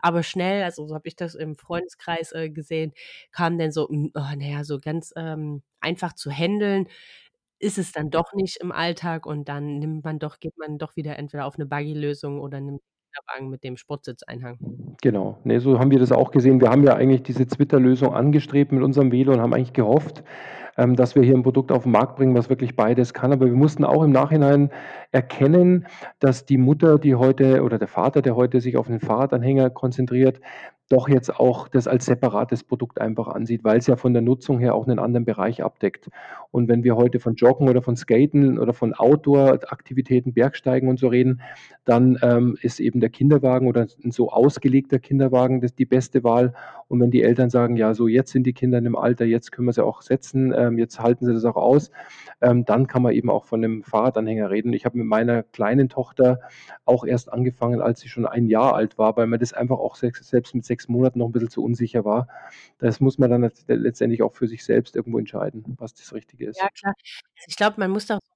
Aber 0.00 0.22
schnell, 0.22 0.62
also, 0.64 0.86
so 0.86 0.94
habe 0.94 1.08
ich 1.08 1.16
das 1.16 1.34
im 1.34 1.56
Freundeskreis, 1.56 2.32
äh, 2.32 2.50
gesehen, 2.50 2.92
kam 3.32 3.58
dann 3.58 3.72
so: 3.72 3.88
„Hm, 3.88 4.10
oh, 4.14 4.20
na 4.36 4.44
ja, 4.46 4.64
so 4.64 4.80
ganz, 4.80 5.12
ähm, 5.16 5.62
einfach 5.80 6.14
zu 6.14 6.30
händeln 6.30 6.88
ist 7.60 7.78
es 7.78 7.92
dann 7.92 8.10
doch 8.10 8.32
nicht 8.34 8.58
im 8.62 8.72
Alltag.“ 8.72 9.26
Und 9.26 9.48
dann 9.48 9.78
nimmt 9.80 10.04
man 10.04 10.18
doch 10.20 10.40
geht 10.40 10.58
man 10.58 10.78
doch 10.78 10.96
wieder 10.96 11.18
entweder 11.18 11.46
auf 11.46 11.58
'ne 11.58 11.66
Buggy-Lösung 11.66 12.40
oder 12.40 12.60
nimmt 12.60 12.82
Kinderwagen 13.14 13.50
mit 13.50 13.64
dem 13.64 13.76
Sportsitzeinhang. 13.76 14.58
Genau. 15.02 15.38
Ne, 15.44 15.60
so 15.60 15.78
haben 15.78 15.90
wir 15.90 15.98
das 15.98 16.12
auch 16.12 16.30
gesehen. 16.30 16.60
Wir 16.60 16.68
haben 16.70 16.84
ja 16.84 16.94
eigentlich 16.94 17.22
diese 17.22 17.46
Zwitter-Lösung 17.46 18.12
angestrebt 18.14 18.70
mit 18.72 18.82
unserem 18.82 19.10
Velo 19.12 19.32
und 19.32 19.40
haben 19.40 19.54
eigentlich 19.54 19.72
gehofft, 19.72 20.22
ähm, 20.76 20.94
dass 20.96 21.14
wir 21.14 21.22
hier 21.22 21.34
'n 21.34 21.42
Produkt 21.42 21.72
auf 21.72 21.86
'n 21.86 21.90
Markt 21.92 22.16
bringen, 22.16 22.34
was 22.34 22.50
wirklich 22.50 22.76
beides 22.76 23.14
kann. 23.14 23.32
Aber 23.32 23.46
wir 23.46 23.54
mussten 23.54 23.84
auch 23.84 24.02
im 24.02 24.12
Nachhinein 24.12 24.70
erkennen, 25.12 25.86
dass 26.18 26.44
die 26.46 26.58
Mutter, 26.58 26.98
die 26.98 27.14
heute 27.14 27.62
oder 27.62 27.78
der 27.78 27.88
Vater, 27.88 28.22
der 28.22 28.36
heute 28.36 28.60
sich 28.60 28.76
auf 28.76 28.88
'nen 28.88 29.00
Fahrradanhänger 29.00 29.70
konzentriert, 29.70 30.40
doch 30.90 31.08
jetzt 31.08 31.34
auch 31.40 31.68
das 31.68 31.88
als 31.88 32.06
separates 32.06 32.64
Produkt 32.64 33.00
einfach 33.00 33.28
ansieht, 33.28 33.64
weil's 33.64 33.86
ja 33.88 33.96
von 33.96 34.12
der 34.12 34.22
Nutzung 34.22 34.58
her 34.60 34.74
auch 34.74 34.86
'nen 34.86 34.98
anderen 35.00 35.24
Bereich 35.24 35.62
abdeckt. 35.64 36.10
Und 36.52 36.68
wenn 36.68 36.84
wir 36.84 36.96
heute 36.96 37.20
von 37.20 37.36
Joggen 37.36 37.68
oder 37.70 37.82
von 37.82 37.96
Skaten 37.96 38.58
oder 38.58 38.74
von 38.74 38.94
Outdoor-Aktivitäten, 38.94 40.34
Bergsteigen 40.34 40.88
und 40.90 40.98
so 41.00 41.08
reden, 41.08 41.40
dann, 41.86 42.18
ähm, 42.22 42.56
ist 42.62 42.80
eben 42.80 43.00
der 43.00 43.10
Kinderwagen 43.10 43.68
oder 43.68 43.86
'n 44.04 44.10
so 44.12 44.30
ausgelegter 44.30 44.98
Kinderwagen 45.00 45.60
das 45.62 45.74
die 45.74 45.86
beste 45.86 46.24
Wahl. 46.24 46.54
Und 46.90 47.00
wenn 47.00 47.12
die 47.12 47.22
Eltern 47.22 47.50
sagen: 47.50 47.76
„Ja, 47.76 47.94
so 47.94 48.08
jetzt 48.08 48.32
sind 48.32 48.44
die 48.44 48.52
Kinder 48.52 48.78
in 48.78 48.84
'nem 48.84 48.96
Alter, 48.96 49.24
jetzt 49.24 49.52
können 49.52 49.68
wir 49.68 49.72
sie 49.72 49.84
auch 49.84 50.02
setzen, 50.02 50.52
ähm, 50.56 50.76
jetzt 50.76 50.98
halten 51.00 51.24
sie 51.24 51.32
das 51.32 51.44
auch 51.44 51.54
aus“, 51.56 51.92
ähm, 52.42 52.64
dann 52.64 52.88
kann 52.88 53.02
man 53.02 53.12
eben 53.12 53.30
auch 53.30 53.44
von 53.44 53.60
'nem 53.60 53.84
Fahrradanhänger 53.84 54.50
reden. 54.50 54.72
Ich 54.72 54.84
habe 54.86 54.98
mit 54.98 55.06
meiner 55.06 55.44
kleinen 55.44 55.88
Tochter 55.88 56.40
auch 56.86 57.04
erst 57.04 57.32
angefangen, 57.32 57.80
als 57.80 58.00
sie 58.00 58.08
schon 58.08 58.26
1 58.26 58.48
Jahr 58.48 58.74
alt 58.74 58.98
war, 58.98 59.16
weil 59.16 59.28
mir 59.28 59.38
das 59.38 59.52
einfach 59.52 59.78
auch 59.78 59.94
sechs 59.96 60.28
selbst 60.28 60.52
mit 60.56 60.64
6 60.64 60.88
Monaten 60.88 61.20
noch 61.20 61.26
'n 61.28 61.32
bisschen 61.32 61.50
zu 61.50 61.62
unsicher 61.64 62.04
war. 62.04 62.26
Das 62.78 62.98
muss 63.00 63.18
man 63.18 63.30
dann 63.30 63.42
letzt 63.42 63.66
letztendlich 63.68 64.22
auch 64.22 64.34
für 64.34 64.48
sich 64.48 64.64
selbst 64.64 64.96
irgendwo 64.96 65.18
entscheiden, 65.20 65.62
was 65.78 65.94
das 65.94 66.12
Richtige 66.12 66.46
ist. 66.48 66.58
Ja, 66.58 66.68
klar. 66.70 66.94
Also, 67.36 67.46
ich 67.48 67.56
glaube, 67.56 67.76
man 67.80 67.90
muss 67.90 68.06
da 68.06 68.18
bisschen 68.18 68.30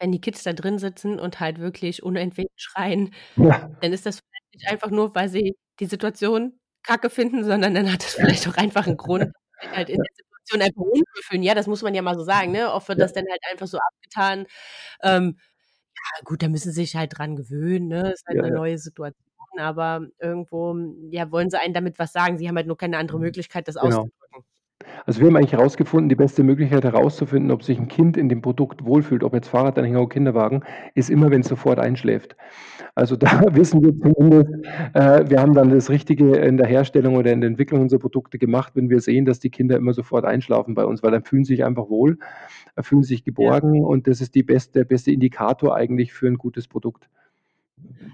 wenn 0.00 0.12
die 0.12 0.20
Kids 0.20 0.42
da 0.44 0.52
drin 0.52 0.78
sitzen 0.78 1.18
und 1.18 1.40
halt 1.40 1.58
wirklich 1.58 2.02
unentwegt 2.02 2.52
schreien, 2.60 3.12
Ja. 3.38 3.70
dann 3.80 3.92
ist 3.92 4.06
das 4.06 4.20
vielleicht 4.20 4.54
nicht 4.54 4.68
einfach 4.68 4.90
nur, 4.90 5.14
weil 5.14 5.28
sie 5.28 5.56
die 5.80 5.86
Situation 5.86 6.57
Kacke 6.84 7.10
finden, 7.10 7.44
sondern 7.44 7.74
dann 7.74 7.92
hat 7.92 8.02
das 8.04 8.14
vielleicht 8.14 8.46
auch 8.48 8.56
einfach 8.56 8.86
'n 8.86 8.96
Grund, 8.96 9.24
halt 9.74 9.90
in 9.90 10.00
der 10.02 10.10
Situation 10.14 10.62
einfach 10.62 10.82
unwohl. 10.82 11.44
Ja, 11.44 11.54
das 11.54 11.66
muss 11.66 11.82
man 11.82 11.94
ja 11.94 12.02
mal 12.02 12.14
so 12.16 12.24
sagen, 12.24 12.52
ne? 12.52 12.72
Oft 12.72 12.88
wird 12.88 13.00
das 13.00 13.12
dann 13.12 13.24
halt 13.30 13.40
einfach 13.50 13.66
so 13.66 13.78
abgetan. 13.78 14.46
Ähm, 15.02 15.38
ja 16.18 16.24
gut, 16.24 16.42
da 16.42 16.48
müssen 16.48 16.72
sie 16.72 16.82
sich 16.82 16.96
halt 16.96 17.18
dran 17.18 17.36
gewöhnen, 17.36 17.88
ne? 17.88 18.12
Ist 18.12 18.26
halt 18.28 18.40
Ja, 18.40 18.42
'ne 18.42 18.50
ja. 18.50 18.58
neue 18.60 18.78
Situation, 18.78 19.16
aber 19.58 20.08
irgendwo, 20.20 20.76
ja, 21.10 21.30
wollen 21.32 21.50
sie 21.50 21.60
einem 21.60 21.74
damit 21.74 21.98
was 21.98 22.12
sagen. 22.12 22.38
Sie 22.38 22.48
haben 22.48 22.56
halt 22.56 22.66
nur 22.68 22.78
keine 22.78 22.98
andere 22.98 23.18
Möglichkeit, 23.20 23.68
das 23.68 23.76
Genau. 23.80 24.08
auszudrücken. 24.08 24.17
Also, 25.06 25.20
wir 25.20 25.26
haben 25.28 25.36
eigentlich 25.36 25.52
herausgefunden, 25.52 26.08
die 26.08 26.14
beste 26.14 26.42
Möglichkeit 26.42 26.84
herauszufinden, 26.84 27.50
ob 27.50 27.62
sich 27.62 27.78
'n 27.78 27.88
Kind 27.88 28.16
in 28.16 28.28
dem 28.28 28.42
Produkt 28.42 28.84
wohlfühlt, 28.84 29.24
ob 29.24 29.34
jetzt 29.34 29.48
Fahrradanhänger 29.48 30.00
oder 30.00 30.08
Kinderwagen, 30.08 30.62
ist 30.94 31.10
immer, 31.10 31.30
wenn's 31.30 31.48
sofort 31.48 31.78
einschläft. 31.78 32.36
Also, 32.94 33.16
da 33.16 33.26
wissen 33.54 33.82
wir 33.82 33.92
zumindest, 34.00 34.50
äh, 34.94 35.30
wir 35.30 35.40
haben 35.40 35.54
dann 35.54 35.70
das 35.70 35.90
Richtige 35.90 36.36
in 36.36 36.56
der 36.58 36.66
Herstellung 36.66 37.16
oder 37.16 37.32
in 37.32 37.40
der 37.42 37.48
Entwicklung 37.50 37.82
unserer 37.82 38.00
Produkte 38.00 38.38
gemacht, 38.38 38.72
wenn 38.76 38.90
wir 38.90 39.00
sehen, 39.00 39.24
dass 39.26 39.40
die 39.40 39.50
Kinder 39.50 39.76
immer 39.76 39.94
sofort 39.94 40.24
einschlafen 40.26 40.74
bei 40.74 40.84
uns, 40.86 41.02
weil 41.02 41.12
dann 41.12 41.24
fühlen 41.24 41.44
sie 41.44 41.54
sich 41.56 41.64
einfach 41.64 41.88
wohl, 41.90 42.18
äh, 42.76 42.82
fühlen 42.82 43.02
sich 43.04 43.24
Ja. 43.36 43.52
geborgen 43.54 43.84
und 43.84 44.06
das 44.08 44.20
ist 44.22 44.34
beste 44.46 44.80
der 44.80 44.84
beste 44.86 45.12
Indikator 45.12 45.76
eigentlich 45.76 46.12
für 46.14 46.28
'n 46.28 46.36
gutes 46.38 46.68
Produkt. 46.68 47.08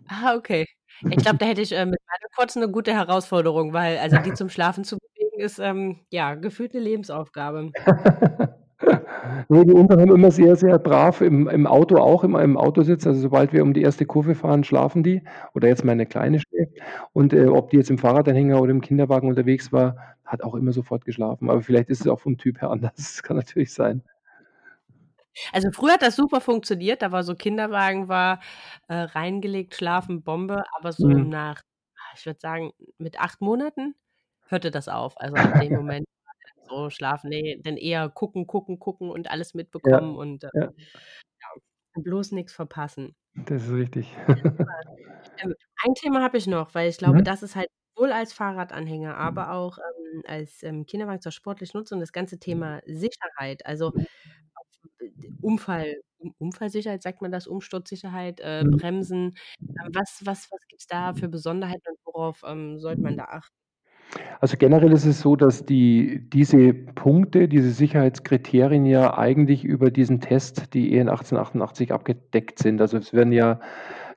Ah, 0.08 0.34
okay. 0.36 0.66
Ich 1.08 1.20
glaube, 1.22 1.38
da 1.38 1.46
hätte 1.46 1.62
ich, 1.62 1.72
äh, 1.72 1.84
mit 1.86 1.98
meiner 2.06 2.28
Kurzen 2.36 2.60
'ne 2.60 2.68
gute 2.70 2.92
Herausforderung, 2.92 3.72
weil 3.72 3.98
also, 3.98 4.18
die 4.18 4.32
zum 4.34 4.48
Schlafen 4.50 4.84
zu 4.84 4.98
bewegen, 5.34 5.44
ist, 5.44 5.58
ähm, 5.58 6.00
ja, 6.12 6.34
gefühlt 6.34 6.74
'ne 6.74 6.80
Lebensaufgabe. 6.80 7.74
Ne, 9.50 9.64
die 9.66 9.72
Unteren 9.72 10.00
haben 10.02 10.12
immer 10.14 10.30
sehr, 10.30 10.56
sehr 10.56 10.78
brav 10.78 11.20
im 11.20 11.48
im 11.48 11.66
Auto 11.66 11.96
auch 11.98 12.24
immer 12.24 12.42
im 12.42 12.56
Autositz 12.56 13.06
also, 13.06 13.20
sobald 13.20 13.52
wir 13.52 13.62
um 13.62 13.74
die 13.74 13.82
1. 13.82 14.06
Kurve 14.06 14.34
fahren, 14.34 14.64
schlafen 14.64 15.02
die 15.02 15.22
oder 15.54 15.68
jetzt 15.68 15.84
meine 15.84 16.06
Kleine 16.06 16.40
schläft 16.40 16.74
und, 17.12 17.32
äh, 17.32 17.46
ob 17.48 17.70
die 17.70 17.76
jetzt 17.78 17.90
im 17.90 17.98
Fahrradanhänger 17.98 18.60
oder 18.60 18.70
im 18.72 18.80
Kinderwagen 18.82 19.28
unterwegs 19.28 19.72
war, 19.72 19.96
hat 20.24 20.42
auch 20.44 20.54
immer 20.54 20.72
sofort 20.72 21.04
geschlafen. 21.04 21.50
Aber 21.50 21.62
vielleicht 21.62 21.90
ist 21.90 22.00
es 22.02 22.08
auch 22.08 22.20
vom 22.20 22.38
Typ 22.38 22.60
her 22.62 22.70
anders. 22.70 22.92
Das 22.96 23.22
kann 23.24 23.36
natürlich 23.36 23.72
sein. 23.74 24.02
Also, 25.52 25.70
früher 25.72 25.94
hat 25.94 26.02
das 26.02 26.16
super 26.16 26.40
funktioniert, 26.40 27.02
da 27.02 27.12
war 27.12 27.22
so 27.24 27.34
Kinderwagen 27.34 28.08
war, 28.08 28.40
äh, 28.88 28.94
reingelegt, 28.94 29.74
schlafen, 29.74 30.22
Bombe, 30.22 30.62
aber 30.78 30.92
so 30.92 31.06
Mhm. 31.06 31.24
nach, 31.24 31.62
ah, 31.96 32.14
ich 32.16 32.26
würde 32.26 32.40
sagen, 32.40 32.72
mit 32.98 33.20
8 33.20 33.40
Monaten 33.40 33.94
hörte 34.54 34.72
das 34.72 34.88
auf. 34.88 35.20
Also, 35.20 35.38
ab 35.38 35.56
dem 35.60 35.74
Moment 35.74 36.06
so 36.68 36.90
schlafen 36.90 37.30
ne, 37.30 37.60
dann 37.62 37.76
eher 37.78 38.08
gucken, 38.10 38.46
gucken, 38.48 38.78
gucken 38.80 39.10
und 39.10 39.30
alles 39.30 39.54
Ja, 39.84 40.00
mitbekommen 40.00 40.16
und, 40.16 40.44
äh, 40.44 40.48
ja. 40.52 40.72
ja, 41.40 42.02
bloß 42.02 42.32
nix 42.32 42.52
verpassen. 42.54 43.14
Das 43.34 43.62
ist 43.64 43.70
richtig. 43.72 44.08
Ein 45.82 45.94
Thema 45.94 46.22
habe 46.22 46.38
ich 46.38 46.46
noch, 46.46 46.74
weil 46.74 46.88
ich 46.88 46.98
glaube, 46.98 47.22
Mhm. 47.22 47.24
das 47.24 47.42
ist 47.42 47.56
halt 47.56 47.68
sowohl 47.96 48.12
als 48.12 48.32
Fahrradanhänger, 48.32 49.16
aber 49.16 49.52
auch, 49.52 49.78
ähm, 49.78 50.22
als, 50.26 50.62
ähm, 50.62 50.86
Kinderwagen 50.86 51.20
zur 51.20 51.32
sportlichen 51.32 51.78
Nutzung 51.78 52.00
das 52.00 52.12
ganze 52.12 52.38
Thema 52.38 52.80
Sicherheit. 52.86 53.66
Also, 53.66 53.94
Unfall 55.40 56.02
Un 56.18 56.34
Unfallsicherheit, 56.38 57.02
sagt 57.02 57.20
man 57.22 57.32
das, 57.32 57.46
Umsturzsicherheit, 57.46 58.40
äh, 58.40 58.64
Mhm. 58.64 58.78
Bremsen. 58.78 59.36
Ähm, 59.82 59.90
was 59.94 60.20
was 60.24 60.50
was 60.50 60.66
gibt's 60.68 60.86
da 60.86 61.12
für 61.14 61.28
Besonderheiten 61.28 61.82
und 61.90 61.98
worauf, 62.04 62.42
ähm, 62.46 62.78
sollte 62.80 63.02
man 63.04 63.16
da 63.16 63.24
achten? 63.26 63.54
Also, 64.40 64.56
generell 64.56 64.92
ist 64.92 65.04
es 65.06 65.20
so, 65.20 65.36
dass 65.36 65.64
die 65.64 66.20
diese 66.32 66.72
Punkte, 66.74 67.48
diese 67.48 67.70
Sicherheitskriterien 67.70 68.86
ja 68.86 69.16
eigentlich 69.16 69.64
über 69.64 69.90
diesen 69.90 70.20
Test, 70.20 70.74
die 70.74 70.94
EN 70.96 71.08
1888 71.08 71.92
abgedeckt 71.92 72.58
sind. 72.58 72.80
Also, 72.80 72.98
es 72.98 73.12
werden 73.12 73.32
ja 73.32 73.60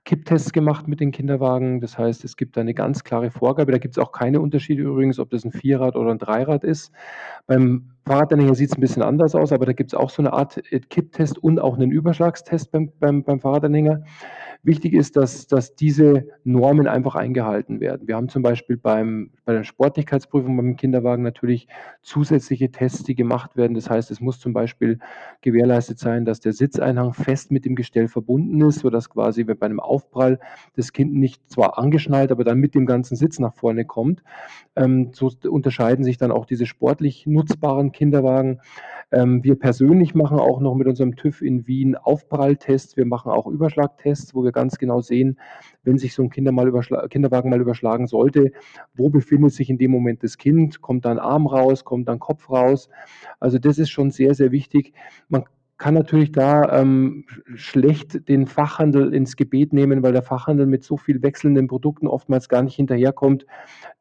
Kipptests 0.06 0.54
gemacht 0.54 0.88
mit 0.88 1.00
den 1.02 1.12
Kinderwagen. 1.12 1.82
Das 1.82 1.98
heißt, 1.98 2.24
es 2.24 2.38
gibt 2.38 2.58
da 2.58 2.64
'ne 2.64 2.74
ganz 2.74 3.04
klare 3.04 3.32
Vorgabe. 3.32 3.72
Da 3.72 3.78
gibt's 3.78 3.98
auch 4.00 4.12
keine 4.14 4.42
Unterschiede 4.42 4.84
übrigens, 4.84 5.20
ob 5.20 5.30
das 5.32 5.44
'n 5.46 5.52
Vierrad 5.52 5.96
oder 5.96 6.12
'n 6.12 6.20
Dreirad 6.20 6.64
ist. 6.64 6.92
Beim 7.48 7.92
Fahrradanhänger 8.08 8.56
sieht's 8.56 8.76
'n 8.78 8.82
bisschen 8.82 9.04
anders 9.04 9.36
aus, 9.36 9.52
aber 9.52 9.66
da 9.66 9.74
gibt's 9.74 9.94
auch 9.96 10.10
so 10.10 10.22
'ne 10.24 10.34
Art, 10.34 10.58
äh, 10.72 10.80
Kipptest 10.80 11.38
und 11.44 11.60
auch 11.60 11.78
'nen 11.78 11.92
Überschlagstest 11.92 12.72
beim 12.72 12.92
beim 13.00 13.24
beim 13.24 13.40
Fahrradanhänger. 13.42 14.04
Wichtig 14.64 14.94
ist, 14.94 15.18
dass 15.18 15.48
dass 15.48 15.76
diese 15.76 16.28
Normen 16.44 16.88
einfach 16.88 17.16
eingehalten 17.16 17.80
werden. 17.82 18.08
Wir 18.08 18.16
haben 18.18 18.30
zum 18.30 18.44
Beispiel 18.44 18.78
beim 18.78 19.32
bei 19.46 19.54
der 19.54 19.64
Sportlichkeitsprüfung 19.64 20.58
beim 20.58 20.76
Kinderwagen 20.78 21.24
natürlich 21.24 21.68
zusätzliche 22.04 22.72
Tests, 22.72 23.04
die 23.04 23.16
gemacht 23.16 23.56
werden. 23.58 23.76
Das 23.76 23.90
heißt, 23.90 24.12
es 24.12 24.22
muss 24.22 24.40
zum 24.40 24.54
Beispiel 24.54 25.00
gewährleistet 25.42 26.00
sein, 26.00 26.26
dass 26.26 26.40
der 26.42 26.54
Sitzeinhang 26.54 27.14
fest 27.14 27.52
mit 27.52 27.66
dem 27.66 27.76
Gestell 27.76 28.08
verbunden 28.10 28.62
ist, 28.64 28.80
sodass 28.80 29.10
quasi, 29.10 29.44
bei 29.46 29.68
'nem 29.68 29.80
Aufprall 29.82 30.40
das 30.76 30.94
Kind 30.94 31.14
nicht 31.16 31.42
zwar 31.52 31.78
angeschnallt, 31.80 32.32
aber 32.32 32.44
dann 32.44 32.60
mit 32.60 32.76
dem 32.76 32.86
ganzen 32.88 33.16
Sitz 33.18 33.40
nach 33.40 33.54
vorne 33.56 33.86
kommt. 33.86 34.24
Ähm, 34.78 35.12
so 35.14 35.32
unterscheiden 35.50 36.06
sich 36.06 36.18
dann 36.18 36.32
auch 36.32 36.46
diese 36.48 36.66
sportlich 36.68 37.26
nutzbaren 37.28 37.92
Kinderwagen. 37.98 38.62
Ähm, 39.12 39.44
wir 39.44 39.58
persönlich 39.60 40.16
machen 40.16 40.40
auch 40.40 40.62
noch 40.62 40.76
mit 40.76 40.88
unserem 40.88 41.16
TÜV 41.18 41.42
in 41.44 41.68
Wien 41.68 41.96
Aufpralltests. 41.98 42.98
Wir 42.98 43.06
machen 43.08 43.32
auch 43.32 43.48
Überschlagtests, 43.48 44.36
wo 44.36 44.44
wir 44.46 44.54
ganz 44.54 44.78
genau 44.80 45.02
sehen, 45.02 45.40
wenn 45.84 45.98
sich 46.00 46.14
so 46.16 46.24
'n 46.24 46.30
Kinder 46.32 46.52
mal 46.54 46.72
Kinderwagen 47.10 47.50
mal 47.52 47.62
überschlagen 47.62 48.08
sollte, 48.08 48.52
wo 48.96 49.10
befindet 49.10 49.54
sich 49.54 49.70
in 49.72 49.78
dem 49.80 49.92
Moment 49.92 50.24
das 50.24 50.38
Kind? 50.38 50.82
Kommt 50.82 51.06
da 51.06 51.12
'n 51.14 51.20
Arm 51.20 51.48
raus? 51.48 51.86
Kommt 51.86 52.08
da 52.10 52.14
'n 52.14 52.20
Kopf 52.20 52.50
raus? 52.52 52.90
Also, 53.42 53.60
das 53.60 53.80
ist 53.80 53.90
schon 53.92 54.12
sehr, 54.12 54.36
sehr 54.36 54.52
wichtig. 54.54 54.94
Man 55.30 55.46
kann 55.78 55.94
natürlich 55.94 56.32
da, 56.32 56.64
ähm, 56.80 57.26
sch 57.28 57.68
schlecht 57.78 58.28
den 58.28 58.48
Fachhandel 58.48 59.14
ins 59.14 59.36
Gebet 59.36 59.74
nehmen, 59.74 60.02
weil 60.02 60.14
der 60.14 60.24
Fachhandel 60.24 60.66
mit 60.66 60.84
so 60.84 60.98
viel 60.98 61.22
wechselnden 61.22 61.68
Produkten 61.68 62.08
oftmals 62.08 62.50
gar 62.50 62.64
nicht 62.64 62.76
hinterherkommt, 62.76 63.46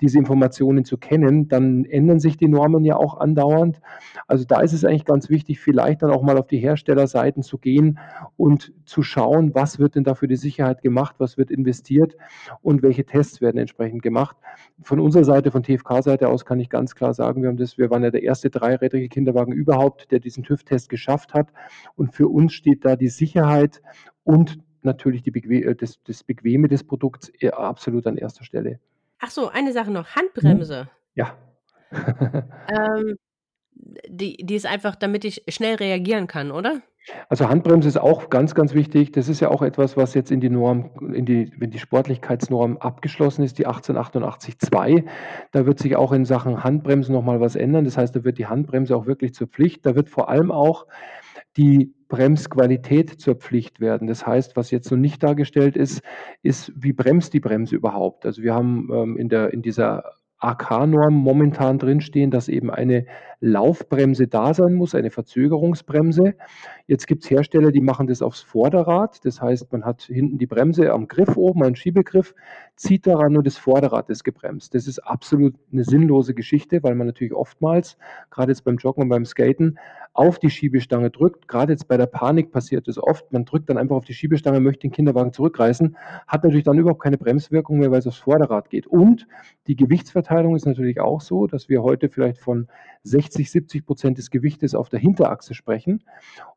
diese 0.00 0.18
Informationen 0.18 0.84
zu 0.84 0.96
kennen. 0.96 1.48
Dann 1.48 1.84
ändern 1.84 2.20
sich 2.20 2.36
die 2.38 2.48
Normen 2.48 2.84
ja 2.84 2.96
auch 2.96 3.18
andauernd. 3.18 3.80
Also, 4.26 4.44
da 4.46 4.60
ist 4.60 4.72
es 4.72 4.84
eigentlich 4.84 5.04
ganz 5.04 5.28
wichtig, 5.28 5.60
vielleicht 5.60 6.02
dann 6.02 6.10
auch 6.10 6.22
mal 6.22 6.38
auf 6.38 6.46
die 6.46 6.58
Herstellerseiten 6.58 7.42
zu 7.42 7.58
gehen 7.58 7.98
und 8.36 8.72
zu 8.86 9.02
schauen, 9.02 9.54
was 9.54 9.78
wird 9.78 9.94
denn 9.96 10.04
da 10.04 10.14
für 10.14 10.28
die 10.28 10.36
Sicherheit 10.36 10.80
gemacht, 10.82 11.16
was 11.18 11.36
wird 11.36 11.50
investiert 11.50 12.16
und 12.62 12.82
welche 12.82 13.04
Tests 13.04 13.40
werden 13.40 13.58
entsprechend 13.58 14.02
gemacht. 14.02 14.36
Von 14.82 15.00
unserer 15.00 15.24
Seite, 15.24 15.50
von 15.50 15.62
TFK-Seite 15.62 16.28
aus 16.28 16.44
kann 16.44 16.60
ich 16.60 16.70
ganz 16.70 16.94
klar 16.94 17.12
sagen, 17.14 17.42
wir 17.42 17.48
haben 17.48 17.56
das 17.56 17.76
wir 17.78 17.90
waren 17.90 18.02
ja 18.02 18.10
der 18.10 18.28
1. 18.28 18.42
dreirädrige 18.42 19.08
Kinderwagen 19.08 19.52
überhaupt, 19.52 20.10
der 20.10 20.20
diesen 20.20 20.42
TÜV-Test 20.44 20.88
geschafft 20.88 21.34
hat. 21.34 21.48
Und 21.94 22.14
für 22.14 22.28
uns 22.28 22.52
steht 22.52 22.84
da 22.84 22.96
die 22.96 23.08
Sicherheit 23.08 23.82
und 24.24 24.58
natürlich 24.82 25.22
die 25.22 25.30
beque 25.30 25.64
äh, 25.64 25.74
das 25.74 26.02
das 26.04 26.24
Bequeme 26.24 26.68
des 26.68 26.84
Produkts, 26.84 27.30
äh, 27.40 27.50
absolut 27.50 28.06
an 28.06 28.18
1. 28.18 28.38
Stelle. 28.42 28.80
Ach 29.18 29.30
so, 29.30 29.48
eine 29.48 29.72
Sache 29.72 29.90
noch. 29.90 30.14
Handbremse. 30.14 30.88
Ja. 31.14 31.36
Ähm, 32.68 33.16
die 34.08 34.38
die 34.38 34.54
ist 34.56 34.66
einfach, 34.66 34.96
damit 34.96 35.24
ich 35.24 35.44
schnell 35.48 35.76
reagieren 35.76 36.26
kann, 36.26 36.50
oder? 36.50 36.82
Also, 37.28 37.48
Handbremse 37.48 37.88
ist 37.88 37.98
auch 37.98 38.30
ganz, 38.30 38.54
ganz 38.54 38.74
wichtig. 38.74 39.12
Das 39.12 39.28
ist 39.28 39.38
ja 39.38 39.48
auch 39.50 39.62
etwas, 39.62 39.96
was 39.96 40.14
jetzt 40.14 40.32
in 40.32 40.40
die 40.40 40.50
Norm 40.50 40.90
in 41.12 41.24
die 41.24 41.52
wenn 41.56 41.70
die 41.70 41.78
Sportlichkeitsnorm 41.78 42.78
abgeschlossen 42.78 43.44
ist, 43.44 43.58
die 43.58 43.66
1888-2. 43.66 45.04
Da 45.52 45.66
wird 45.66 45.78
sich 45.78 45.94
auch 45.94 46.12
in 46.12 46.24
Sachen 46.24 46.64
Handbremsen 46.64 47.14
noch 47.14 47.22
mal 47.22 47.40
was 47.40 47.54
ändern. 47.54 47.84
Das 47.84 47.96
heißt, 47.96 48.16
da 48.16 48.24
wird 48.24 48.38
die 48.38 48.46
Handbremse 48.46 48.96
auch 48.96 49.06
wirklich 49.06 49.34
zur 49.34 49.46
Pflicht. 49.46 49.86
Da 49.86 49.94
wird 49.94 50.08
vor 50.10 50.28
allem 50.28 50.50
auch 50.50 50.86
die 51.56 51.94
Bremsqualität 52.08 53.20
zur 53.20 53.34
Pflicht 53.36 53.80
werden. 53.80 54.06
Das 54.06 54.26
heißt, 54.26 54.56
was 54.56 54.70
jetzt 54.70 54.88
so 54.88 54.96
nicht 54.96 55.22
dargestellt 55.22 55.76
ist, 55.76 56.02
ist, 56.42 56.72
wie 56.76 56.92
bremst 56.92 57.32
die 57.34 57.40
Bremse 57.40 57.74
überhaupt? 57.76 58.26
Also, 58.26 58.42
wir 58.42 58.54
haben, 58.54 58.88
ähm, 58.92 59.16
in 59.16 59.28
der 59.28 59.52
in 59.52 59.62
dieser 59.62 60.04
AK-Norm 60.38 61.14
momentan 61.14 61.78
drinstehen, 61.78 62.30
dass 62.30 62.48
eben 62.48 62.70
eine 62.70 63.06
Laufbremse 63.40 64.28
da 64.28 64.54
sein 64.54 64.74
muss, 64.74 64.94
eine 64.94 65.10
Verzögerungsbremse. 65.10 66.34
Jetzt 66.86 67.06
gibt's 67.06 67.30
Hersteller, 67.30 67.70
die 67.72 67.80
machen 67.80 68.06
das 68.06 68.22
aufs 68.22 68.40
Vorderrad. 68.42 69.24
Das 69.24 69.40
heißt, 69.42 69.70
man 69.72 69.84
hat 69.84 70.02
hinten 70.02 70.38
die 70.38 70.46
Bremse 70.46 70.92
am 70.92 71.08
Griff 71.08 71.36
oben, 71.36 71.62
einen 71.64 71.76
Schiebegriff, 71.76 72.34
zieht 72.76 73.06
daran 73.06 73.36
und 73.36 73.46
das 73.46 73.56
Vorderrad 73.58 74.08
ist 74.10 74.24
gebremst. 74.24 74.74
Das 74.74 74.86
ist 74.86 74.98
absolut 75.00 75.54
'ne 75.70 75.84
sinnlose 75.84 76.34
Geschichte, 76.34 76.82
weil 76.82 76.94
man 76.94 77.06
natürlich 77.06 77.34
oftmals, 77.34 77.96
grade 78.30 78.52
jetzt 78.52 78.64
beim 78.64 78.76
Joggen 78.76 79.02
und 79.04 79.08
beim 79.08 79.24
Skaten, 79.24 79.78
auf 80.14 80.38
die 80.38 80.48
Schiebestange 80.50 81.10
drückt. 81.10 81.46
Grade 81.48 81.72
jetzt 81.72 81.88
bei 81.88 81.96
der 81.98 82.06
Panik 82.06 82.50
passiert 82.50 82.88
das 82.88 82.96
oft. 82.98 83.30
Man 83.32 83.44
drückt 83.44 83.68
dann 83.68 83.76
einfach 83.78 83.96
auf 83.96 84.04
die 84.06 84.14
Schiebestange, 84.14 84.60
möchte 84.60 84.80
den 84.88 84.92
Kinderwagen 84.92 85.32
zurückreißen, 85.32 85.96
hat 86.26 86.42
natürlich 86.44 86.64
dann 86.64 86.78
überhaupt 86.78 87.02
keine 87.02 87.18
Bremswirkung 87.18 87.78
mehr, 87.78 87.90
weil's 87.90 88.06
aufs 88.06 88.16
Vorderrad 88.18 88.70
geht. 88.70 88.86
Und 88.86 89.26
die 89.66 89.76
Gewichtsverteilung 89.76 90.25
ist 90.56 90.66
natürlich 90.66 91.00
auch 91.00 91.20
so, 91.20 91.46
dass 91.46 91.68
wir 91.68 91.82
heute 91.82 92.08
vielleicht 92.08 92.38
von 92.38 92.68
60, 93.04 93.50
70 93.50 93.86
% 93.86 94.18
des 94.18 94.30
Gewichtes 94.30 94.74
auf 94.74 94.88
der 94.88 94.98
Hinterachse 95.00 95.54
sprechen 95.54 96.02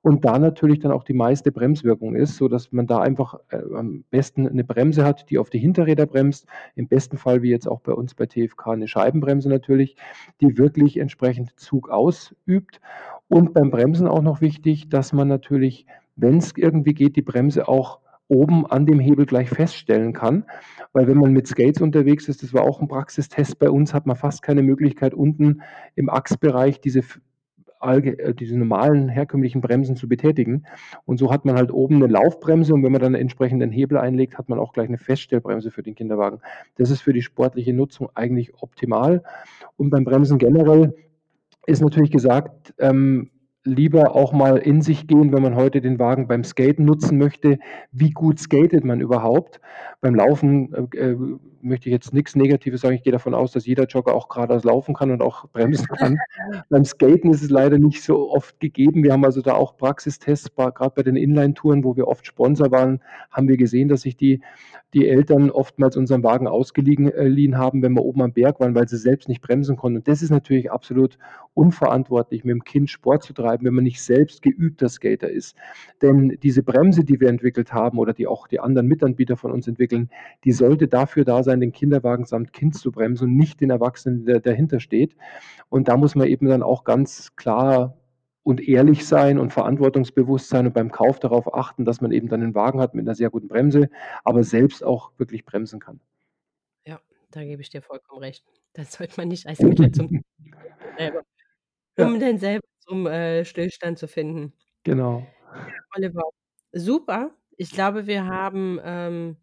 und 0.01 0.25
da 0.25 0.39
natürlich 0.39 0.79
dann 0.79 0.91
auch 0.91 1.03
die 1.03 1.13
meiste 1.13 1.51
Bremswirkung 1.51 2.15
ist, 2.15 2.37
sodass 2.37 2.71
man 2.71 2.87
da 2.87 2.99
einfach, 2.99 3.35
äh, 3.49 3.57
am 3.75 4.03
besten 4.11 4.43
'ne 4.43 4.63
Bremse 4.63 5.05
hat, 5.05 5.29
die 5.29 5.37
auf 5.39 5.49
die 5.51 5.59
Hinterräder 5.59 6.05
bremst. 6.07 6.47
Im 6.75 6.87
besten 6.87 7.17
Fall, 7.17 7.41
wie 7.43 7.51
jetzt 7.51 7.67
auch 7.67 7.81
bei 7.81 7.93
uns 7.93 8.15
bei 8.15 8.25
TFK, 8.27 8.75
'ne 8.75 8.87
Scheibenbremse 8.87 9.49
natürlich, 9.49 9.95
die 10.41 10.57
wirklich 10.57 10.97
entsprechend 10.97 11.59
Zug 11.59 11.89
ausübt. 11.89 12.81
Und 13.29 13.53
beim 13.53 13.71
Bremsen 13.71 14.07
auch 14.07 14.21
noch 14.23 14.41
wichtig, 14.41 14.89
dass 14.89 15.13
man 15.13 15.27
natürlich, 15.27 15.85
wenn's 16.15 16.53
irgendwie 16.57 16.93
geht, 16.95 17.15
die 17.17 17.21
Bremse 17.23 17.67
auch 17.67 17.99
oben 18.29 18.65
an 18.67 18.85
dem 18.87 18.99
Hebel 18.99 19.25
gleich 19.27 19.49
feststellen 19.49 20.13
kann. 20.13 20.45
Weil 20.93 21.07
wenn 21.07 21.17
man 21.17 21.33
mit 21.33 21.47
Skates 21.47 21.81
unterwegs 21.81 22.29
ist, 22.29 22.43
das 22.43 22.53
war 22.53 22.63
auch 22.63 22.81
'n 22.81 22.87
Praxistest 22.89 23.59
bei 23.59 23.69
uns, 23.71 23.93
hat 23.93 24.07
man 24.07 24.15
fast 24.17 24.41
keine 24.43 24.63
Möglichkeit, 24.63 25.13
unten 25.15 25.61
im 25.95 26.09
Achsbereich 26.09 26.81
diese 26.81 27.01
äh, 27.81 28.33
diese 28.35 28.57
normalen 28.57 29.09
herkömmlichen 29.09 29.61
Bremsen 29.61 29.95
zu 29.97 30.07
betätigen. 30.09 30.65
Und 31.05 31.17
so 31.19 31.31
hat 31.31 31.45
man 31.45 31.55
halt 31.57 31.71
oben 31.71 31.99
'ne 31.99 32.07
Laufbremse 32.07 32.73
und 32.75 32.83
wenn 32.83 32.91
man 32.93 33.01
dann 33.01 33.15
entsprechend 33.15 33.61
den 33.63 33.71
Hebel 33.71 33.97
einlegt, 33.99 34.37
hat 34.37 34.49
man 34.49 34.59
auch 34.59 34.73
gleich 34.73 34.89
'ne 34.89 34.97
Feststellbremse 34.99 35.71
für 35.71 35.83
den 35.83 35.95
Kinderwagen. 35.95 36.39
Das 36.77 36.91
ist 36.91 37.01
für 37.01 37.13
die 37.13 37.21
sportliche 37.23 37.73
Nutzung 37.73 38.09
eigentlich 38.15 38.53
optimal. 38.61 39.23
Und 39.77 39.91
beim 39.91 40.05
Bremsen 40.05 40.39
generell 40.39 40.95
ist 41.67 41.81
natürlich 41.81 42.11
gesagt, 42.11 42.73
ähm, 42.79 43.31
lieber 43.69 44.15
auch 44.15 44.33
mal 44.33 44.57
in 44.57 44.81
sich 44.81 45.07
gehen, 45.07 45.31
wenn 45.31 45.43
man 45.43 45.55
heute 45.55 45.81
den 45.81 45.99
Wagen 45.99 46.27
beim 46.27 46.43
Skaten 46.43 46.85
nutzen 46.85 47.17
möchte. 47.17 47.59
Wie 47.91 48.11
gut 48.11 48.39
skatet 48.39 48.83
man 48.83 49.01
überhaupt? 49.01 49.59
Beim 50.01 50.15
Laufen 50.15 50.73
äh, 50.93 50.97
äh 50.97 51.17
möchte 51.61 51.89
ich 51.89 51.93
jetzt 51.93 52.13
nichts 52.13 52.35
Negatives 52.35 52.81
sagen. 52.81 52.95
Ich 52.95 53.03
gehe 53.03 53.11
davon 53.13 53.33
aus, 53.33 53.51
dass 53.51 53.65
jeder 53.65 53.85
Jogger 53.85 54.13
auch 54.13 54.29
geradeaus 54.29 54.63
laufen 54.63 54.93
kann 54.93 55.11
und 55.11 55.21
auch 55.21 55.47
bremsen 55.49 55.87
kann. 55.87 56.17
beim 56.69 56.85
Skaten 56.85 57.31
ist 57.31 57.41
es 57.41 57.49
leider 57.49 57.77
nicht 57.77 58.03
so 58.03 58.31
oft 58.31 58.59
gegeben. 58.59 59.03
Wir 59.03 59.13
haben 59.13 59.25
also 59.25 59.41
da 59.41 59.53
auch 59.53 59.77
Praxistests, 59.77 60.53
gerade 60.55 60.93
bei 60.95 61.03
den 61.03 61.15
Inline-Touren, 61.15 61.83
wo 61.83 61.95
wir 61.95 62.07
oft 62.07 62.25
Sponsor 62.25 62.71
waren, 62.71 63.01
haben 63.31 63.47
wir 63.47 63.57
gesehen, 63.57 63.89
dass 63.89 64.01
sich 64.01 64.15
die, 64.15 64.41
die 64.93 65.07
Eltern 65.07 65.51
oftmals 65.51 65.97
unseren 65.97 66.23
Wagen 66.23 66.47
ausgeliehen 66.47 67.11
äh, 67.11 67.55
haben, 67.55 67.81
wenn 67.81 67.93
wir 67.93 68.03
oben 68.03 68.21
am 68.21 68.33
Berg 68.33 68.59
waren, 68.59 68.75
weil 68.75 68.87
sie 68.87 68.97
selbst 68.97 69.29
nicht 69.29 69.41
bremsen 69.41 69.75
konnten. 69.75 69.97
Und 69.97 70.07
das 70.07 70.21
ist 70.21 70.29
natürlich 70.29 70.71
absolut 70.71 71.17
unverantwortlich, 71.53 72.43
mit 72.43 72.53
dem 72.53 72.63
Kind 72.63 72.89
Sport 72.89 73.23
zu 73.23 73.33
treiben, 73.33 73.65
wenn 73.65 73.73
man 73.73 73.83
nicht 73.83 74.01
selbst 74.01 74.41
geübter 74.41 74.87
Skater 74.87 75.29
ist. 75.29 75.57
Denn 76.01 76.37
diese 76.41 76.63
Bremse, 76.63 77.03
die 77.03 77.19
wir 77.19 77.27
entwickelt 77.27 77.73
haben 77.73 77.97
oder 77.97 78.13
die 78.13 78.27
auch 78.27 78.47
die 78.47 78.59
anderen 78.59 78.87
Mitanbieter 78.87 79.35
von 79.35 79.51
uns 79.51 79.67
entwickeln, 79.91 80.09
die 80.43 80.51
sollte 80.51 80.87
dafür 80.87 81.25
da 81.25 81.43
sein, 81.43 81.59
den 81.59 81.71
Kinderwagen 81.71 82.25
samt 82.25 82.53
Kind 82.53 82.75
zu 82.75 82.91
bremsen 82.91 83.29
und 83.29 83.35
nicht 83.35 83.61
den 83.61 83.69
Erwachsenen, 83.69 84.25
der 84.25 84.39
dahinter 84.39 84.79
steht. 84.79 85.15
Und 85.69 85.87
da 85.87 85.97
muss 85.97 86.15
man 86.15 86.27
eben 86.27 86.47
dann 86.47 86.63
auch 86.63 86.83
ganz 86.83 87.35
klar 87.35 87.97
und 88.43 88.67
ehrlich 88.67 89.05
sein 89.05 89.37
und 89.37 89.51
verantwortungsbewusst 89.51 90.49
sein 90.49 90.65
und 90.65 90.73
beim 90.73 90.91
Kauf 90.91 91.19
darauf 91.19 91.53
achten, 91.53 91.85
dass 91.85 92.01
man 92.01 92.11
eben 92.11 92.29
dann 92.29 92.41
einen 92.41 92.55
Wagen 92.55 92.79
hat 92.79 92.95
mit 92.95 93.05
einer 93.05 93.15
sehr 93.15 93.29
guten 93.29 93.47
Bremse, 93.47 93.89
aber 94.23 94.43
selbst 94.43 94.83
auch 94.83 95.11
wirklich 95.17 95.45
bremsen 95.45 95.79
kann. 95.79 95.99
Ja, 96.85 96.99
da 97.31 97.43
gebe 97.43 97.61
ich 97.61 97.69
dir 97.69 97.81
vollkommen 97.81 98.21
recht. 98.21 98.45
Das 98.73 98.93
sollte 98.93 99.13
man 99.17 99.27
nicht 99.27 99.45
als 99.45 99.59
Mittel 99.59 99.91
zum 99.91 100.21
selber 100.97 101.21
um 101.97 102.13
ja. 102.13 102.19
dann 102.19 102.37
selber 102.37 102.67
zum, 102.79 103.07
äh, 103.07 103.43
Stillstand 103.45 103.99
zu 103.99 104.07
finden. 104.07 104.53
Genau. 104.83 105.27
Ja, 105.53 105.67
Oliver, 105.95 106.23
super. 106.71 107.31
Ich 107.57 107.71
glaube, 107.71 108.07
wir 108.07 108.25
haben, 108.25 108.79
ähm 108.83 109.37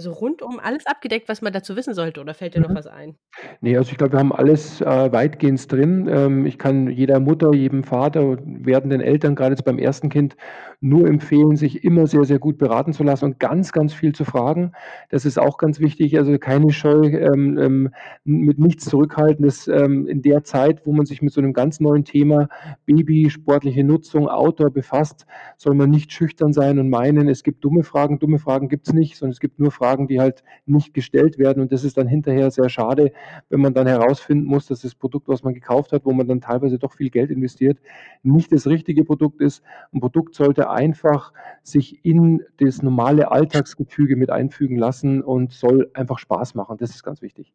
so 0.00 0.12
rundum 0.12 0.58
alles 0.60 0.86
abgedeckt, 0.86 1.28
was 1.28 1.42
man 1.42 1.52
dazu 1.52 1.76
wissen 1.76 1.94
sollte, 1.94 2.20
oder 2.20 2.34
fällt 2.34 2.54
dir 2.54 2.60
noch 2.60 2.70
Mhm. 2.70 2.74
was 2.74 2.86
ein? 2.86 3.16
Ne, 3.60 3.76
also 3.76 3.92
ich 3.92 3.98
glaube, 3.98 4.12
wir 4.14 4.18
haben 4.18 4.32
alles, 4.32 4.80
äh, 4.80 5.12
weitgehend 5.12 5.70
drin. 5.70 6.08
Ähm, 6.10 6.46
ich 6.46 6.58
kann 6.58 6.88
jeder 6.90 7.20
Mutter, 7.20 7.52
jedem 7.54 7.84
Vater 7.84 8.38
werdenden 8.44 9.00
Eltern, 9.00 9.34
grade 9.34 9.52
jetzt 9.52 9.64
beim 9.64 9.78
ersten 9.78 10.08
Kind, 10.08 10.36
nur 10.80 11.06
empfehlen, 11.08 11.56
sich 11.56 11.84
immer 11.84 12.06
sehr, 12.06 12.24
sehr 12.24 12.38
gut 12.38 12.58
beraten 12.58 12.92
zu 12.94 13.02
lassen 13.04 13.26
und 13.26 13.38
ganz, 13.40 13.72
ganz 13.72 13.92
viel 13.92 14.14
zu 14.14 14.24
fragen. 14.24 14.72
Das 15.10 15.26
ist 15.26 15.38
auch 15.38 15.58
ganz 15.58 15.78
wichtig. 15.80 16.16
Also 16.18 16.38
keine 16.38 16.72
Scheu, 16.72 17.06
ähm, 17.06 17.58
ähm, 17.58 17.90
mit 18.24 18.58
nichts 18.58 18.86
zurückhalten. 18.86 19.44
Das, 19.44 19.68
ähm, 19.68 20.06
in 20.06 20.22
der 20.22 20.42
Zeit, 20.44 20.86
wo 20.86 20.92
man 20.92 21.04
sich 21.06 21.20
mit 21.22 21.32
so 21.34 21.40
'nem 21.42 21.52
ganz 21.52 21.80
neuen 21.80 22.04
Thema 22.04 22.48
Baby, 22.86 23.28
sportliche 23.30 23.84
Nutzung, 23.84 24.28
Outdoor 24.28 24.70
befasst, 24.70 25.26
soll 25.58 25.74
man 25.74 25.90
nicht 25.90 26.12
schüchtern 26.12 26.52
sein 26.54 26.78
und 26.78 26.88
meinen, 26.88 27.28
es 27.28 27.42
gibt 27.42 27.62
dumme 27.64 27.82
Fragen. 27.84 28.18
Dumme 28.18 28.38
Fragen 28.38 28.68
gibt's 28.68 28.92
nicht, 28.94 29.16
sondern 29.18 29.32
es 29.32 29.40
gibt 29.40 29.58
nur 29.60 29.70
Fragen, 29.72 30.08
die 30.08 30.18
halt 30.20 30.42
nicht 30.66 30.94
gestellt 30.94 31.38
werden. 31.38 31.60
Und 31.62 31.72
das 31.72 31.84
ist 31.84 31.98
dann 31.98 32.08
hinterher 32.08 32.50
sehr 32.50 32.70
schade, 32.70 33.12
wenn 33.50 33.60
man 33.60 33.74
dann 33.74 33.86
herausfinden 33.86 34.46
muss, 34.46 34.66
dass 34.66 34.80
das 34.80 34.94
Produkt, 34.94 35.28
was 35.28 35.42
man 35.42 35.52
gekauft 35.52 35.92
hat, 35.92 36.06
wo 36.06 36.12
man 36.12 36.26
dann 36.26 36.40
teilweise 36.40 36.78
doch 36.78 36.94
viel 36.94 37.10
Geld 37.10 37.30
investiert, 37.30 37.78
nicht 38.22 38.50
das 38.52 38.66
richtige 38.66 39.04
Produkt 39.04 39.40
ist. 39.42 39.62
'N 39.92 40.00
Produkt 40.00 40.34
sollte 40.34 40.69
einfach 40.70 41.32
sich 41.62 42.04
in 42.04 42.44
das 42.58 42.82
normale 42.82 43.30
Alltagsgefüge 43.32 44.16
mit 44.16 44.30
einfügen 44.30 44.76
lassen 44.76 45.22
und 45.22 45.52
soll 45.52 45.90
einfach 45.94 46.18
Spaß 46.18 46.54
machen. 46.54 46.78
Das 46.78 46.90
ist 46.90 47.02
ganz 47.04 47.22
wichtig. 47.22 47.52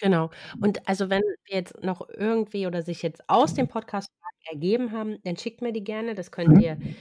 Genau. 0.00 0.30
Und 0.60 0.86
also, 0.88 1.10
wenn 1.10 1.22
wir 1.22 1.56
jetzt 1.56 1.82
noch 1.82 2.08
irgendwie 2.08 2.66
oder 2.66 2.82
sich 2.82 3.02
jetzt 3.02 3.28
aus 3.28 3.54
dem 3.54 3.68
Podcast 3.68 4.10
ergeben 4.50 4.92
haben, 4.92 5.18
dann 5.24 5.36
schickt 5.36 5.60
mir 5.60 5.72
die 5.72 5.82
gerne. 5.84 6.14
Das 6.14 6.30
könnt 6.30 6.56
ihr 6.56 6.76
Mhm. 6.76 6.96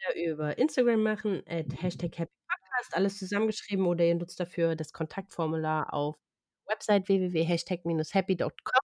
entweder 0.00 0.32
über 0.32 0.58
Instagram 0.58 1.02
machen, 1.02 1.42
at 1.46 1.66
#happypodcast, 1.82 2.94
alles 2.94 3.18
zusammengeschrieben, 3.18 3.86
oder 3.86 4.04
ihr 4.04 4.14
nutzt 4.16 4.40
dafür 4.40 4.76
das 4.76 4.92
Kontaktformular 4.92 5.92
auf 5.94 6.16
Website 6.68 7.08
www.hashtag-happy.com. 7.08 8.80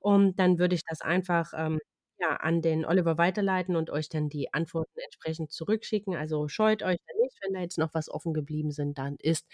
Und 0.00 0.38
dann 0.40 0.58
würde 0.58 0.74
ich 0.76 0.82
das 0.88 1.00
einfach, 1.02 1.52
ähm, 1.56 1.80
ja, 2.28 2.36
an 2.36 2.62
den 2.62 2.84
Oliver 2.84 3.18
weiterleiten 3.18 3.76
und 3.76 3.90
euch 3.90 4.08
dann 4.08 4.28
die 4.28 4.52
Antworten 4.54 4.98
entsprechend 5.04 5.52
zurückschicken. 5.52 6.14
Also, 6.16 6.48
scheut 6.48 6.82
euch 6.82 6.98
da 7.06 7.14
nicht, 7.22 7.36
wenn 7.42 7.54
da 7.54 7.60
jetzt 7.60 7.78
noch 7.78 7.94
was 7.94 8.08
offen 8.10 8.34
geblieben 8.34 8.70
sind 8.72 8.98
dann 8.98 9.16
ist. 9.20 9.46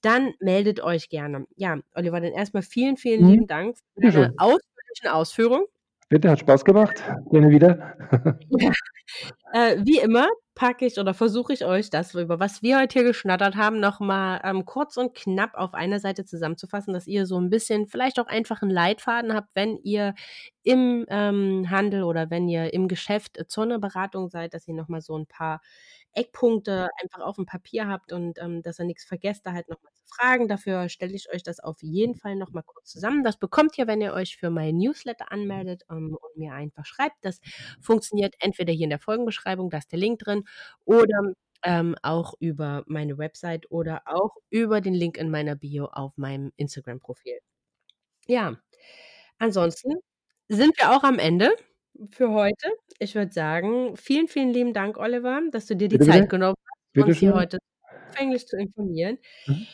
Dann 0.00 0.32
meldet 0.40 0.80
euch 0.80 1.08
gerne. 1.08 1.46
Ja, 1.56 1.78
Oliver, 1.94 2.20
dann 2.20 2.32
erst 2.32 2.54
mal 2.54 2.62
vielen, 2.62 2.96
vielen 2.96 3.22
Mhm. 3.24 3.30
lieben 3.30 3.46
Dank 3.46 3.76
für 3.94 4.00
deine 4.00 4.12
schön. 4.12 4.32
ausführlichen 4.38 5.08
Ausführungen. 5.10 5.66
Bitte, 6.08 6.30
hat 6.30 6.38
Spaß 6.40 6.64
gemacht. 6.64 7.02
Gerne 7.30 7.50
wieder. 7.50 7.96
Ja. 8.50 8.72
Äh, 9.52 9.78
wie 9.84 9.98
immer 10.00 10.28
packe 10.58 10.86
ich 10.86 10.98
oder 10.98 11.14
versuche 11.14 11.52
ich 11.52 11.64
euch 11.64 11.90
das, 11.90 12.14
über 12.14 12.40
was 12.40 12.62
wir 12.62 12.78
heute 12.80 12.94
hier 13.00 13.04
geschnattert 13.08 13.56
haben, 13.56 13.80
noch 13.80 14.00
mal, 14.00 14.40
ähm, 14.44 14.64
kurz 14.64 14.96
und 14.96 15.14
knapp 15.14 15.54
auf 15.54 15.72
einer 15.74 16.00
Seite 16.00 16.24
zusammenzufassen, 16.24 16.92
dass 16.92 17.06
ihr 17.06 17.26
so 17.26 17.38
'n 17.38 17.48
bisschen 17.50 17.86
vielleicht 17.86 18.18
auch 18.20 18.26
einfach 18.26 18.62
'n 18.62 18.70
Leitfaden 18.70 19.34
habt, 19.34 19.50
wenn 19.54 19.78
ihr 19.84 20.14
im, 20.64 21.06
ähm, 21.08 21.70
Handel 21.70 22.02
oder 22.02 22.30
wenn 22.30 22.48
ihr 22.48 22.74
im 22.74 22.88
Geschäft 22.88 23.38
zu 23.48 23.62
'ner 23.64 23.78
Beratung 23.78 24.28
seid, 24.30 24.52
dass 24.54 24.66
ihr 24.68 24.74
noch 24.74 24.88
mal 24.88 25.00
so 25.00 25.16
'n 25.16 25.26
paar 25.26 25.60
Eckpunkte 26.14 26.88
einfach 27.02 27.20
aufm 27.20 27.46
Papier 27.46 27.86
habt 27.88 28.12
und, 28.12 28.38
ähm, 28.40 28.62
dass 28.62 28.80
ihr 28.80 28.86
nix 28.86 29.04
vergesst, 29.04 29.46
da 29.46 29.52
halt 29.52 29.68
noch 29.68 29.80
mal 29.82 29.92
zu 29.94 29.97
fragen. 30.08 30.48
Dafür 30.48 30.88
stelle 30.88 31.14
ich 31.14 31.32
euch 31.32 31.42
das 31.42 31.60
auf 31.60 31.82
jeden 31.82 32.14
Fall 32.16 32.36
noch 32.36 32.52
mal 32.52 32.62
kurz 32.62 32.90
zusammen. 32.90 33.24
Das 33.24 33.38
bekommt 33.38 33.78
ihr, 33.78 33.86
wenn 33.86 34.00
ihr 34.00 34.12
euch 34.14 34.36
für 34.36 34.50
meinen 34.50 34.78
Newsletter 34.78 35.30
anmeldet, 35.32 35.84
ähm, 35.90 36.16
und 36.20 36.36
mir 36.36 36.52
einfach 36.54 36.86
schreibt. 36.86 37.16
Das 37.22 37.40
funktioniert 37.80 38.34
entweder 38.40 38.72
hier 38.72 38.84
in 38.84 38.90
der 38.90 38.98
Folgenbeschreibung, 39.00 39.70
da 39.70 39.78
ist 39.78 39.92
der 39.92 39.98
Link 39.98 40.20
drin, 40.20 40.44
oder, 40.84 41.32
ähm, 41.64 41.96
auch 42.02 42.34
über 42.40 42.84
meine 42.86 43.18
Website 43.18 43.70
oder 43.70 44.02
auch 44.06 44.36
über 44.50 44.80
den 44.80 44.94
Link 44.94 45.16
in 45.18 45.30
meiner 45.30 45.56
Bio 45.56 45.86
auf 45.86 46.16
meinem 46.16 46.52
Instagram-Profil. 46.56 47.38
Ja, 48.28 48.58
ansonsten 49.38 49.94
sind 50.48 50.78
wir 50.78 50.92
auch 50.96 51.04
am 51.04 51.18
Ende 51.18 51.52
für 52.12 52.30
heute. 52.32 52.68
Ich 53.00 53.14
würde 53.16 53.32
sagen, 53.32 53.96
vielen, 53.96 54.28
vielen 54.28 54.50
lieben 54.52 54.74
Dank, 54.74 54.98
Oliver, 54.98 55.42
dass 55.52 55.66
du 55.66 55.76
dir 55.76 55.88
die 55.88 55.98
Bitte, 55.98 56.04
Zeit 56.10 56.28
genommen 56.30 56.56
hast, 56.66 57.04
uns 57.04 57.16
hier 57.16 57.34
heute 57.34 57.58
umfänglich 58.08 58.46
zu 58.48 58.56
informieren. 58.58 59.18
Mhm. 59.46 59.68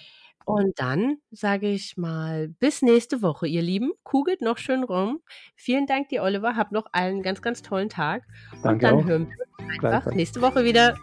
Und 0.44 0.78
dann 0.78 1.16
sage 1.30 1.68
ich 1.68 1.96
mal 1.96 2.48
bis 2.48 2.82
nächste 2.82 3.22
Woche, 3.22 3.46
ihr 3.46 3.62
Lieben. 3.62 3.92
Kugelt 4.02 4.42
noch 4.42 4.58
schön 4.58 4.84
rum. 4.84 5.20
Vielen 5.56 5.86
Dank 5.86 6.10
dir, 6.10 6.22
Oliver. 6.22 6.56
Hab 6.56 6.70
noch 6.70 6.86
einen 6.92 7.22
ganz, 7.22 7.40
ganz 7.40 7.62
tollen 7.62 7.88
Tag. 7.88 8.24
Und 8.52 8.62
Danke 8.64 8.86
dann 8.86 8.94
auch. 8.94 9.04
hören 9.04 9.28
wir 9.28 9.66
uns 9.66 9.84
einfach 9.84 10.12
nächste 10.12 10.42
Woche 10.42 10.64
wieder. 10.64 10.96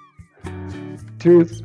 Tschüss. 1.18 1.64